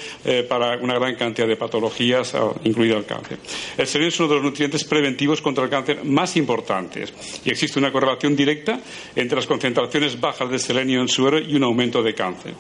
para 0.49 0.77
una 0.79 0.95
gran 0.95 1.15
cantidad 1.15 1.47
de 1.47 1.57
patologías, 1.57 2.35
incluido 2.65 2.99
el 2.99 3.05
cáncer. 3.05 3.39
El 3.79 3.87
selenio 3.87 4.09
es 4.09 4.19
uno 4.19 4.29
de 4.31 4.35
los 4.35 4.45
nutrientes 4.45 4.83
preventivos 4.97 5.43
contra 5.43 5.65
el 5.65 5.69
cáncer 5.69 6.05
más 6.05 6.39
importantes 6.39 7.13
y 7.45 7.51
existe 7.51 7.79
una 7.79 7.93
correlación 7.93 8.35
directa 8.35 8.81
entre 9.15 9.37
las 9.37 9.47
concentraciones 9.47 10.19
bajas 10.19 10.51
de 10.51 10.59
selenio 10.59 11.03
en 11.03 11.09
suero 11.09 11.39
y 11.39 11.55
un 11.55 11.65
aumento 11.65 12.03
de 12.03 12.15
cáncer. 12.15 12.55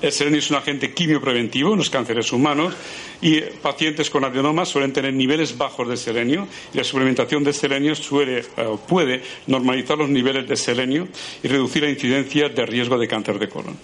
El 0.00 0.12
selenio 0.12 0.38
es 0.38 0.50
un 0.50 0.58
agente 0.58 0.92
quimiopreventivo 0.92 1.72
en 1.72 1.78
los 1.78 1.90
cánceres 1.90 2.32
humanos 2.32 2.74
y 3.20 3.40
pacientes 3.40 4.10
con 4.10 4.24
adenomas 4.24 4.68
suelen 4.68 4.92
tener 4.92 5.12
niveles 5.12 5.58
bajos 5.58 5.88
de 5.88 5.96
selenio 5.96 6.46
y 6.72 6.76
la 6.76 6.84
suplementación 6.84 7.42
de 7.42 7.52
selenio 7.52 7.96
suele, 7.96 8.38
eh, 8.38 8.44
puede 8.86 9.22
normalizar 9.48 9.98
los 9.98 10.08
niveles 10.08 10.48
de 10.48 10.56
selenio 10.56 11.08
y 11.42 11.48
reducir 11.48 11.82
la 11.82 11.90
incidencia 11.90 12.48
de 12.48 12.64
riesgo 12.64 12.96
de 12.96 13.08
cáncer 13.08 13.40
de 13.40 13.48
colon. 13.48 13.76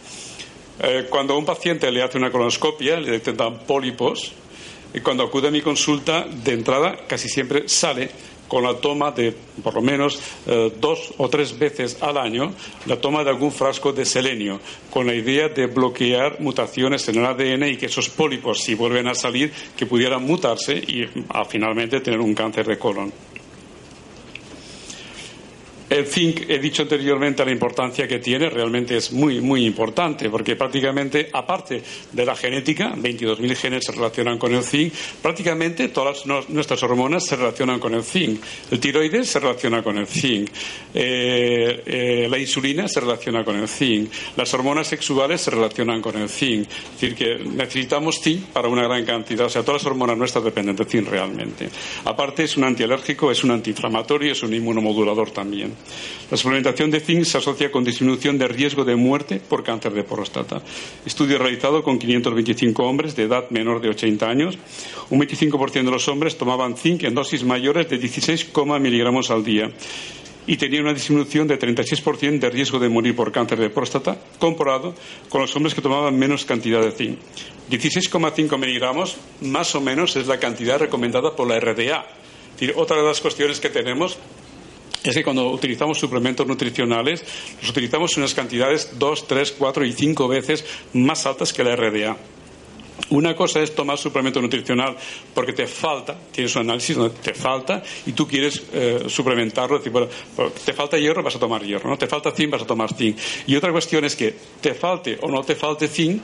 Eh, 0.81 1.07
cuando 1.11 1.35
a 1.35 1.39
un 1.39 1.45
paciente 1.45 1.91
le 1.91 2.01
hace 2.01 2.19
una 2.19 2.31
colonoscopia, 2.31 3.01
le 3.01 3.11
detectan 3.11 3.59
pólipos, 3.67 4.33
cuando 5.03 5.25
acude 5.25 5.49
a 5.49 5.51
mi 5.51 5.61
consulta, 5.61 6.27
de 6.27 6.53
entrada 6.53 6.97
casi 7.07 7.29
siempre 7.29 7.69
sale 7.69 8.11
con 8.49 8.65
la 8.65 8.75
toma 8.75 9.13
de 9.13 9.35
por 9.63 9.75
lo 9.75 9.83
menos 9.83 10.19
eh, 10.47 10.73
dos 10.81 11.13
o 11.19 11.29
tres 11.29 11.57
veces 11.59 11.99
al 12.01 12.17
año 12.17 12.53
la 12.87 12.97
toma 12.97 13.23
de 13.23 13.31
algún 13.31 13.53
frasco 13.53 13.93
de 13.93 14.05
selenio, 14.05 14.59
con 14.91 15.07
la 15.07 15.15
idea 15.15 15.49
de 15.49 15.67
bloquear 15.67 16.41
mutaciones 16.41 17.07
en 17.09 17.17
el 17.17 17.27
ADN 17.27 17.65
y 17.69 17.77
que 17.77 17.87
esos 17.87 18.09
pólipos, 18.09 18.63
si 18.63 18.75
vuelven 18.75 19.07
a 19.07 19.15
salir, 19.15 19.53
que 19.77 19.87
pudieran 19.87 20.25
mutarse 20.25 20.75
y 20.75 21.07
a, 21.29 21.45
finalmente 21.45 22.01
tener 22.01 22.21
un 22.21 22.35
cáncer 22.35 22.67
de 22.67 22.79
colon. 22.79 23.13
El 25.91 26.07
zinc, 26.07 26.43
he 26.51 26.59
dicho 26.59 26.83
anteriormente 26.83 27.45
la 27.47 27.51
importancia 27.51 28.07
que 28.07 28.19
tiene, 28.19 28.51
realmente 28.51 28.99
es 28.99 29.11
muy, 29.11 29.41
muy 29.41 29.65
importante, 29.65 30.29
porque 30.29 30.55
prácticamente, 30.55 31.31
aparte 31.33 31.83
de 32.13 32.27
la 32.27 32.37
genética, 32.37 32.95
22.000 32.95 33.55
genes 33.55 33.85
se 33.87 33.93
relacionan 33.93 34.39
con 34.39 34.55
el 34.55 34.63
zinc, 34.63 34.93
prácticamente 35.23 35.89
todas 35.89 36.27
nuestras 36.27 36.83
hormonas 36.83 37.25
se 37.25 37.37
relacionan 37.37 37.81
con 37.81 37.95
el 37.95 38.03
zinc. 38.03 38.39
El 38.71 38.81
tiroides 38.81 39.29
se 39.29 39.41
relaciona 39.41 39.83
con 39.83 39.97
el 39.97 40.07
zinc, 40.07 40.51
eh, 40.93 41.83
eh, 41.87 42.29
la 42.29 42.39
insulina 42.39 42.87
se 42.87 43.01
relaciona 43.01 43.43
con 43.43 43.57
el 43.57 43.67
zinc, 43.67 44.11
las 44.37 44.53
hormonas 44.53 44.89
sexuales 44.89 45.41
se 45.41 45.51
relacionan 45.53 46.03
con 46.03 46.19
el 46.19 46.29
zinc. 46.29 46.69
Es 46.69 47.01
decir, 47.01 47.15
que 47.15 47.39
necesitamos 47.45 48.21
zinc 48.21 48.43
para 48.49 48.69
una 48.69 48.83
gran 48.83 49.07
cantidad, 49.07 49.47
o 49.47 49.51
sea, 49.51 49.63
todas 49.63 49.83
las 49.83 49.91
hormonas 49.91 50.19
nuestras 50.19 50.45
dependen 50.45 50.77
del 50.77 50.87
zinc 50.87 51.09
realmente. 51.09 51.71
Aparte, 52.05 52.45
es 52.45 52.59
un 52.59 52.65
antialérgico, 52.65 53.31
es 53.31 53.43
un 53.43 53.53
antiinflamatorio, 53.53 54.33
es 54.33 54.43
un 54.43 54.53
inmunomodulador 54.53 55.31
también. 55.31 55.78
La 56.31 56.37
suplementación 56.37 56.91
de 56.91 57.01
zinc 57.01 57.25
se 57.25 57.39
asocia 57.39 57.73
con 57.73 57.85
disminución 57.85 58.37
de 58.37 58.49
riesgo 58.49 58.85
de 58.85 58.97
muerte 58.97 59.41
por 59.41 59.65
cáncer 59.65 59.93
de 59.95 60.05
próstata. 60.05 60.61
Estudio 61.07 61.39
realizado 61.39 61.83
con 61.83 61.99
525 61.99 62.83
hombres 62.83 63.17
de 63.17 63.23
edad 63.23 63.49
menor 63.49 63.81
de 63.81 63.89
80 63.89 64.29
años. 64.29 64.59
Un 65.09 65.21
25% 65.21 65.85
de 65.85 65.91
los 65.91 66.07
hombres 66.09 66.37
tomaban 66.37 66.77
zinc 66.77 67.05
en 67.05 67.15
dosis 67.15 67.45
mayores 67.45 67.89
de 67.89 67.97
16, 67.97 68.49
miligramos 68.79 69.31
al 69.31 69.43
día 69.43 69.71
y 70.49 70.57
tenía 70.57 70.81
una 70.81 70.95
disminución 70.95 71.47
de 71.47 71.59
36% 71.59 72.39
de 72.39 72.51
riesgo 72.51 72.79
de 72.79 72.89
morir 72.89 73.15
por 73.15 73.31
cáncer 73.31 73.59
de 73.59 73.69
próstata, 73.69 74.19
comparado 74.39 74.95
con 75.29 75.43
los 75.43 75.55
hombres 75.55 75.75
que 75.75 75.83
tomaban 75.83 76.19
menos 76.19 76.47
cantidad 76.47 76.81
de 76.81 76.91
zinc. 76.91 77.19
16,5 77.71 78.59
miligramos, 78.59 79.19
más 79.43 79.75
o 79.75 79.81
menos, 79.83 80.17
es 80.17 80.27
la 80.27 80.41
cantidad 80.41 80.79
recomendada 80.79 81.37
por 81.37 81.47
la 81.47 81.61
RDA. 81.61 82.07
Otra 82.77 82.97
de 82.97 83.03
las 83.03 83.21
cuestiones 83.21 83.61
que 83.61 83.69
tenemos 83.69 84.19
es 85.05 85.15
que 85.15 85.25
cuando 85.25 85.49
utilizamos 85.51 85.99
suplementos 85.99 86.47
nutricionales, 86.47 87.25
los 87.61 87.71
utilizamos 87.71 88.17
en 88.17 88.23
unas 88.23 88.35
cantidades 88.35 88.99
dos, 88.99 89.27
tres, 89.27 89.53
cuatro 89.53 89.85
y 89.85 89.93
cinco 89.93 90.29
veces 90.29 90.65
más 90.93 91.25
altas 91.27 91.53
que 91.53 91.65
la 91.65 91.77
RDA. 91.77 92.17
Una 93.11 93.35
cosa 93.35 93.61
es 93.61 93.75
tomar 93.75 93.97
suplemento 93.97 94.43
nutricional 94.43 94.97
porque 95.33 95.53
te 95.53 95.67
falta, 95.67 96.17
tienes 96.33 96.55
un 96.57 96.63
análisis 96.63 96.97
donde 96.97 97.17
te 97.17 97.33
falta 97.33 97.83
y 98.05 98.13
tú 98.13 98.27
quieres 98.27 98.63
eh, 98.73 99.05
suplementarlo, 99.09 99.79
decir, 99.79 99.93
bueno, 99.93 100.09
te 100.65 100.73
falta 100.73 100.99
hierro, 100.99 101.23
vas 101.23 101.37
a 101.37 101.39
tomar 101.39 101.63
hierro, 101.63 101.89
¿no? 101.89 101.97
Te 101.97 102.07
falta 102.07 102.33
zinc, 102.33 102.51
vas 102.51 102.63
a 102.63 102.67
tomar 102.67 102.93
zinc. 102.93 103.17
Y 103.47 103.57
otra 103.57 103.73
cuestión 103.73 104.05
es 104.05 104.15
que 104.15 104.35
te 104.61 104.75
falte 104.75 105.17
o 105.23 105.29
no 105.29 105.43
te 105.43 105.55
falte 105.55 105.89
zinc, 105.89 106.23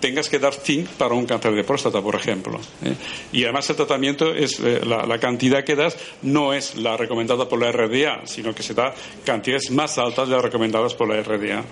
tengas 0.00 0.28
que 0.28 0.38
dar 0.38 0.54
zinc 0.54 0.88
para 0.90 1.14
un 1.14 1.26
cáncer 1.26 1.54
de 1.54 1.64
próstata, 1.64 2.00
por 2.00 2.14
ejemplo. 2.14 2.60
¿eh? 2.84 2.94
Y 3.32 3.44
además 3.44 3.68
el 3.70 3.76
tratamiento 3.76 4.34
es 4.34 4.60
eh, 4.60 4.80
la, 4.84 5.18
cantidad 5.18 5.64
que 5.64 5.74
das 5.74 5.96
no 6.22 6.52
es 6.52 6.76
la 6.76 6.96
recomendada 6.96 7.48
por 7.48 7.60
la 7.60 7.72
RDA, 7.72 8.26
sino 8.26 8.54
que 8.54 8.62
se 8.62 8.74
da 8.74 8.94
cantidades 9.24 9.70
más 9.70 9.98
altas 9.98 10.28
de 10.28 10.34
las 10.34 10.44
recomendadas 10.44 10.94
por 10.94 11.08
la 11.08 11.22
RDA. 11.22 11.64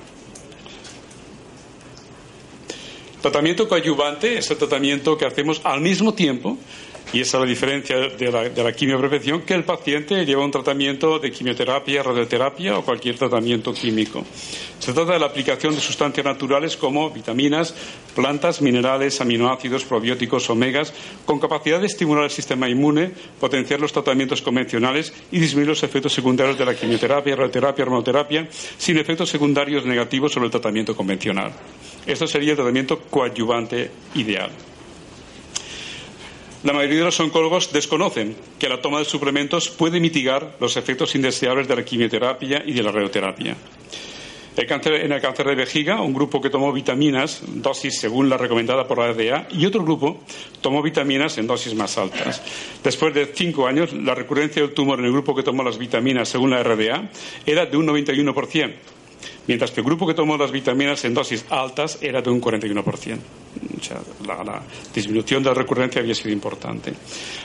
Tratamiento 3.20 3.66
coadyuvante 3.66 4.36
es 4.36 4.50
el 4.50 4.58
tratamiento 4.58 5.16
que 5.16 5.24
hacemos 5.24 5.60
al 5.64 5.80
mismo 5.80 6.12
tiempo 6.12 6.58
y 7.14 7.20
esa 7.20 7.36
es 7.36 7.40
la 7.42 7.46
diferencia 7.46 7.96
de 7.96 8.32
la, 8.32 8.48
de 8.48 8.74
que 9.46 9.54
el 9.54 9.62
paciente 9.62 10.26
lleva 10.26 10.44
un 10.44 10.50
tratamiento 10.50 11.20
de 11.20 11.30
quimioterapia, 11.30 12.02
radioterapia 12.02 12.76
o 12.76 12.84
cualquier 12.84 13.16
tratamiento 13.16 13.72
químico. 13.72 14.24
Se 14.80 14.92
trata 14.92 15.12
de 15.12 15.20
la 15.20 15.26
aplicación 15.26 15.76
de 15.76 15.80
sustancias 15.80 16.26
naturales 16.26 16.76
como 16.76 17.08
vitaminas, 17.10 17.72
plantas, 18.16 18.60
minerales, 18.60 19.20
aminoácidos, 19.20 19.84
probióticos, 19.84 20.50
omegas, 20.50 20.92
con 21.24 21.38
capacidad 21.38 21.78
de 21.78 21.86
estimular 21.86 22.24
el 22.24 22.30
sistema 22.30 22.68
inmune, 22.68 23.12
potenciar 23.38 23.78
los 23.78 23.92
tratamientos 23.92 24.42
convencionales 24.42 25.14
y 25.30 25.38
disminuir 25.38 25.68
los 25.68 25.84
efectos 25.84 26.12
secundarios 26.12 26.58
de 26.58 26.64
la 26.64 26.74
quimioterapia, 26.74 27.36
radioterapia, 27.36 27.84
hormonoterapia, 27.84 28.48
sin 28.76 28.98
efectos 28.98 29.30
secundarios 29.30 29.86
negativos 29.86 30.32
sobre 30.32 30.46
el 30.46 30.50
tratamiento 30.50 30.96
convencional. 30.96 31.52
Esto 32.04 32.26
sería 32.26 32.50
el 32.50 32.56
tratamiento 32.56 32.98
coadyuvante 33.02 33.88
ideal. 34.16 34.50
La 36.64 36.72
mayoría 36.72 37.00
de 37.00 37.04
los 37.04 37.20
oncólogos 37.20 37.74
desconocen 37.74 38.34
que 38.58 38.70
la 38.70 38.80
toma 38.80 38.98
de 38.98 39.04
suplementos 39.04 39.68
puede 39.68 40.00
mitigar 40.00 40.56
los 40.60 40.78
efectos 40.78 41.14
indeseables 41.14 41.68
de 41.68 41.76
la 41.76 41.84
quimioterapia 41.84 42.62
y 42.64 42.72
de 42.72 42.82
la 42.82 42.90
radioterapia. 42.90 43.54
En 44.56 45.12
el 45.12 45.20
cáncer 45.20 45.46
de 45.46 45.54
vejiga, 45.56 46.00
un 46.00 46.14
grupo 46.14 46.40
que 46.40 46.48
tomó 46.48 46.72
vitaminas, 46.72 47.42
dosis 47.46 47.98
según 47.98 48.30
la 48.30 48.38
recomendada 48.38 48.88
por 48.88 48.98
la 48.98 49.12
FDA, 49.12 49.46
y 49.50 49.66
otro 49.66 49.82
grupo 49.82 50.22
tomó 50.62 50.80
vitaminas 50.80 51.36
en 51.36 51.46
dosis 51.46 51.74
más 51.74 51.98
altas. 51.98 52.40
Después 52.82 53.12
de 53.12 53.26
cinco 53.26 53.66
años, 53.66 53.92
la 53.92 54.14
recurrencia 54.14 54.62
del 54.62 54.72
tumor 54.72 55.00
en 55.00 55.04
el 55.04 55.12
grupo 55.12 55.34
que 55.34 55.42
tomó 55.42 55.62
las 55.64 55.76
vitaminas 55.76 56.30
según 56.30 56.48
la 56.48 56.62
RDA 56.62 57.10
era 57.44 57.66
de 57.66 57.76
un 57.76 57.86
91% 57.86 58.72
mientras 59.46 59.70
que 59.70 59.80
el 59.80 59.86
grupo 59.86 60.06
que 60.06 60.14
tomó 60.14 60.36
las 60.36 60.50
vitaminas 60.50 61.04
en 61.04 61.14
dosis 61.14 61.44
altas 61.50 61.98
era 62.00 62.22
de 62.22 62.30
un 62.30 62.40
41%. 62.40 63.18
O 63.78 63.82
sea, 63.82 64.00
la, 64.26 64.62
disminución 64.94 65.42
de 65.42 65.50
la 65.50 65.54
recurrencia 65.54 66.00
había 66.00 66.14
sido 66.14 66.30
importante. 66.30 66.92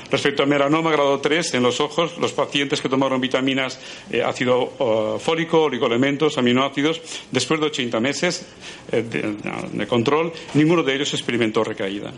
Respecto 0.09 0.43
al 0.43 0.49
melanoma 0.49 0.91
grado 0.91 1.19
3 1.19 1.55
en 1.55 1.63
los 1.63 1.79
ojos, 1.79 2.17
los 2.17 2.31
pacientes 2.33 2.81
que 2.81 2.89
tomaron 2.89 3.21
vitaminas, 3.21 3.79
eh, 4.09 4.23
ácido 4.23 4.73
uh, 4.79 5.19
fólico, 5.19 5.63
oligoelementos, 5.63 6.37
aminoácidos, 6.37 7.01
después 7.31 7.59
de 7.59 7.67
80 7.67 7.99
meses 7.99 8.45
eh, 8.91 9.03
de 9.71 9.87
control, 9.87 10.31
ninguno 10.53 10.83
de 10.83 10.95
ellos 10.95 11.13
experimentó 11.13 11.63
recaída. 11.63 12.11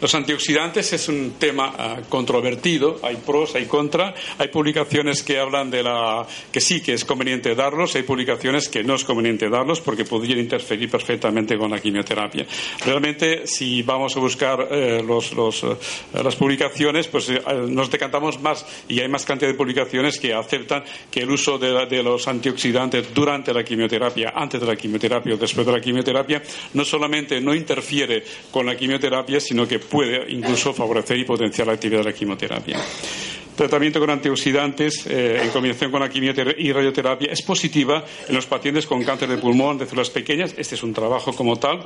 Los 0.00 0.14
antioxidantes 0.14 0.92
es 0.92 1.08
un 1.08 1.34
tema 1.38 1.70
uh, 1.70 2.08
controvertido, 2.08 3.00
hay 3.02 3.16
pros, 3.16 3.54
hay 3.56 3.66
contra, 3.66 4.14
hay 4.38 4.48
publicaciones 4.48 5.22
que 5.22 5.38
hablan 5.38 5.70
de 5.70 5.82
la 5.82 6.24
que 6.52 6.60
sí 6.60 6.80
que 6.80 6.94
es 6.94 7.04
conveniente 7.04 7.54
darlos, 7.54 7.96
hay 7.96 8.04
publicaciones 8.04 8.68
que 8.68 8.84
no 8.84 8.94
es 8.94 9.04
conveniente 9.04 9.48
darlos 9.48 9.80
porque 9.80 10.04
podrían 10.04 10.38
interferir 10.38 10.88
perfectamente 10.88 11.58
con 11.58 11.70
la 11.70 11.80
quimioterapia. 11.80 12.46
Realmente, 12.84 13.46
si 13.46 13.82
vamos 13.82 14.16
a 14.16 14.20
buscar 14.20 14.68
eh, 14.70 15.02
los, 15.04 15.32
los, 15.32 15.64
eh, 15.64 15.76
las 16.22 16.36
publicaciones, 16.36 17.08
pues 17.08 17.28
eh, 17.30 17.40
nos 17.68 17.90
decantamos 17.90 18.40
más 18.40 18.64
y 18.88 19.00
hay 19.00 19.08
más 19.08 19.24
cantidad 19.24 19.50
de 19.50 19.56
publicaciones 19.56 20.18
que 20.18 20.32
aceptan 20.32 20.84
que 21.10 21.20
el 21.20 21.30
uso 21.30 21.58
de, 21.58 21.86
de 21.86 22.02
los 22.02 22.28
antioxidantes 22.28 23.12
durante 23.12 23.52
la 23.52 23.64
quimioterapia, 23.64 24.32
antes 24.34 24.60
de 24.60 24.66
la 24.66 24.76
quimioterapia 24.76 25.34
o 25.34 25.36
después 25.36 25.66
de 25.66 25.72
la 25.72 25.80
quimioterapia, 25.80 26.42
no 26.74 26.84
solamente 26.84 27.40
no 27.40 27.54
interfiere 27.54 28.22
con 28.50 28.66
la 28.66 28.76
quimioterapia, 28.76 29.40
sino 29.40 29.66
que 29.66 29.87
puede 29.90 30.30
incluso 30.30 30.72
favorecer 30.72 31.18
y 31.18 31.24
potenciar 31.24 31.66
la 31.66 31.74
actividad 31.74 32.00
de 32.00 32.10
la 32.10 32.12
quimioterapia. 32.12 32.78
Tratamiento 33.56 33.98
con 33.98 34.10
antioxidantes 34.10 35.04
eh, 35.06 35.40
en 35.42 35.50
combinación 35.50 35.90
con 35.90 36.00
la 36.00 36.08
quimioterapia 36.08 36.62
y 36.64 36.70
radioterapia 36.72 37.32
es 37.32 37.42
positiva 37.42 38.04
en 38.28 38.34
los 38.34 38.46
pacientes 38.46 38.86
con 38.86 39.02
cáncer 39.02 39.28
de 39.28 39.38
pulmón, 39.38 39.78
de 39.78 39.86
células 39.86 40.10
pequeñas. 40.10 40.54
Este 40.56 40.76
es 40.76 40.82
un 40.84 40.94
trabajo 40.94 41.32
como 41.32 41.56
tal. 41.56 41.84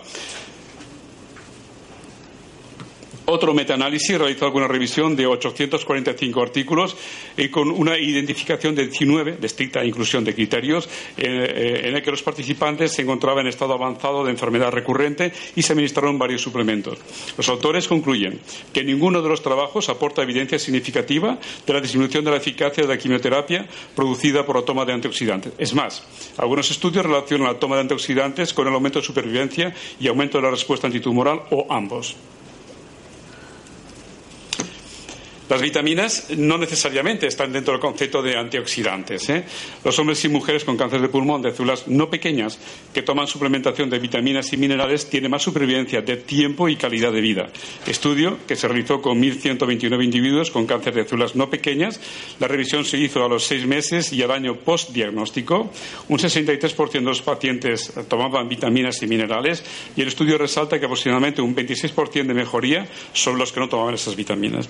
Otro 3.32 3.54
metaanálisis 3.54 4.18
realizó 4.18 4.44
alguna 4.44 4.68
revisión 4.68 5.16
de 5.16 5.26
845 5.26 6.42
artículos 6.42 6.94
y 7.34 7.48
con 7.48 7.70
una 7.70 7.96
identificación 7.96 8.74
de 8.74 8.88
19 8.88 9.38
de 9.40 9.46
estricta 9.46 9.82
inclusión 9.82 10.22
de 10.22 10.34
criterios 10.34 10.86
eh, 11.16 11.84
en 11.84 11.96
el 11.96 12.02
que 12.02 12.10
los 12.10 12.22
participantes 12.22 12.92
se 12.92 13.00
encontraban 13.00 13.46
en 13.46 13.48
estado 13.48 13.72
avanzado 13.72 14.22
de 14.22 14.32
enfermedad 14.32 14.70
recurrente 14.70 15.32
y 15.56 15.62
se 15.62 15.72
administraron 15.72 16.18
varios 16.18 16.42
suplementos. 16.42 16.98
Los 17.38 17.48
autores 17.48 17.88
concluyen 17.88 18.38
que 18.70 18.84
ninguno 18.84 19.22
de 19.22 19.30
los 19.30 19.40
trabajos 19.40 19.88
aporta 19.88 20.20
evidencia 20.20 20.58
significativa 20.58 21.38
de 21.66 21.72
la 21.72 21.80
disminución 21.80 22.26
de 22.26 22.32
la 22.32 22.36
eficacia 22.36 22.82
de 22.82 22.88
la 22.90 22.98
quimioterapia 22.98 23.66
producida 23.96 24.44
por 24.44 24.56
la 24.56 24.62
toma 24.62 24.84
de 24.84 24.92
antioxidantes. 24.92 25.54
Es 25.56 25.72
más, 25.72 26.04
algunos 26.36 26.70
estudios 26.70 27.06
relacionan 27.06 27.46
la 27.46 27.58
toma 27.58 27.76
de 27.76 27.80
antioxidantes 27.80 28.52
con 28.52 28.68
el 28.68 28.74
aumento 28.74 28.98
de 28.98 29.06
supervivencia 29.06 29.74
y 29.98 30.06
aumento 30.06 30.36
de 30.36 30.42
la 30.42 30.50
respuesta 30.50 30.86
antitumoral 30.86 31.44
o 31.50 31.66
ambos. 31.70 32.14
Las 35.48 35.60
vitaminas 35.60 36.28
no 36.36 36.56
necesariamente 36.56 37.26
están 37.26 37.52
dentro 37.52 37.72
del 37.72 37.80
concepto 37.80 38.22
de 38.22 38.36
antioxidantes. 38.36 39.28
¿eh? 39.28 39.44
Los 39.84 39.98
hombres 39.98 40.24
y 40.24 40.28
mujeres 40.28 40.64
con 40.64 40.76
cáncer 40.76 41.00
de 41.00 41.08
pulmón 41.08 41.42
de 41.42 41.52
células 41.52 41.88
no 41.88 42.08
pequeñas 42.08 42.58
que 42.94 43.02
toman 43.02 43.26
suplementación 43.26 43.90
de 43.90 43.98
vitaminas 43.98 44.52
y 44.52 44.56
minerales 44.56 45.08
tienen 45.10 45.30
más 45.30 45.42
supervivencia 45.42 46.00
de 46.00 46.16
tiempo 46.16 46.68
y 46.68 46.76
calidad 46.76 47.12
de 47.12 47.20
vida. 47.20 47.48
Estudio 47.86 48.38
que 48.46 48.56
se 48.56 48.68
realizó 48.68 49.02
con 49.02 49.20
1.129 49.20 50.04
individuos 50.04 50.50
con 50.50 50.66
cáncer 50.66 50.94
de 50.94 51.04
células 51.04 51.34
no 51.34 51.50
pequeñas. 51.50 52.00
La 52.38 52.48
revisión 52.48 52.84
se 52.84 52.98
hizo 52.98 53.24
a 53.24 53.28
los 53.28 53.44
seis 53.44 53.66
meses 53.66 54.12
y 54.12 54.22
al 54.22 54.30
año 54.30 54.56
postdiagnóstico. 54.56 55.70
Un 56.08 56.18
63% 56.18 56.92
de 56.92 57.00
los 57.00 57.22
pacientes 57.22 57.92
tomaban 58.08 58.48
vitaminas 58.48 59.02
y 59.02 59.06
minerales 59.06 59.64
y 59.96 60.02
el 60.02 60.08
estudio 60.08 60.38
resalta 60.38 60.78
que 60.78 60.86
aproximadamente 60.86 61.42
un 61.42 61.54
26% 61.54 62.26
de 62.26 62.34
mejoría 62.34 62.86
son 63.12 63.38
los 63.38 63.52
que 63.52 63.60
no 63.60 63.68
tomaban 63.68 63.94
esas 63.94 64.16
vitaminas. 64.16 64.68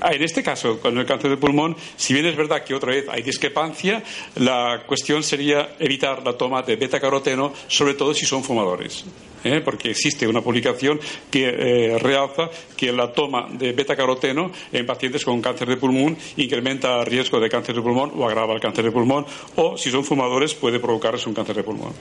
Ah, 0.00 0.12
en 0.12 0.22
este 0.22 0.42
caso, 0.42 0.80
con 0.80 0.96
el 0.98 1.06
cáncer 1.06 1.30
de 1.30 1.36
pulmón, 1.36 1.76
si 1.96 2.14
bien 2.14 2.26
es 2.26 2.36
verdad 2.36 2.64
que 2.64 2.74
otra 2.74 2.92
vez 2.92 3.06
hay 3.08 3.22
discrepancia, 3.22 4.02
la 4.36 4.82
cuestión 4.86 5.22
sería 5.22 5.76
evitar 5.78 6.24
la 6.24 6.32
toma 6.34 6.62
de 6.62 6.76
beta-caroteno, 6.76 7.52
sobre 7.68 7.94
todo 7.94 8.14
si 8.14 8.26
son 8.26 8.42
fumadores. 8.42 9.04
¿eh? 9.44 9.60
Porque 9.64 9.90
existe 9.90 10.26
una 10.26 10.40
publicación 10.40 11.00
que 11.30 11.48
eh, 11.48 11.98
realza 11.98 12.50
que 12.76 12.92
la 12.92 13.12
toma 13.12 13.48
de 13.50 13.72
beta-caroteno 13.72 14.50
en 14.72 14.86
pacientes 14.86 15.24
con 15.24 15.40
cáncer 15.40 15.68
de 15.68 15.76
pulmón 15.76 16.16
incrementa 16.36 17.00
el 17.00 17.06
riesgo 17.06 17.40
de 17.40 17.48
cáncer 17.48 17.74
de 17.74 17.82
pulmón 17.82 18.12
o 18.16 18.26
agrava 18.26 18.54
el 18.54 18.60
cáncer 18.60 18.84
de 18.84 18.90
pulmón, 18.90 19.26
o 19.56 19.76
si 19.76 19.90
son 19.90 20.04
fumadores 20.04 20.54
puede 20.54 20.80
provocarles 20.80 21.26
un 21.26 21.34
cáncer 21.34 21.56
de 21.56 21.62
pulmón. 21.62 21.92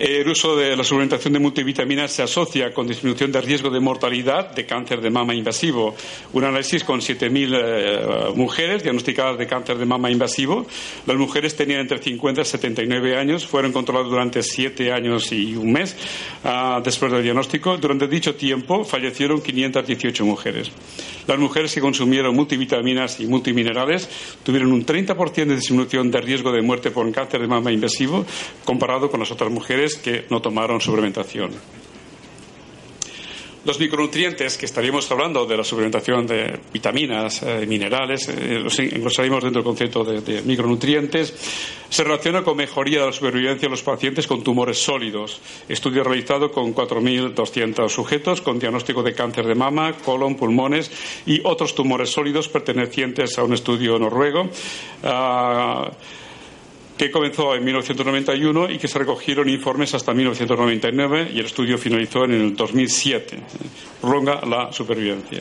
El 0.00 0.26
uso 0.30 0.56
de 0.56 0.74
la 0.74 0.82
suplementación 0.82 1.34
de 1.34 1.40
multivitaminas 1.40 2.10
se 2.10 2.22
asocia 2.22 2.72
con 2.72 2.86
disminución 2.86 3.30
de 3.30 3.42
riesgo 3.42 3.68
de 3.68 3.80
mortalidad 3.80 4.50
de 4.54 4.64
cáncer 4.64 5.02
de 5.02 5.10
mama 5.10 5.34
invasivo. 5.34 5.94
Un 6.32 6.44
análisis 6.44 6.84
con 6.84 7.00
7.000 7.00 7.54
eh, 7.54 8.32
mujeres 8.34 8.82
diagnosticadas 8.82 9.36
de 9.36 9.46
cáncer 9.46 9.76
de 9.76 9.84
mama 9.84 10.10
invasivo. 10.10 10.64
Las 11.04 11.18
mujeres 11.18 11.54
tenían 11.54 11.80
entre 11.80 11.98
50 11.98 12.40
y 12.40 12.44
79 12.46 13.18
años, 13.18 13.46
fueron 13.46 13.72
controladas 13.72 14.10
durante 14.10 14.42
7 14.42 14.90
años 14.90 15.30
y 15.32 15.54
un 15.54 15.70
mes 15.70 15.94
uh, 16.44 16.80
después 16.82 17.12
del 17.12 17.22
diagnóstico. 17.22 17.76
Durante 17.76 18.08
dicho 18.08 18.34
tiempo 18.34 18.84
fallecieron 18.84 19.42
518 19.42 20.24
mujeres. 20.24 20.72
Las 21.26 21.38
mujeres 21.38 21.74
que 21.74 21.82
consumieron 21.82 22.34
multivitaminas 22.34 23.20
y 23.20 23.26
multiminerales 23.26 24.08
tuvieron 24.42 24.72
un 24.72 24.86
30% 24.86 25.44
de 25.44 25.56
disminución 25.56 26.10
de 26.10 26.22
riesgo 26.22 26.52
de 26.52 26.62
muerte 26.62 26.90
por 26.90 27.12
cáncer 27.12 27.42
de 27.42 27.48
mama 27.48 27.70
invasivo 27.70 28.24
comparado 28.64 29.10
con 29.10 29.20
las 29.20 29.30
otras 29.30 29.50
mujeres 29.50 29.89
que 29.96 30.26
no 30.30 30.40
tomaron 30.40 30.80
suplementación. 30.80 31.50
Los 33.62 33.78
micronutrientes, 33.78 34.56
que 34.56 34.64
estaríamos 34.64 35.10
hablando 35.10 35.44
de 35.44 35.54
la 35.54 35.64
suplementación 35.64 36.26
de 36.26 36.60
vitaminas, 36.72 37.42
eh, 37.42 37.66
minerales, 37.68 38.26
eh, 38.30 38.58
los 38.58 38.78
ingresaríamos 38.78 39.44
dentro 39.44 39.60
del 39.60 39.66
concepto 39.66 40.02
de, 40.02 40.22
de, 40.22 40.40
micronutrientes, 40.42 41.34
se 41.90 42.02
relaciona 42.02 42.42
con 42.42 42.56
mejoría 42.56 43.00
de 43.00 43.06
la 43.06 43.12
supervivencia 43.12 43.68
de 43.68 43.70
los 43.70 43.82
pacientes 43.82 44.26
con 44.26 44.42
tumores 44.42 44.82
sólidos. 44.82 45.42
Estudio 45.68 46.02
realizado 46.02 46.50
con 46.50 46.74
4.200 46.74 47.90
sujetos 47.90 48.40
con 48.40 48.58
diagnóstico 48.58 49.02
de 49.02 49.12
cáncer 49.12 49.46
de 49.46 49.54
mama, 49.54 49.92
colon, 50.06 50.36
pulmones 50.36 50.90
y 51.26 51.42
otros 51.44 51.74
tumores 51.74 52.08
sólidos 52.08 52.48
pertenecientes 52.48 53.38
a 53.38 53.44
un 53.44 53.52
estudio 53.52 53.98
noruego. 53.98 54.48
Uh, 55.02 55.90
que 57.00 57.10
comenzó 57.10 57.54
en 57.54 57.64
1991 57.64 58.70
y 58.72 58.76
que 58.76 58.86
se 58.86 58.98
recogieron 58.98 59.48
informes 59.48 59.94
hasta 59.94 60.12
1999 60.12 61.30
y 61.32 61.38
el 61.38 61.46
estudio 61.46 61.78
finalizó 61.78 62.26
en 62.26 62.32
el 62.32 62.54
2007. 62.54 63.38
Prolonga 64.02 64.42
la 64.44 64.70
supervivencia. 64.70 65.40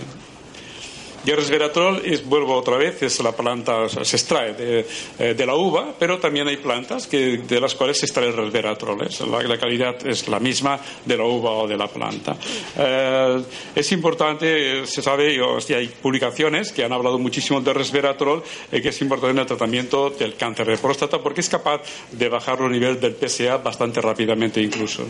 Y 1.29 1.31
el 1.31 1.37
resveratrol, 1.37 2.01
es, 2.05 2.25
vuelvo 2.25 2.55
otra 2.55 2.75
vez, 2.75 3.03
es 3.03 3.19
la 3.19 3.31
planta, 3.33 3.87
se 3.87 4.15
extrae 4.15 4.53
de, 4.53 4.83
eh, 5.19 5.35
de, 5.35 5.45
la 5.45 5.53
uva, 5.53 5.93
pero 5.99 6.17
también 6.17 6.47
hay 6.47 6.57
plantas 6.57 7.05
que, 7.05 7.37
de 7.37 7.61
las 7.61 7.75
cuales 7.75 7.99
se 7.99 8.07
extrae 8.07 8.29
el 8.29 8.33
resveratrol. 8.33 9.07
La, 9.29 9.43
la, 9.43 9.59
calidad 9.59 10.07
es 10.07 10.27
la 10.27 10.39
misma 10.39 10.79
de 11.05 11.17
la 11.17 11.25
uva 11.25 11.51
o 11.51 11.67
de 11.67 11.77
la 11.77 11.87
planta. 11.87 12.35
Eh, 12.75 13.43
es 13.75 13.91
importante, 13.91 14.87
se 14.87 15.03
sabe, 15.03 15.35
y 15.35 15.73
hay 15.73 15.89
publicaciones 16.01 16.71
que 16.71 16.83
han 16.83 16.93
hablado 16.93 17.19
muchísimo 17.19 17.61
del 17.61 17.75
resveratrol, 17.75 18.41
eh, 18.71 18.81
que 18.81 18.89
es 18.89 18.99
importante 18.99 19.33
en 19.33 19.37
el 19.37 19.45
tratamiento 19.45 20.09
del 20.09 20.33
cáncer 20.33 20.65
de 20.65 20.77
próstata 20.79 21.19
porque 21.19 21.41
es 21.41 21.49
capaz 21.49 21.83
de 22.11 22.27
bajar 22.27 22.59
los 22.59 22.71
niveles 22.71 22.99
del 22.99 23.13
PSA 23.13 23.57
bastante 23.57 24.01
rápidamente 24.01 24.63
incluso. 24.63 25.05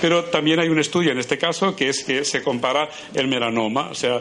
Pero 0.00 0.24
también 0.24 0.58
hay 0.58 0.68
un 0.70 0.80
estudio 0.80 1.12
en 1.12 1.20
este 1.20 1.38
caso 1.38 1.76
que 1.76 1.90
es 1.90 2.02
que 2.02 2.24
se 2.24 2.42
compara 2.42 2.90
el 3.14 3.28
melanoma, 3.28 3.90
o 3.90 3.94
sea, 3.94 4.20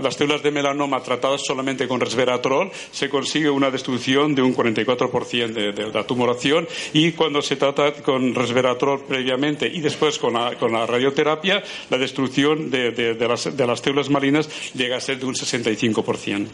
las 0.00 0.14
células 0.14 0.42
de 0.42 0.50
melanoma 0.50 1.02
tratadas 1.02 1.42
solamente 1.44 1.88
con 1.88 2.00
resveratrol 2.00 2.70
se 2.90 3.08
consigue 3.08 3.50
una 3.50 3.70
destrucción 3.70 4.34
de 4.34 4.42
un 4.42 4.54
44% 4.54 5.52
de, 5.52 5.72
de, 5.72 5.92
la 5.92 6.06
tumoración 6.06 6.66
y 6.92 7.12
cuando 7.12 7.42
se 7.42 7.56
trata 7.56 7.92
con 7.94 8.34
resveratrol 8.34 9.04
previamente 9.06 9.66
y 9.66 9.80
después 9.80 10.18
con 10.18 10.34
la, 10.34 10.56
con 10.56 10.72
la 10.72 10.86
radioterapia, 10.86 11.62
la 11.90 11.98
destrucción 11.98 12.70
de, 12.70 12.92
de 12.92 13.28
las, 13.28 13.46
las 13.46 13.80
células 13.80 14.10
malignas 14.10 14.48
llega 14.74 14.96
a 14.96 15.00
ser 15.00 15.18
de 15.18 15.26
un 15.26 15.34
65%. 15.34 16.46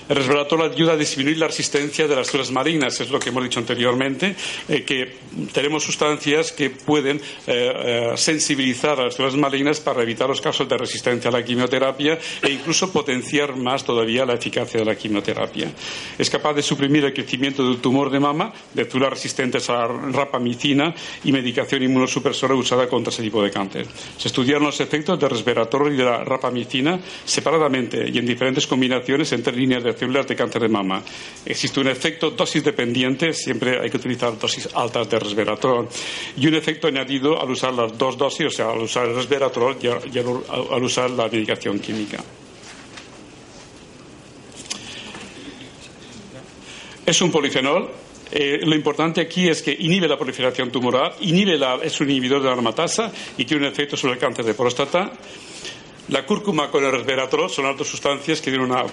resveratrol 0.15 0.63
ayuda 0.63 0.93
a 0.93 0.97
disminuir 0.97 1.37
la 1.37 1.47
resistencia 1.47 2.07
de 2.07 2.15
las 2.15 2.27
células 2.27 2.51
malignas, 2.51 2.99
es 2.99 3.09
lo 3.09 3.19
que 3.19 3.29
hemos 3.29 3.43
dicho 3.43 3.59
anteriormente, 3.59 4.35
eh, 4.67 4.83
que 4.83 5.13
tenemos 5.53 5.83
sustancias 5.83 6.51
que 6.51 6.69
pueden 6.69 7.17
eh, 7.17 7.21
eh, 7.47 8.11
sensibilizar 8.15 8.99
a 8.99 9.05
las 9.05 9.15
células 9.15 9.35
malignas 9.35 9.79
para 9.79 10.01
evitar 10.01 10.27
los 10.27 10.41
casos 10.41 10.67
de 10.67 10.77
resistencia 10.77 11.29
a 11.29 11.31
la 11.31 11.43
quimioterapia 11.43 12.19
e 12.41 12.49
incluso 12.49 12.91
potenciar 12.91 13.55
más 13.55 13.83
todavía 13.83 14.25
la 14.25 14.33
eficacia 14.33 14.79
de 14.79 14.85
la 14.85 14.95
quimioterapia. 14.95 15.71
Es 16.17 16.29
capaz 16.29 16.53
de 16.53 16.61
suprimir 16.61 17.05
el 17.05 17.13
crecimiento 17.13 17.67
del 17.67 17.79
tumor 17.79 18.09
de 18.09 18.19
mama 18.19 18.53
de 18.73 18.85
células 18.85 19.11
resistentes 19.11 19.69
a 19.69 19.73
la 19.73 19.87
rapamicina 19.87 20.93
y 21.23 21.31
medicación 21.31 21.83
inmunosupresora 21.83 22.55
usada 22.55 22.87
contra 22.87 23.11
ese 23.11 23.23
tipo 23.23 23.43
de 23.43 23.51
cáncer. 23.51 23.87
Se 24.17 24.27
estudiaron 24.27 24.63
los 24.63 24.79
efectos 24.79 25.19
del 25.19 25.29
resveratrol 25.29 25.93
y 25.93 25.97
de 25.97 26.03
la 26.03 26.23
rapamicina 26.23 26.99
separadamente 27.25 28.09
y 28.09 28.17
en 28.17 28.25
diferentes 28.25 28.67
combinaciones 28.67 29.31
entre 29.31 29.55
líneas 29.55 29.83
de 29.83 30.00
células 30.01 30.25
de 30.25 30.35
cáncer 30.35 30.63
de 30.63 30.67
mama. 30.67 31.03
Existe 31.45 31.79
un 31.79 31.87
efecto 31.87 32.31
dosis 32.31 32.63
dependiente, 32.63 33.33
siempre 33.33 33.79
hay 33.79 33.89
que 33.89 33.97
utilizar 33.97 34.33
dosis 34.37 34.67
altas 34.73 35.07
de 35.07 35.19
resveratrol, 35.19 35.87
y 36.37 36.47
un 36.47 36.55
efecto 36.55 36.87
añadido 36.87 37.39
al 37.39 37.51
usar 37.51 37.73
las 37.73 37.95
dos 37.95 38.17
dosis, 38.17 38.47
o 38.47 38.49
sea, 38.49 38.71
al 38.71 38.79
usar 38.79 39.07
el 39.07 39.15
resveratrol 39.15 39.77
y 39.81 40.17
al 40.17 40.83
usar 40.83 41.11
la 41.11 41.27
medicación 41.27 41.77
química. 41.77 42.17
Es 47.05 47.21
un 47.21 47.31
polifenol 47.31 47.91
eh, 48.33 48.61
lo 48.63 48.75
importante 48.75 49.19
aquí 49.19 49.49
es 49.49 49.61
que 49.61 49.75
inhibe 49.77 50.07
la 50.07 50.17
proliferación 50.17 50.71
tumoral, 50.71 51.11
inhibe 51.19 51.57
la, 51.57 51.75
es 51.83 51.99
un 51.99 52.09
inhibidor 52.09 52.39
de 52.39 52.45
la 52.45 52.53
aromatasa 52.53 53.11
y 53.37 53.43
tiene 53.43 53.67
un 53.67 53.71
efecto 53.73 53.97
sobre 53.97 54.13
el 54.13 54.19
cáncer 54.19 54.45
de 54.45 54.53
próstata. 54.53 55.11
La 56.11 56.25
cúrcuma 56.25 56.69
con 56.69 56.83
el 56.83 56.91
resveratrol 56.91 57.49
son 57.49 57.75
dos 57.77 57.87
sustancias 57.87 58.41
que 58.41 58.51
tienen 58.51 58.69
una, 58.69 58.83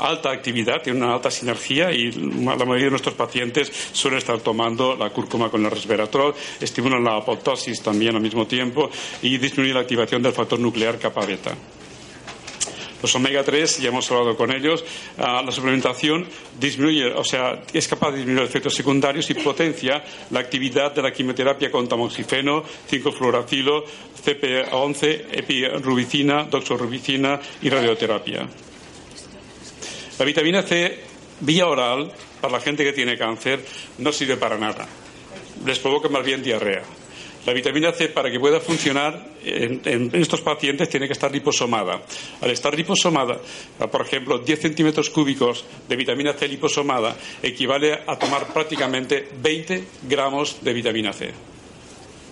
alta 0.00 0.32
actividad, 0.32 0.82
tienen 0.82 1.04
una 1.04 1.14
alta 1.14 1.30
sinergia 1.30 1.92
y 1.92 2.10
la 2.10 2.56
mayoría 2.56 2.86
de 2.86 2.90
nuestros 2.90 3.14
pacientes 3.14 3.70
suelen 3.92 4.18
estar 4.18 4.40
tomando 4.40 4.96
la 4.96 5.10
cúrcuma 5.10 5.48
con 5.48 5.64
el 5.64 5.70
resveratrol, 5.70 6.34
estimulan 6.60 7.04
la 7.04 7.18
apoptosis 7.18 7.80
también 7.80 8.16
al 8.16 8.20
mismo 8.20 8.48
tiempo 8.48 8.90
y 9.22 9.38
disminuyen 9.38 9.74
la 9.74 9.82
activación 9.82 10.20
del 10.24 10.32
factor 10.32 10.58
nuclear 10.58 10.98
kappa 10.98 11.24
beta. 11.24 11.54
Los 13.02 13.14
omega 13.14 13.42
3, 13.42 13.78
ya 13.78 13.88
hemos 13.88 14.10
hablado 14.10 14.36
con 14.36 14.50
ellos, 14.50 14.84
ah, 15.18 15.42
la 15.44 15.52
suplementación 15.52 16.26
disminuye, 16.58 17.12
o 17.12 17.24
sea, 17.24 17.62
es 17.72 17.86
capaz 17.88 18.12
de 18.12 18.18
disminuir 18.18 18.44
efectos 18.44 18.74
secundarios 18.74 19.28
y 19.30 19.34
potencia 19.34 20.02
la 20.30 20.40
actividad 20.40 20.94
de 20.94 21.02
la 21.02 21.12
quimioterapia 21.12 21.70
con 21.70 21.88
tamoxifeno, 21.88 22.62
5-fluoracilo, 22.90 23.84
CP11, 24.24 25.26
epirubicina, 25.32 26.44
doxorubicina 26.44 27.40
y 27.62 27.68
radioterapia. 27.68 28.48
La 30.18 30.24
vitamina 30.24 30.62
C 30.62 30.98
vía 31.40 31.66
oral 31.66 32.10
para 32.40 32.54
la 32.54 32.60
gente 32.60 32.84
que 32.84 32.92
tiene 32.92 33.18
cáncer 33.18 33.64
no 33.98 34.12
sirve 34.12 34.36
para 34.36 34.56
nada. 34.56 34.86
Les 35.64 35.78
provoca 35.78 36.08
más 36.08 36.24
bien 36.24 36.42
diarrea. 36.42 36.82
La 37.46 37.52
vitamina 37.52 37.92
C, 37.92 38.08
para 38.08 38.28
que 38.28 38.40
pueda 38.40 38.58
funcionar 38.58 39.24
en, 39.44 40.10
estos 40.14 40.40
pacientes, 40.40 40.88
tiene 40.88 41.06
que 41.06 41.12
estar 41.12 41.30
liposomada. 41.30 42.02
Al 42.40 42.50
estar 42.50 42.76
liposomada, 42.76 43.38
por 43.90 44.00
ejemplo, 44.02 44.38
10 44.38 44.60
centímetros 44.60 45.10
cúbicos 45.10 45.64
de 45.88 45.94
vitamina 45.94 46.32
C 46.32 46.48
liposomada 46.48 47.16
equivale 47.40 48.00
a 48.04 48.18
tomar 48.18 48.52
prácticamente 48.52 49.28
20 49.40 49.84
gramos 50.08 50.58
de 50.60 50.72
vitamina 50.72 51.12
C. 51.12 51.30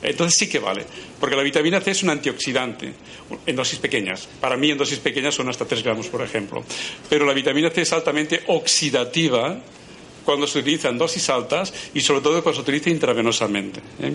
Entonces 0.03 0.37
sí 0.37 0.49
que 0.49 0.59
vale, 0.59 0.85
porque 1.21 1.37
la 1.37 1.45
vitamina 1.45 1.81
C 1.81 1.93
es 1.93 2.03
un 2.03 2.11
antioxidante 2.11 2.93
en 3.47 3.57
dosis 3.57 3.79
pequeñas. 3.79 4.29
Para 4.41 4.57
mí 4.57 4.71
en 4.71 4.77
dosis 4.77 4.99
pequeñas 4.99 5.37
son 5.37 5.49
hasta 5.49 5.65
3 5.65 5.83
gramos, 5.85 6.09
por 6.09 6.23
ejemplo. 6.23 6.65
Pero 7.09 7.25
la 7.25 7.33
vitamina 7.33 7.71
C 7.71 7.83
es 7.83 7.93
altamente 7.93 8.43
oxidativa 8.49 9.63
cuando 10.25 10.47
se 10.47 10.59
utiliza 10.59 10.89
en 10.89 10.99
dosis 10.99 11.29
altas 11.31 11.73
y 11.95 12.01
sobre 12.01 12.21
todo 12.21 12.43
cuando 12.43 12.57
se 12.57 12.63
utiliza 12.63 12.91
intravenosamente. 12.91 13.81
¿eh? 14.01 14.15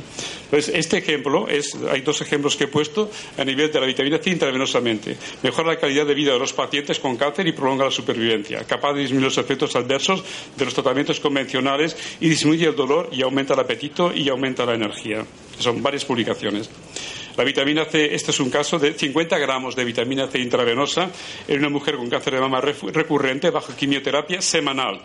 Este 0.51 0.97
ejemplo, 0.97 1.47
es, 1.47 1.77
hay 1.91 2.01
dos 2.01 2.21
ejemplos 2.21 2.55
que 2.55 2.65
he 2.65 2.67
puesto 2.67 3.09
a 3.37 3.43
nivel 3.43 3.71
de 3.71 3.79
la 3.79 3.85
vitamina 3.85 4.17
C 4.17 4.31
intravenosamente. 4.31 5.17
Mejora 5.43 5.69
la 5.69 5.79
calidad 5.79 6.05
de 6.05 6.13
vida 6.13 6.33
de 6.33 6.39
los 6.39 6.53
pacientes 6.53 6.99
con 6.99 7.17
cáncer 7.17 7.47
y 7.47 7.51
prolonga 7.51 7.85
la 7.85 7.91
supervivencia. 7.91 8.63
Capaz 8.65 8.93
de 8.93 9.01
disminuir 9.01 9.25
los 9.25 9.37
efectos 9.37 9.75
adversos 9.75 10.23
de 10.57 10.65
los 10.65 10.73
tratamientos 10.73 11.19
convencionales 11.19 11.95
y 12.19 12.29
disminuye 12.29 12.67
el 12.67 12.75
dolor 12.75 13.09
y 13.11 13.21
aumenta 13.21 13.53
el 13.53 13.59
apetito 13.59 14.13
y 14.13 14.29
aumenta 14.29 14.65
la 14.65 14.75
energía. 14.75 15.25
Son 15.59 15.81
varias 15.81 16.05
publicaciones. 16.05 16.69
La 17.39 17.45
vitamina 17.45 17.85
C, 17.85 18.13
este 18.13 18.31
es 18.31 18.39
un 18.41 18.49
caso 18.49 18.77
de 18.79 18.93
50 18.93 19.37
gramos 19.37 19.73
de 19.73 19.85
vitamina 19.85 20.27
C 20.27 20.39
intravenosa 20.39 21.09
en 21.47 21.59
una 21.59 21.69
mujer 21.69 21.95
con 21.95 22.09
cáncer 22.09 22.33
de 22.33 22.41
mama 22.41 22.59
recurrente 22.59 23.49
bajo 23.49 23.73
quimioterapia 23.73 24.41
semanal. 24.41 24.99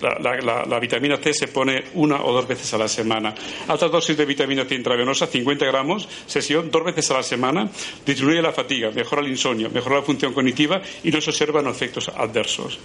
La, 0.00 0.78
vitamina 0.78 1.16
C 1.16 1.34
se 1.34 1.48
pone 1.48 1.84
una 1.94 2.22
o 2.22 2.32
dos 2.32 2.46
veces 2.46 2.72
a 2.74 2.78
la 2.78 2.88
semana. 2.88 3.34
Alta 3.66 3.88
dosis 3.88 4.16
de 4.16 4.24
vitamina 4.24 4.64
C 4.64 4.74
intravenosa, 4.74 5.26
50 5.26 5.66
gramos, 5.66 6.08
sesión 6.26 6.70
dos 6.70 6.84
veces 6.84 7.10
a 7.10 7.14
la 7.14 7.22
semana, 7.22 7.68
disminuye 8.06 8.40
la 8.40 8.52
fatiga, 8.52 8.90
mejora 8.90 9.22
el 9.22 9.28
insomnio, 9.28 9.70
mejora 9.70 9.96
la 9.96 10.02
función 10.02 10.32
cognitiva 10.32 10.80
y 11.02 11.10
no 11.10 11.20
se 11.20 11.30
observan 11.30 11.66
efectos 11.66 12.08
adversos. 12.08 12.78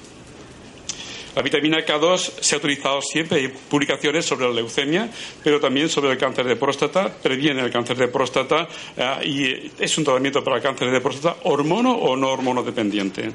La 1.35 1.41
vitamina 1.41 1.79
K2 1.79 2.41
se 2.41 2.55
ha 2.55 2.57
utilizado 2.59 3.01
siempre, 3.01 3.39
hay 3.39 3.47
publicaciones 3.47 4.23
sobre 4.23 4.47
la 4.47 4.53
leucemia, 4.53 5.09
pero 5.43 5.59
también 5.59 5.89
sobre 5.89 6.11
el 6.11 6.17
cáncer 6.17 6.45
de 6.45 6.55
próstata, 6.55 7.11
previene 7.11 7.61
el 7.61 7.71
cáncer 7.71 7.97
de 7.97 8.07
próstata 8.07 8.67
eh, 8.95 9.27
y 9.27 9.71
es 9.83 9.97
un 9.97 10.03
tratamiento 10.03 10.43
para 10.43 10.57
el 10.57 10.61
cáncer 10.61 10.91
de 10.91 11.01
próstata 11.01 11.37
hormono 11.43 11.91
o 11.91 12.15
no 12.15 12.29
hormono 12.29 12.61
dependiente. 12.61 13.31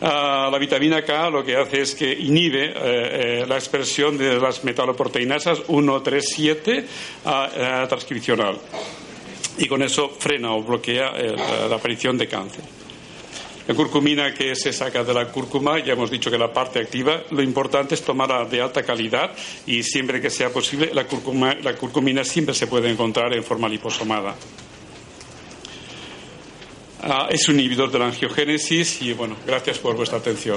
Ah, 0.00 0.50
la 0.52 0.58
vitamina 0.58 1.02
K 1.02 1.30
lo 1.30 1.42
que 1.42 1.56
hace 1.56 1.80
es 1.80 1.94
que 1.94 2.12
inhibe 2.12 2.66
eh, 2.66 2.72
eh, 2.74 3.44
la 3.48 3.56
expresión 3.56 4.18
de 4.18 4.38
las 4.38 4.62
metaloproteinasas 4.62 5.62
137 5.66 6.84
uh, 7.24 7.88
transcripcional 7.88 8.58
y 9.56 9.66
con 9.66 9.82
eso 9.82 10.10
frena 10.10 10.52
o 10.52 10.62
bloquea 10.62 11.12
la 11.12 11.76
aparición 11.76 12.18
de 12.18 12.28
cáncer. 12.28 12.62
La 13.66 13.74
curcumina 13.74 14.34
que 14.34 14.54
se 14.54 14.70
saca 14.70 15.02
de 15.02 15.14
la 15.14 15.28
cúrcuma, 15.32 15.78
ya 15.78 15.94
hemos 15.94 16.10
dicho 16.10 16.30
que 16.30 16.36
la 16.36 16.52
parte 16.52 16.78
activa, 16.78 17.22
lo 17.30 17.42
importante 17.42 17.94
es 17.94 18.02
tomarla 18.02 18.44
de 18.44 18.60
alta 18.60 18.82
calidad 18.82 19.32
y 19.66 19.82
siempre 19.82 20.20
que 20.20 20.28
sea 20.28 20.50
posible, 20.50 20.92
la 20.92 21.06
curcumina 21.74 22.22
siempre 22.22 22.54
se 22.54 22.66
puede 22.66 22.90
encontrar 22.90 23.32
en 23.32 23.42
forma 23.42 23.66
liposomada. 23.66 24.36
Ah, 27.02 27.28
es 27.30 27.48
un 27.48 27.60
inhibidor 27.60 27.90
de 27.90 27.98
la 27.98 28.06
angiogénesis 28.06 29.02
y 29.02 29.12
bueno, 29.12 29.36
gracias 29.46 29.78
por 29.78 29.96
vuestra 29.96 30.18
atención. 30.18 30.56